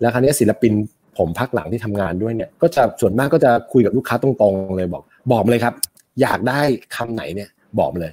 [0.00, 0.72] แล้วครั้นี้ศิลปิน
[1.18, 5.02] ผมพักหลังที่ทำงานด้วยเนี่ยก็จะส่วนมากก็จะคุยกับลูกค้าตรงๆเลยบอก
[5.32, 5.74] บอกมาเลยครับ
[6.20, 6.60] อยากได้
[6.96, 7.48] คำไหนเนี่ย
[7.78, 8.12] บอกมาเลย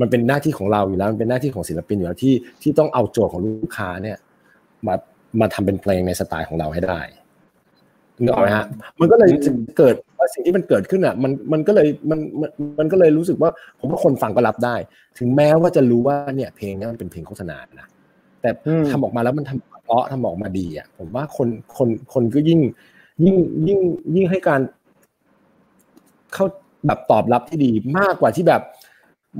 [0.00, 4.16] มันเป็นหน้าที่ของเราอยู่แล้วมันเป็นหน้าที่ของศิลปินอยู่แล้วที่ที่ต้องเอาโจทย์ของลูกค้าเนี่ย
[4.86, 4.94] มา
[5.40, 7.00] มาทำเป็นเพลงในสไตล์ของเราให้ได้
[8.22, 8.66] นึกออกไหมฮะ
[9.00, 9.30] มันก็เลย
[9.78, 13.50] เกิดว่าสิ่งที่มันเกิดขึ้นอะมันมันก็เลยมันมันมันก็เลยรู้สึกว่า
[13.80, 14.76] ผมว่าคนฟังก็รับได้
[15.18, 17.88] ถึงแม้ว่าจะรู้ว่าเนี่ยเพลงนี้มันเป็นเพลงโฆษณานะ
[18.40, 18.50] แต่
[18.90, 22.60] ทำออกมาแล้วมันทำเพราะทำออกมาดีอะผมว่าคนคนคนก็ยิ่ง
[23.24, 23.36] ยิ่ง
[23.66, 23.78] ยิ่ง
[24.16, 24.60] ยิ่งให้การ
[26.32, 26.46] เข้า
[26.86, 28.62] แบบตอบรับที่ดีมากกว่าที่แบบ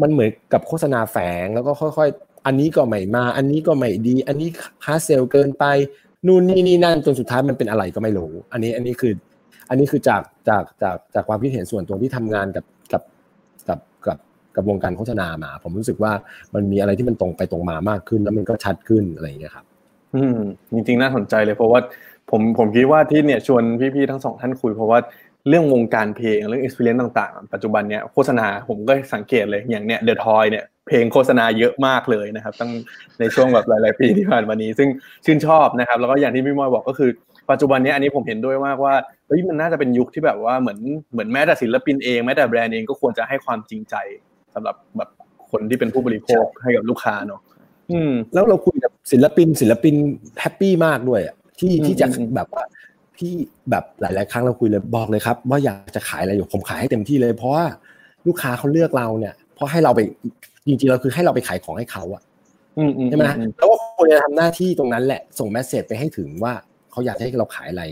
[0.03, 4.49] มันเหมือนกับโฆษณาแฝงแล้วก็ค่อยๆ อันนี้ก็ไม่มา อันนี้ก็ไม่ดี อันนี้
[4.87, 5.65] ฮาร์เซลเกินไป
[6.27, 9.13] นู่นนี่นี่นั่นจนสุดท้ายมันเป็นอะไรก็ไม่รู้ อันนี้อันนี้คือ
[9.69, 13.03] อันนี้คือจากจากจากจากความคิดเห็นส่วนตัวที่ทำงานกับกับ
[13.69, 14.19] กับกับ
[14.57, 16.13] กับวงการโฆษณามา ผมรู้สึกว่า
[16.55, 19.67] มันมีอะไรที่มันตรงไปตรงมามากขึ้น แล้วมันก็ชัดขึ้นอะไรอย่างเงี้ยครับ
[20.15, 20.39] อืม
[20.73, 21.81] จริงๆน่าสนใจเลยเพราะว่า
[22.31, 23.63] ผมผมคิดว่าที่เนี่ยชวน
[23.95, 24.99] พี่ๆทั้งสองท่านคุยเพราะว่า
[25.49, 32.71] เรื่องวงการเพลงเรื่อง experience ต่างๆ ปัจจุบันเนี้ยโฆษณาผมก็สังเกตเลยอย่างเนี้ยเดอะทอยเนี่ยเพลงโฆษณาเยอะมากเลยนะครับตั้ง
[33.21, 34.89] ในช่วงแบบหลายๆปีที่ผ่านมานี้ ซึ่ง
[35.25, 37.11] ชื่นชอบนะครับ แล้วก็อย่างที่พี่มอยบอกก็คือ
[37.51, 38.95] ปัจจุบันนี้อันนี้ผมเห็นด้วยมากว่า
[39.27, 40.79] เฮ้ยมันน่าจะเป็นยุคที่แบบว่าเหมือน
[41.13, 43.95] เหมือนแม้แต่ศิลปินเองแม้แต่แบรนด์เองก็ควรจะให้ความจริงใจ
[44.55, 45.11] สำหรับแบบ
[45.51, 47.41] คนที่เป็นผู้บริโภคให้กับลูกค้าเนาะ
[48.35, 49.95] แล้วเราคุยกับศิลปินศิลปิน
[50.41, 52.65] แฮปปี้มากด้วยอะที่ที่จะแบบว่า
[53.17, 53.33] พี่
[53.71, 57.65] แบบหลาย ๆ ครั้งเราคุยเลยบอกเลยครับ ว่าอยากจะขายอะไรอยู่ผมขายให้เต็มที่เลย เพราะว่า
[58.27, 60.01] ลูกค้าเขาเลือกเราเนี่ย เพราะให้เราไป
[60.67, 62.23] จริง ๆ เราคือให้เราไปขายของให้เขาอะ
[63.09, 63.25] ใช่ไหม
[63.59, 66.53] แล้วก็ควรจะทำหน้าที่ตรงนั้นแหละส่งแมสเซจไปให้ถึงว่า
[66.91, 67.85] เขาอยากให้เราขายอะไร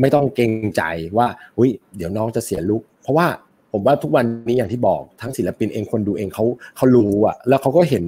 [0.00, 0.82] ไม่ต้องเกรงใจ
[1.16, 1.26] ว่า
[1.58, 3.26] อุ้ยเดี๋ยวน้องจะเสีย look เพราะว่า
[3.72, 6.44] ผมว่าทุกวันนี้อย่างที่บอกทั้งศิลปินเองคนดูเองเขา
[6.76, 8.04] เขารู้อะแล้วเขาก็เห็น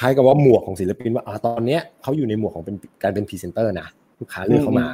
[0.00, 3.88] คล้ายกับว่าหมวกของศิลปินว่าอ๋อตอนเนี้ยเขาอยู่ในหมวกของเป็นการเป็นพรีเซนเตอร์นะ
[4.20, 4.88] ลูกค้าเลือกเข้ามา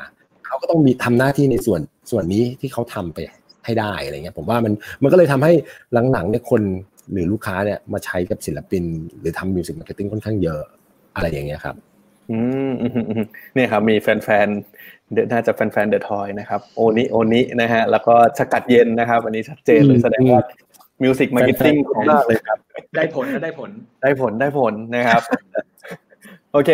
[0.46, 1.80] เขาก็ต้องมีทำหน้าที่ในส่วน
[2.10, 3.18] ส่วนนี้ที่เขาทำไป
[3.64, 5.52] ให้ได้อะไรเงี้ยผมว่ามันมันก็เลยทำให้
[6.12, 6.62] หลังๆเนี่ยคน
[7.12, 8.84] หรือลูกค้าเนี่ยมาใช้กับศิลปิน
[9.20, 10.62] หรือทำ music marketing ค่อนข้างเยอะ
[11.14, 11.76] อะไรอย่างเงี้ยครับ
[12.30, 12.38] อื
[12.68, 12.70] ม
[13.54, 20.40] เนี่ยครับมีแฟนๆเดน่าจะแฟนๆ The Toys นะครับโอนิโอนินะฮะแล้วก็สกัดเย็นนะครับ อันนี้ชัดเจนเลยแสดงว่า
[21.02, 22.58] music marketing ของเลยครับ
[22.96, 23.70] ได้ผลได้ผล
[24.02, 25.22] ได้ผลได้ผลนะครับ
[26.52, 26.70] โอเค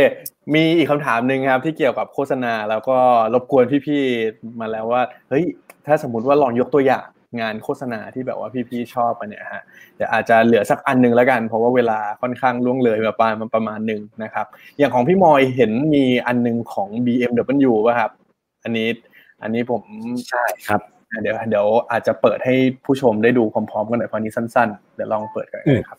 [0.54, 2.98] มีอีกคำถามหนึ่งครับ ที่เกี่ยวกับโฆษณาแล้วก็
[3.34, 5.44] รบกวนพี่ๆมาแล้วว่า เฮ้ย
[5.86, 7.06] ถ้าสมมติว่าลองยกตัวอย่าง
[7.40, 9.62] งานโฆษณาที่แบบว่าพี่ๆชอบมาเนี่ยฮะ
[9.96, 14.46] เดี๋ยวอาจจะเหลือสักอันนึงแล้วกัน เพราะว่าเวลาค่อนข้างล่วงเลยมาประมาณประมาณหนึ่งนะครับ
[14.78, 18.10] อย่างของพี่มอยเห็นมีอันนึงของ BMW ป่ะครับ
[18.62, 18.88] อันนี้
[19.42, 19.82] อันนี้ผม
[20.28, 20.80] ใช่ครับ
[21.20, 22.54] เดี๋ยวเดี๋ยวอาจจะเปิดให้
[22.84, 25.98] ผู้ชมได้ดูพร้อมๆกันหน่อยพราะนี้สั้นๆ เดี๋ยวลองเปิดกันครับ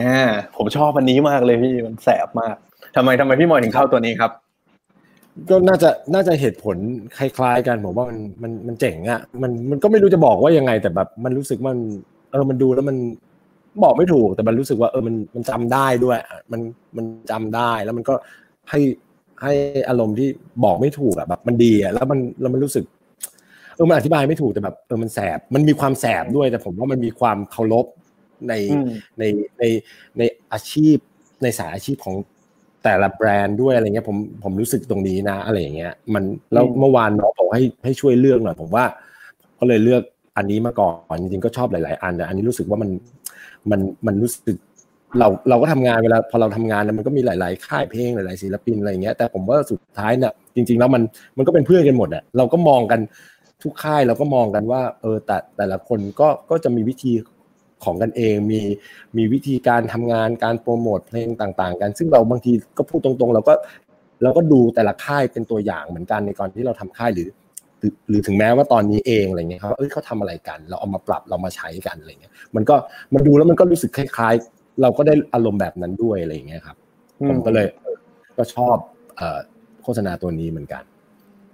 [0.00, 2.56] อ่าผมชอบอันนี้มากเลยพี่มันแสบมาก
[2.96, 4.32] ทำไมทำไมพี่มอยถึงเข้าตัวนี้ครับ
[5.50, 6.76] ก็น่าจะน่าจะเหตุผล
[7.16, 11.78] คล้ายๆกันผมว่ามันมันมันเจ๋งอะมันมันก็ไม่รู้จะบอกว่ายังไง แต่แบบ มันรู้สึกมัน
[12.32, 12.96] เออมันดูแล้วมัน
[13.84, 16.18] บอกไม่ถูก แต่มันรู้สึกว่าเออมันมันจำได้ด้วย
[16.52, 16.60] มัน
[16.96, 18.14] มันจำได้แล้วมันก็
[18.70, 18.80] ให้
[19.42, 19.52] ให้
[19.88, 20.28] อารมณ์ที่
[20.64, 22.84] บอกไม่ถูกอะแบบ มันดีอะแล้วมันแล้วมันรู้สึก
[23.74, 27.86] เออมันอธิบายไม่ถูกแต่แบบเออมันแสบมันมีความแสบด้วยแต่ผมว่ามันมีความเคารพ
[28.48, 28.54] ใน
[29.18, 29.22] ใน
[29.58, 29.64] ใน
[30.18, 30.22] ใน
[30.52, 30.96] อาชีพ
[31.42, 32.16] ในสายอาชีพของ
[32.84, 38.84] แต่ละแบรนด์ด้วยอะไรเงี้ยผมผมรู้สึกตรงนี้นะอะไรอย่างเงี้ย มันแล้วเมื่อวานน้องบอกให้ให้ช่วยเลือกหน่อยผมว่า
[39.58, 40.02] ก็เลยเลือก
[40.36, 42.90] อันนี้มาก่อนจริงๆก็ชอบหลาย ๆ อันแต่อันนี้รู้สึกว่ามัน
[43.70, 44.56] มันมันรู้สึก
[45.18, 51.02] เราเราก็ทำงานเวลาพอเราทำงานมันก็มีหลาย ๆ ค่ายเพลงหลาย ๆ ศิลปินอะไรเงี้ยแต่ผมว่าสุดท้ายเนี่ยจริง ๆ แล้วมัน
[51.36, 53.00] มันก็เป็นเพื่อนกันหมดอะเราก็มองกัน
[53.62, 57.12] ทุกค่ายเราก็มองกันว่า เออแต่แต่ละคนก็ก็จะมีวิธี
[57.84, 58.60] ของกันเอง มี
[59.16, 63.54] มีวิธีการทำงานการโปรโมทเพลงต่างๆ กัน ซึ่งเราบางทีก็พูดตรงๆ เราก็
[64.22, 67.28] เราก็ดูแต่ละค่ายเป็นตัวอย่างเหมือนกันในก่อนที่เราทำค่ายหรือ
[68.08, 72.74] หรือถึงแม้ว่าตอนนี้เองอะไรเงี้ยเขาเอ้ยเขาทำอะไรกัน เราเอามาปรับเรามาใช้กันอะไรเงี้ย มันก็
[73.14, 76.76] มันดูแล้วมันก็รู้สึกคล้ายๆ เราก็ได้อารมณ์แบบนั้นด้วยอะไรเงี้ยครับ
[77.28, 77.66] ผมก็เลย
[78.38, 78.76] ก็ชอบ
[79.82, 80.82] โฆษณาตัวนี้เหมือนกัน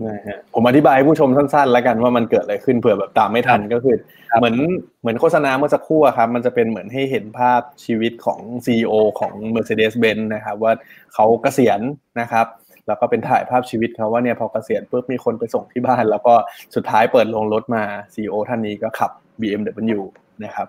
[0.06, 3.96] นะฮะผมอธิบายให้ผู้ชมสั้นๆ แล้วกันว่ามันเกิดอะไรขึ้นเผื่อแบบตามไม่ทันก็คือ
[4.38, 4.56] เหมือน
[5.00, 10.72] เหมือนโฆษณาเมื่อสักครู่ครับ มันจะเป็นเหมือนให้เห็นภาพชีวิตของ CEO ของ Mercedes-Benz นะครับ ว่า
[11.14, 11.80] เขาเกษียณ
[12.20, 12.46] นะครับ
[12.86, 16.34] แล้วก็เป็นถ่ายภาพชีวิตเขาว่าเนี่ยพอเกษียณปุ๊บมีคนไปส่งที่บ้าน แล้วก็
[16.74, 17.82] สุดท้ายเปิดลงรถมา
[18.14, 20.00] CEO ท่านนี้ก็ขับ BMW
[20.44, 20.68] นะครับ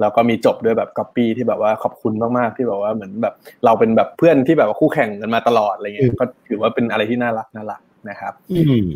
[0.00, 8.86] แล้วก็มีจบด้วยแบบก๊อปปี้ที่แบบว่าขอบคุณมากๆที่แบบว่าเหมือนแบบเราเป็นแบบเพื่อนที่แบบว่าคู่แข่งกันมาตลอดอะไรเงี้ยก็ถือว่าเป็นอะไรที่น่ารักน่ารัก นะครับอืม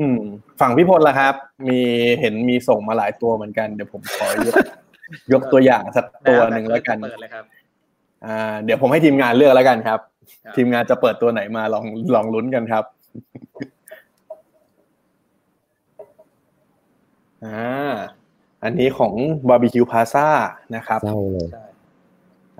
[0.00, 0.20] อืม
[0.60, 1.34] ฝั่งพี่พลล่ะครับ
[1.68, 1.78] มี
[2.20, 4.54] เห็นมีส่งมาหลายตัวเหมือนกันเดี๋ยวผมขอยก
[5.32, 6.98] ยกตัวอย่างสักตัวหนึ่งแล้วกัน
[8.26, 10.00] อ่า เดี๋ยวผมให้ทีมงานเลือกแล้วกันครับ
[10.56, 11.84] ทีมงานจะเปิดตัวไหนมาลอง
[12.14, 12.84] ลองลุ้นกันครับ
[17.44, 17.94] อ่า
[18.64, 19.12] อันนี้ของ
[19.48, 20.28] บาร์บีคิวพาซ่า
[20.76, 21.48] นะครับเศร้าเลย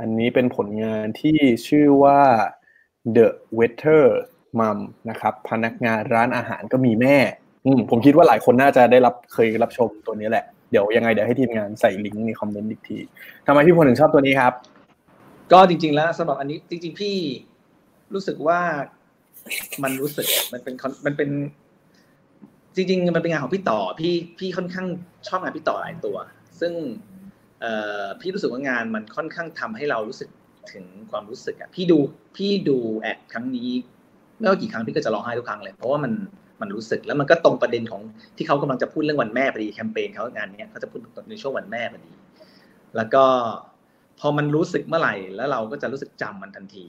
[0.00, 2.20] อันนี้เป็นผลงานที่ชื่อว่า
[3.16, 3.26] The
[3.58, 4.04] Waiter
[4.60, 4.78] มัม
[5.10, 7.16] นะครับพนักงานร้านอาหารก็มีแม่
[7.64, 12.98] อืมผมคิดว่าหลายคนน่าจะได้รับเคยรับชมตัวนี้แหละ เดี๋ยวยังไงเดี๋ยวให้ทีมงานใส่ลิงก์ในคอมเมนต์อีกที
[13.46, 14.52] ทำไมพี่พลถึงชอบตัวนี้ครับ
[15.52, 17.16] ก็จริง ๆ แล้วสำหรับอันนี้จริง ๆ พี่
[18.14, 18.60] รู้สึกว่า
[19.82, 20.74] มันรู้สึกมันเป็น
[21.06, 21.30] มันเป็น
[22.76, 24.86] จริง ๆ มันเป็นงานของพี่ต่อพี่พี่ค่อนข้าง
[25.28, 26.16] ชอบงานพี่ต่อหลายตัว
[26.60, 26.72] ซึ่ง
[27.60, 27.66] เอ
[28.20, 30.30] พี่รู้สึกว่างานมันค่อนข้างทำให้เรารู้สึก
[30.72, 31.98] ถึงความรู้สึกอะพี่ดู
[32.36, 33.70] พี่ดูแอดครั้งนี้
[34.44, 36.12] ไม่ว่ากี่ครั้งพี่ก็จะร้องไห้ทุกครั้งเลยเพราะว่ามัน
[36.60, 38.02] มันรู้สึกแล้วมันก็ตรงประเด็นของ
[38.36, 42.12] ที่เขากำลังจะพูดเรื่องวันแม่พอดีแคมเปญเขางานนี้เขาจะพูดในช่วงวันแม่พอดี
[42.96, 43.24] แล้วก็
[44.20, 46.86] พอมันรู้สึกเมื่อไหร่ แล้วเราก็จะรู้สึกจำมันทันที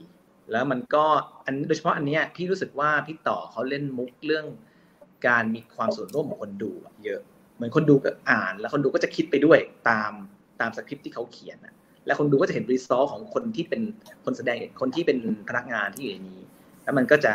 [0.52, 1.06] แล้วมันก็
[1.46, 4.46] อันโดยเฉพาะอันเนี้ยพี่รู้สึกว่าพี่ต่อเขาเล่นมุกเรื่อง
[5.28, 6.72] การมีความส่วนร่วมของคนดู
[7.06, 7.22] เยอะ
[7.56, 10.12] เหมือนคนดูก็อ่าน แล้วคนดูก็จะคิดไปด้วยตาม
[10.62, 11.58] ตามสคริปที่เขาเขียน
[12.06, 13.82] และคนดูก็จะเห็น result ของคนที่เป็น
[14.26, 16.42] คนแสดงคนที่เป็นพนักงานที่อยู่ในนี้
[16.86, 17.34] แล้วมันก็จะ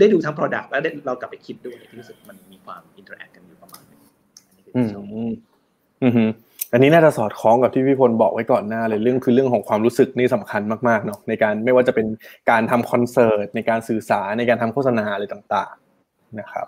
[0.00, 4.00] ได้ดูทั้ง Product แล้วเรากลับไปคิดด้วยที่รู้สึกมันมีความ interact กันอยู่ประมาณนึง
[4.76, 4.88] อืม
[6.02, 6.30] อืม
[6.72, 12.06] อันนี้น่าจะสอดคล้องกับที่พี่พลบอกไว้ก่อนหน้าเลยเรื่องคือเรื่องของความรู้สึกนี่สำคัญมากๆเนาะในการไม่ว่าจะเป็น
[12.50, 15.74] การทำคอนเสิร์ตในการสื่อสารในการทำโฆษณาอะไรต่าง
[16.06, 16.66] ๆ นะครับ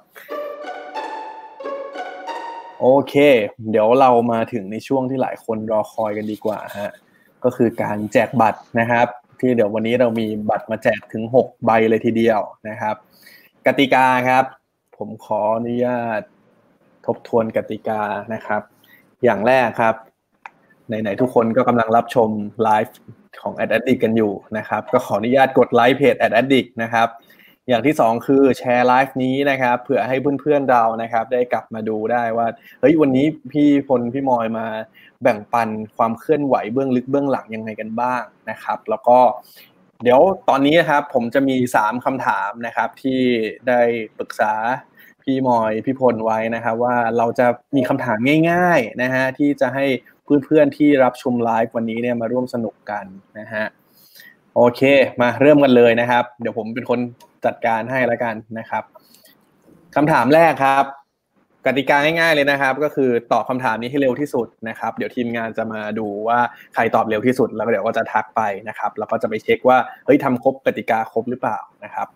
[2.81, 3.15] โอเค
[3.71, 6.93] เดี๋ยวเรามาถึงในช่วงที่หลายคนรอคอยกันดีกว่าฮะ
[7.45, 9.09] ก็คือการแจกบัตรนะครับ
[9.41, 12.97] ที่เดี๋ยววันนี้เรามีบัตรมาแจกถึง 6 ใบเลยทีเดียวนะครับ
[13.67, 14.45] กติกาครับ
[14.97, 16.21] ผมขออนุญาต
[17.07, 18.03] ทบทวนกติกา
[18.35, 18.63] นะครับ
[19.25, 19.95] อย่างแรกครับ
[20.89, 22.29] ไหนๆทุกคนก็กำลังรับชม
[22.63, 22.97] ไลฟ์
[23.43, 27.09] ของ Ad Addict กันอยู่นะครับ ก็ขออนุญาตกดไลค์เพจ Ad Addict นะครับ
[27.69, 32.47] อย่างที่สองคือแชร์ไลฟ์นี้นะครับเผื่อให้เพื่อนๆเรานะครับ ได้กลับมาดูได้ว่า
[32.81, 34.67] เฮ้ยวันนี้พี่พลพี่มอยมา
[35.23, 39.19] แบ่งปันความเคลื่อนไหวเบื้องลึกเบื้องหลังยังไงกันบ้างนะครับ แล้วก็
[40.03, 43.21] เดี๋ยวตอนนี้นะครับผมจะมีสามคำถามนะครับ ที่
[43.69, 43.81] ได้
[44.19, 44.53] ปรึกษา
[45.23, 47.47] พี่มอยพี่พลไว้นะครับ ว่าเราจะ
[47.77, 48.19] มีคำถาม
[48.51, 49.85] ง่าย ๆนะฮะที่จะให้
[50.45, 53.05] เพื่อนๆที่รับชมไลฟ์วันนี้เนี่ยมาร่วมสนุกกัน
[53.39, 53.65] นะฮะ
[54.59, 54.83] โอเค
[55.21, 57.01] มาเริ่มกันเลยนะครับ เดี๋ยวผมเป็นคน
[57.45, 58.85] จัดการให้แล้วกันนะครับ
[59.97, 60.85] คำถามแรกครับ
[61.67, 66.39] กติกาง่ายๆเลยนะครับ ก็คือตอบคาถามนี้ให้เร็วที่สุดนะครับ เดี๋ยวทีมงานจะมาดูว่า
[66.75, 72.09] ใครตอบเร็วที่สุด แล้วเดี๋ยวก็จะทักไปนะครับ แล้วก็จะไปเช็คว่าเฮ้ยทำครบกติกาครบหรือเปล่านะครับ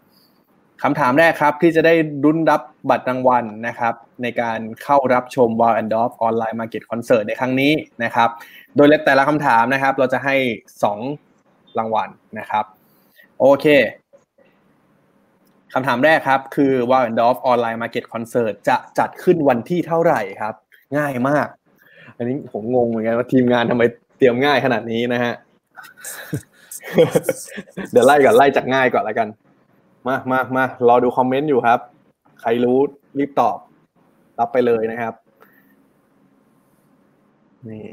[0.83, 7.73] คำถามแรกครับที่จะได้ลุ้นรับบัตรรางวัลนะครับ ในการเข้ารับชม Wild and Off ออนไลน์มาร์เก็ตคอนเสิร์ตในครั้งนี้
[8.05, 8.29] นะครับ
[8.77, 10.37] โดยแต่ละคำถามนะครับ เราจะให้
[10.85, 11.30] 2
[11.79, 12.09] รางวัล
[12.39, 12.65] นะครับ
[13.41, 13.67] โอเค
[15.73, 20.55] คำถามแรกครับ คือ Wild Off ออนไลน์มาร์เก็ตคอนเสิร์ตจะจัดขึ้นวันที่เท่าไหร่ครับ
[20.99, 21.47] ง่ายมาก
[22.17, 23.83] อันนี้ผมงงเหมือนกันว่าทีมงานทำไม
[24.19, 25.35] เตรียมง่ายขนาดนี้นะฮะ
[27.91, 29.29] เดี๋ยวไล่ก่อนไล่จากง่ายก่อนแล้วกัน
[30.07, 31.81] มามามารอดูคอมเมนต์อยู่ครับ
[32.41, 32.79] ใครรู้
[33.19, 33.59] รีบตอบ
[34.39, 35.15] รับไปเลยนะครับ
[37.69, 37.87] นี่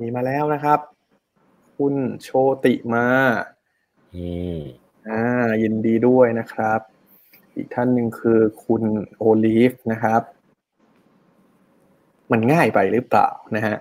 [0.00, 0.78] มีมาแล้วนะครับ
[1.76, 2.30] คุณโช
[2.64, 3.06] ติมา
[4.14, 4.58] อืม
[5.08, 5.22] อ่า
[5.62, 6.80] ยินดีด้วยนะครับ
[7.56, 8.82] อีกท่านหนึ่งคือคุณ
[9.18, 10.22] โอลิฟนะครับ
[12.32, 13.76] มันง่ายไปหรือเปล่านะฮะ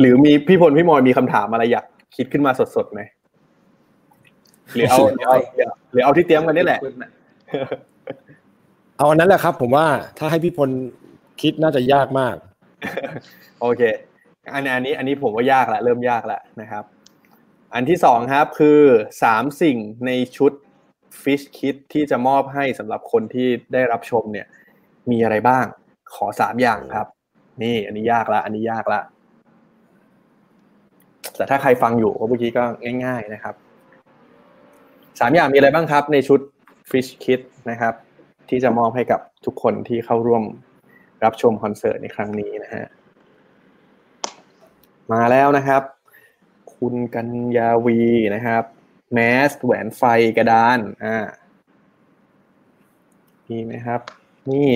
[0.00, 1.84] หรือมีพี่พลพี่มอยมีคำถามอะไรอยาก
[2.16, 3.00] คิดขึ้นมาสดๆไหม
[4.74, 5.36] หรือเอาหรือเอา
[5.92, 6.80] หรือเอาที่เตรียมกันนี่แหละ
[8.98, 9.86] เอาอันนั้นแหละครับ ผมว่า
[10.18, 10.70] ถ้าให้พี่พล
[11.42, 12.36] คิดน่าจะยากมาก
[13.60, 13.82] โอเค
[14.52, 16.84] อันนี้อันนี้อันนี้ผมว่ายากละเริ่มยากล้วนะครับ
[17.74, 18.80] อันที่สองครับคือ
[19.22, 19.76] สามสิ่ง
[20.06, 20.52] ในชุด
[21.22, 24.46] Fish Kit ที่จะมอบให้สำหรับคนที่ได้รับชมเนี่ย
[25.10, 25.64] มีอะไรบ้าง
[26.14, 27.06] ขอสามอย่างครับ
[27.62, 29.00] นี่ อันนี้ยากละ อันนี้ยากละ
[31.36, 32.64] แต่ถ้าใครฟังอยู่ก็เมื่อกี้ก็
[33.04, 33.54] ง่าย ๆนะครับ
[35.20, 36.40] สามอย่างมีอะไรบ้างครับ ในชุด
[36.90, 37.40] Fish Kit
[37.70, 37.94] นะครับ
[38.48, 40.44] ที่จะมอบให้กับทุกคนที่เข้าร่วม
[41.24, 42.86] รับชมคอนเสิร์ตในครั้งนี้นะฮะ
[45.12, 45.82] มาแล้วนะครับ
[46.76, 47.98] คุณกัญญาวี
[48.34, 48.64] นะครับ
[49.12, 50.02] แมสแหวนไฟ
[50.36, 51.16] กระดานอ่า
[53.48, 54.00] มีไหมครับ
[54.50, 54.70] นี่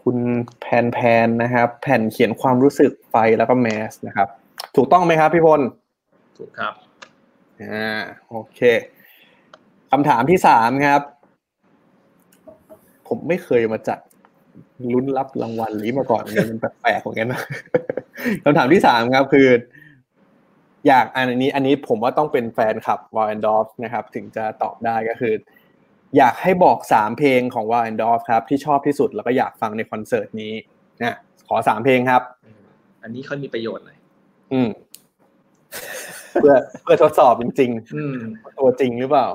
[0.00, 0.18] คุณ
[0.60, 4.28] แพนแพนนะครับ แผ่นเขียนความรู้สึกไฟแล้วก็แมสนะครับ
[4.76, 5.60] ถูกต้องไหมครับพี่พล
[6.38, 6.74] ถูกครับ
[7.62, 8.60] อ่าโอเค
[9.90, 11.00] คำถามที่สามครับ
[13.08, 13.98] ผมไม่เคยมาจัด
[14.92, 17.40] ลุ้นรับรางวัลนี้มาก่อนเลยมันแปลกๆเหมือนกันนะ
[18.44, 19.48] คำถามที่สามครับคือ
[20.86, 25.34] อยากอันนี้ อันนี้ผมว่าต้องเป็นแฟนคลับ Whal & Dolph นะครับ ถึงจะตอบได้ก็คือ
[26.16, 30.52] อยากให้บอกสามเพลงของ Whal & Dolph ครับ ที่ชอบที่สุดแล้วก็อยากฟังในคอนเสิร์ตนี้
[31.02, 31.16] นะ
[31.48, 32.22] ขอสามเพลงครับ
[33.02, 33.98] อันนี้ค่อยมีประโยชน์หน่อย
[34.52, 34.68] อืม
[36.32, 39.26] เพื่อเพื่อทดสอบจริงอืมๆตัวจริงหรือเปล่า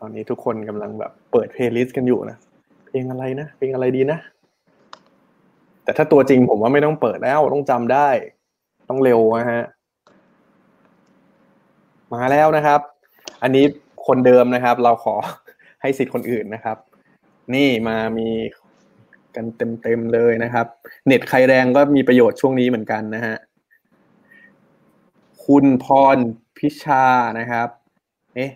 [0.00, 2.38] ตอนนี้ทุกคนกำลังแบบเปิดเพลย์ลิสต์กันอยู่นะ
[2.86, 4.18] เพลงอะไรนะ เพลงอะไรดีนะ
[5.84, 8.08] แต่ถ้าตัวจริงผมว่าไม่ต้องเปิดแล้ว ต้องจำได้
[8.88, 9.62] ต้องเร็วนะฮะ
[12.14, 12.80] มาแล้วนะครับ
[13.42, 13.64] อันนี้
[14.06, 15.14] คนเดิมนะครับ เราขอ
[15.82, 16.76] ให้สิทธิ์คนอื่นนะครับ
[17.54, 18.28] นี่มามี
[19.34, 19.46] กัน
[19.82, 20.66] เต็มๆเลยนะครับ
[21.06, 23.36] เน็ตใครแรงก็มีประโยชน์ช่วงนี้เหมือนกันนะฮะ
[25.46, 25.86] คุณพ
[26.16, 26.18] ร
[26.58, 27.04] พิชา
[27.38, 27.68] นะครับ
[28.34, 28.50] เอ๊ะ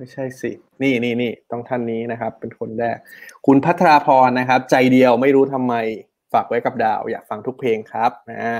[0.00, 0.50] ไม่ใช่สิ
[0.82, 2.96] นี่นี่นี่ต้องท่านนี้นะครับ เป็นคนแรก
[3.46, 5.74] คุณพัทราพรนะครับ ใจเดียวไม่รู้ทำไม
[6.32, 8.10] ฝากไว้กับดาว อยากฟังทุกเพลงครับ
[8.42, 8.56] อ่า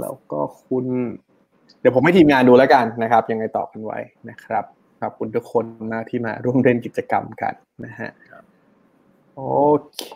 [0.00, 0.86] แล้วก็คุณ
[1.80, 3.98] เดี๋ยวผมให้ทีมงานดูแล้วกันนะครับ ยังไงตอบกันไว้
[4.30, 4.64] นะครับ
[5.00, 8.10] ขอบคุณทุกคนมากที่มาร่วมเล่นกิจกรรมกันนะฮะ
[9.36, 9.42] โอ
[9.98, 10.06] เค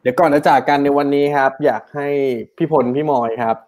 [0.00, 2.08] เดี๋ยวก่อนจะจากกันในวันนี้ครับ อยากให้
[2.56, 3.56] พี่พลพี่มอยครับ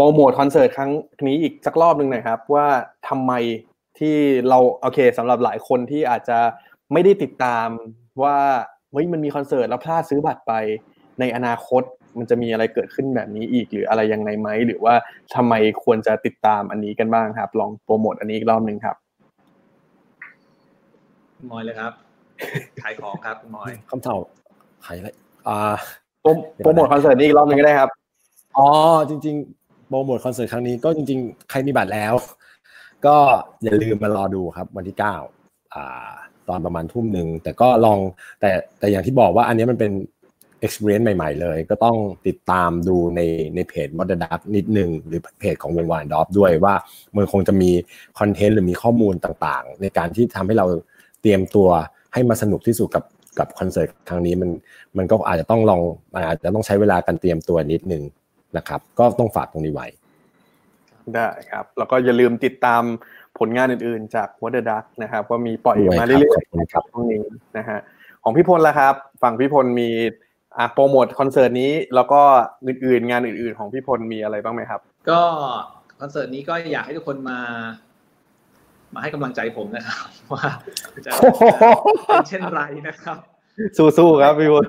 [0.00, 0.90] ปรโมทคอนเสิร์ตครั้ง
[1.26, 2.66] นี้อีกสักรอบหนึ่งหน่อยครับ ว่า
[3.08, 3.32] ทำไม
[3.98, 4.16] ที่
[4.48, 6.38] เราโอเคสำหรับหลายคนที่อาจจะ
[6.92, 7.68] ไม่ได้ติดตาม
[8.22, 8.36] ว่า
[8.90, 10.52] เฮ้ยมันมีคอนเสิร์ตแล้วพลาดซื้อบัตรไป
[11.20, 11.82] ในอนาคต
[12.18, 14.94] มันจะมีอะไรเกิดขึ้นแบบนี้อีกหรืออะไรยังไงไหมหรือว่า
[15.34, 18.96] ทำไมควรจะติดตามอันนี้กันบ้างครับ ลองโปรโมทอันนี้อีกรอบหนึ่งครับ
[21.36, 21.92] คุณมอยเลยครับ
[22.82, 24.16] ขายของครับคุณมอยคำเท่า
[24.84, 25.08] ใครอะไร
[25.48, 25.58] อ่า
[26.22, 27.90] โปรโปรโมทคอนเสิร์ตนี้อีกรอบหนึ่งก็ได้ครับ
[28.58, 28.68] อ๋อ
[29.08, 29.59] จริง ๆ
[29.90, 32.14] โปรโมทคอนเสิร์ตครั้งนี้ก็จริงๆ ใครมีบัตรแล้ว
[33.06, 33.16] ก็
[33.62, 35.16] อย่าลืมมารอดูครับ วันที่เก้า
[36.48, 37.98] ตอนประมาณทุ่มหนึ่งแต่ก็ลอง
[38.40, 39.92] แต่แต่อย่างที่บอกว่าอันนี้มันเป็น
[40.64, 43.20] experience ใหม่ ๆ เลย ก็ต้องติดตามดูใน
[43.54, 46.74] ในเพจ Modern Duck นิดหนึ่งหรือเพจของวงวานดอฟด้วยว่า
[47.16, 47.70] มันคงจะมี
[48.18, 50.66] คอนเทนต์หรือมีข้อมูลต่างๆ ในการที่ทำให้เรา
[51.22, 51.68] เตรียมตัว
[52.12, 53.04] ให้มาสนุกที่สุดกับ
[53.38, 54.50] กับคอนเสิร์ตครั้งนี้มัน
[54.96, 55.80] มันก็อาจจะต้องลอง
[56.14, 58.02] อาจจะต้องใช้เวลาการเตรียมตัวนิดหนึ่ง
[58.56, 59.86] นะครับ ก็ต้องฝากตรงนี้ไว้
[61.14, 62.82] ได้ครับ แล้วก็อย่าลืมติดตาม
[63.38, 67.22] ผลงานอื่นๆ จาก w a t e r Duck นะครับ ว่ามีปล่อยออกมาด้วยเรื่ครัอยบขอบคุณครับๆตรงนี้
[67.58, 67.78] นะฮะ
[68.24, 69.88] ของพี่พลละครับ ฝั่งพี่พลมี
[70.58, 72.20] อะโปรโมทคอนเสิร์ตนี้แล้วก็
[72.66, 74.80] อื่นๆ งานอื่นๆ ของพี่พลมีอะไรบ้างไหมครับ
[75.10, 75.20] ก็
[76.00, 77.38] คอนเสิร์ตนี้ก็อยากให้ทุกคนมา
[78.94, 80.44] มาให้กำลังใจผมนะครับว่า
[81.04, 83.18] จะเป็นเช่นไรนะครับ
[83.76, 84.66] สู้ๆครับพี่พล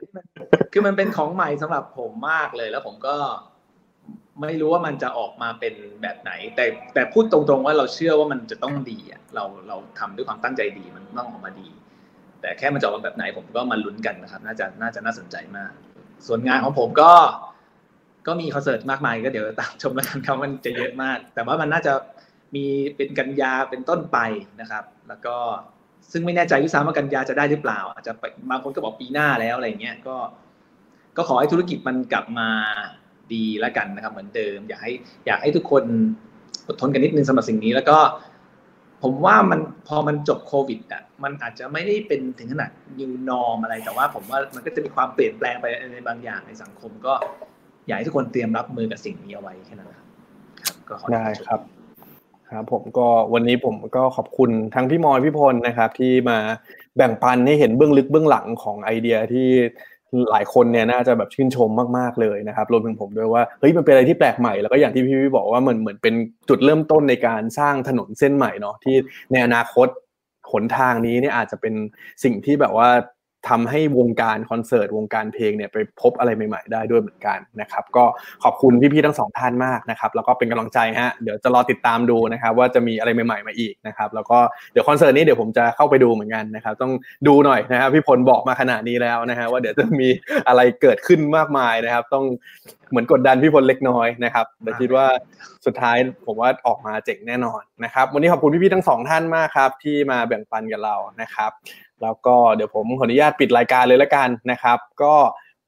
[0.74, 3.16] คือมันเป็นของใหม่สำหรับผมมากเลยแล้วผมก็
[4.42, 11.70] ไม่รู้ว่ามันจะออกมาเป็นแบบไหน แต่แต่พูดตรงๆว่าเราเชื่อว่ามันจะต้องดีอะเราเราทำด้วยความตั้งใจดีมันต้องออกมาดี
[12.42, 15.72] แต่แค่มันจะออกมาแบบไหนผมก็มาลุ้นกันนะครับ น่าจะน่าจะน่าสนใจมาก
[16.28, 17.12] ส่วนงานของผมก็
[18.28, 21.94] ก็มีคอนเสิร์ตมากมายก็เดี๋ยวตามชมแล้วกันครับมันจะเยอะมาก แต่ว่ามันน่าจะ
[22.56, 22.66] มี
[22.96, 24.18] เป็นกันยาเป็นต้นไป
[24.62, 25.36] นะครับ แล้วก็
[26.12, 28.14] ซึ่งไม่แน่ใจวยซ้ำว่ากันยาจะได้หรือเปล่า อาจจะ
[28.50, 30.16] บางคนก็บอกปีหน้าแล้วอะไรเงี้ยก็
[31.18, 32.50] ก็ขอให้ธุรกิจมันกลับมา
[33.36, 34.92] ดีแล้วกันนะครับ เหมือนเดิม อยากให้
[35.28, 35.84] อยากให้ทุกคน
[36.68, 37.98] อดทนกันนิดนึงสำหรับสิ่งนี้แล้วก็
[39.04, 47.14] ผมว่ามันพอมันจบโควิดอะมันอาจจะไม่ได้เป็นถึงขนาด new norm อะไรแต่ว่า ผมว่ามันก็จะมีความเปลี่ยนแปลงไปในบางอย่างในสังคม ก็
[47.88, 50.08] อยากให้ทุกคนเตรียมรับมือกับสิ่งนี้เอาไว้แค่นั้นครับ
[50.64, 51.60] ครับก็ขอได้ครับ
[52.52, 56.38] ครับผมก็วันนี้ผมก็ขอบคุณทั้งพี่มอยพี่พลนะครับ ที่มา
[56.98, 59.50] แบ่งปันให้เห็นเบื้องลึกเบื้องหลังของไอเดียที่
[60.32, 66.14] หลายคนเนี่ยน่าจะแบบชื่นชมมากๆเลยนะครับรวมถึงผมด้วยว่าเฮ้ยมันเป็นอะไรที่แปลกใหม่แล้วก็อย่างที่พี่พี่บอกว่ามันเหมือนเป็น
[66.50, 68.96] จุดเริ่มต้นในการสร้างถนนเส้นใหม่เนาะที่
[69.32, 69.88] ในอนาคต
[70.52, 71.74] หนทางนี้เนี่ยอาจจะเป็น
[72.24, 72.90] สิ่งที่แบบว่า
[73.50, 78.06] ทำให้วงการคอนเสิร์ตวงการเพลงเนี่ยไปพบอะไรใหม่ๆได้ด้วยเหมือนกันนะครับก็
[78.44, 84.38] ขอบคุณพี่ๆทั้งสองท่านมากนะครับแล้วก็เป็นกำลังใจฮะเดี๋ยวจะรอติดตามดูนะครับว่าจะมีอะไรใหม่ๆมาอีกนะครับแล้วก็
[84.72, 86.92] เดี๋ยวคอนเสิร์ตนี้เดี๋ยวผมจะเข้าไปดูเหมือนกันนะครับต้อง
[87.28, 90.08] ดูหน่อยนะครับพี่พลบอกมาขนาดนี้แล้วนะฮะว่าเดี๋ยวจะมี
[90.48, 92.26] อะไรเกิดขึ้นมากมายนะครับ ต้อง
[92.92, 95.06] เหมือนกดดันพี่พลเล็กน้อยนะครับแต่คิดว่า
[95.66, 101.52] สุดท้ายผมว่าออกมาเจ๋งแน่นอนนะครับวันนี้ขอบคุณพี่ๆทั้งสองท่านมากครับที่มาแบ่งปันกับเรานะครับ
[102.04, 105.16] แล้วก็เดี๋ยวผมขออนุญาตปิดรายการเลยละกันนะครับ ก็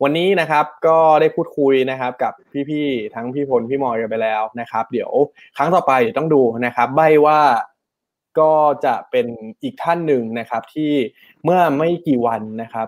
[0.03, 2.33] วันนี้นะครับก็ได้พูดคุยนะครับกับ
[2.69, 5.11] พี่ๆทั้งพี่พลพี่มอยกันไปแล้วนะครับ เดี๋ยว
[5.57, 7.39] ครั้งต่อไปต้องดูนะครับ ใบว่า
[8.39, 8.53] ก็
[8.85, 9.27] จะเป็น
[9.63, 10.91] อีกท่านหนึ่งนะครับ ที่
[11.43, 12.87] เมื่อไม่กี่วันนะครับ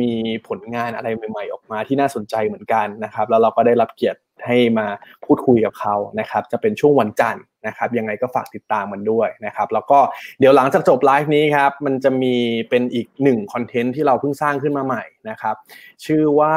[0.00, 0.12] มี
[0.48, 4.86] ผลงานอะไรใหม่ ๆ ออกมาที่น่าสนใจเหมือนกันนะครับ แล้วเราก็ได้รับเกียรติ ให้มา
[5.24, 9.98] พูดคุยกับเขานะครับจะเป็นช่วงวันจันทร์นะครับยังไงก็ฝากติดตามมันด้วยนะครับแล้วก็
[10.38, 12.34] เดี๋ยวหลังจากจบไลฟ์นี้ครับมันจะมี
[12.70, 15.56] เป็นอีกหนึ่งคอนเทนต์ที่เราเพิ่งสร้างขึ้นมาใหม่นะครับ
[16.04, 16.54] ชื่อว่า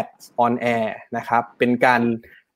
[0.00, 2.02] Ads on Air นะครับเป็นการ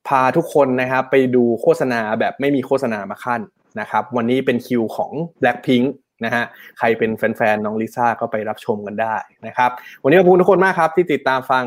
[0.07, 3.41] พาทุกคนนะครับไปดูโฆษณาแบบไม่มีโฆษณามาขั้น
[3.79, 5.11] นะครับวันนี้เป็นคิวของ
[5.41, 5.87] Blackpink
[6.25, 6.45] นะฮะ
[6.79, 9.15] ใครเป็นแฟนๆน้องลิซ่าก็ไปรับชมกันได้
[9.47, 9.71] นะครับ
[10.03, 11.63] วันนี้ขอบคุณทุกคนมากครับที่ติดตามฟัง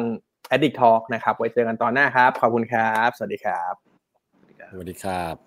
[0.55, 3.75] Addict Talk นะครับ ไว้เจอกันตอนหน้าครับ ขอบคุณครับ สวัสดีครับ
[4.73, 5.46] สวัสดีครับ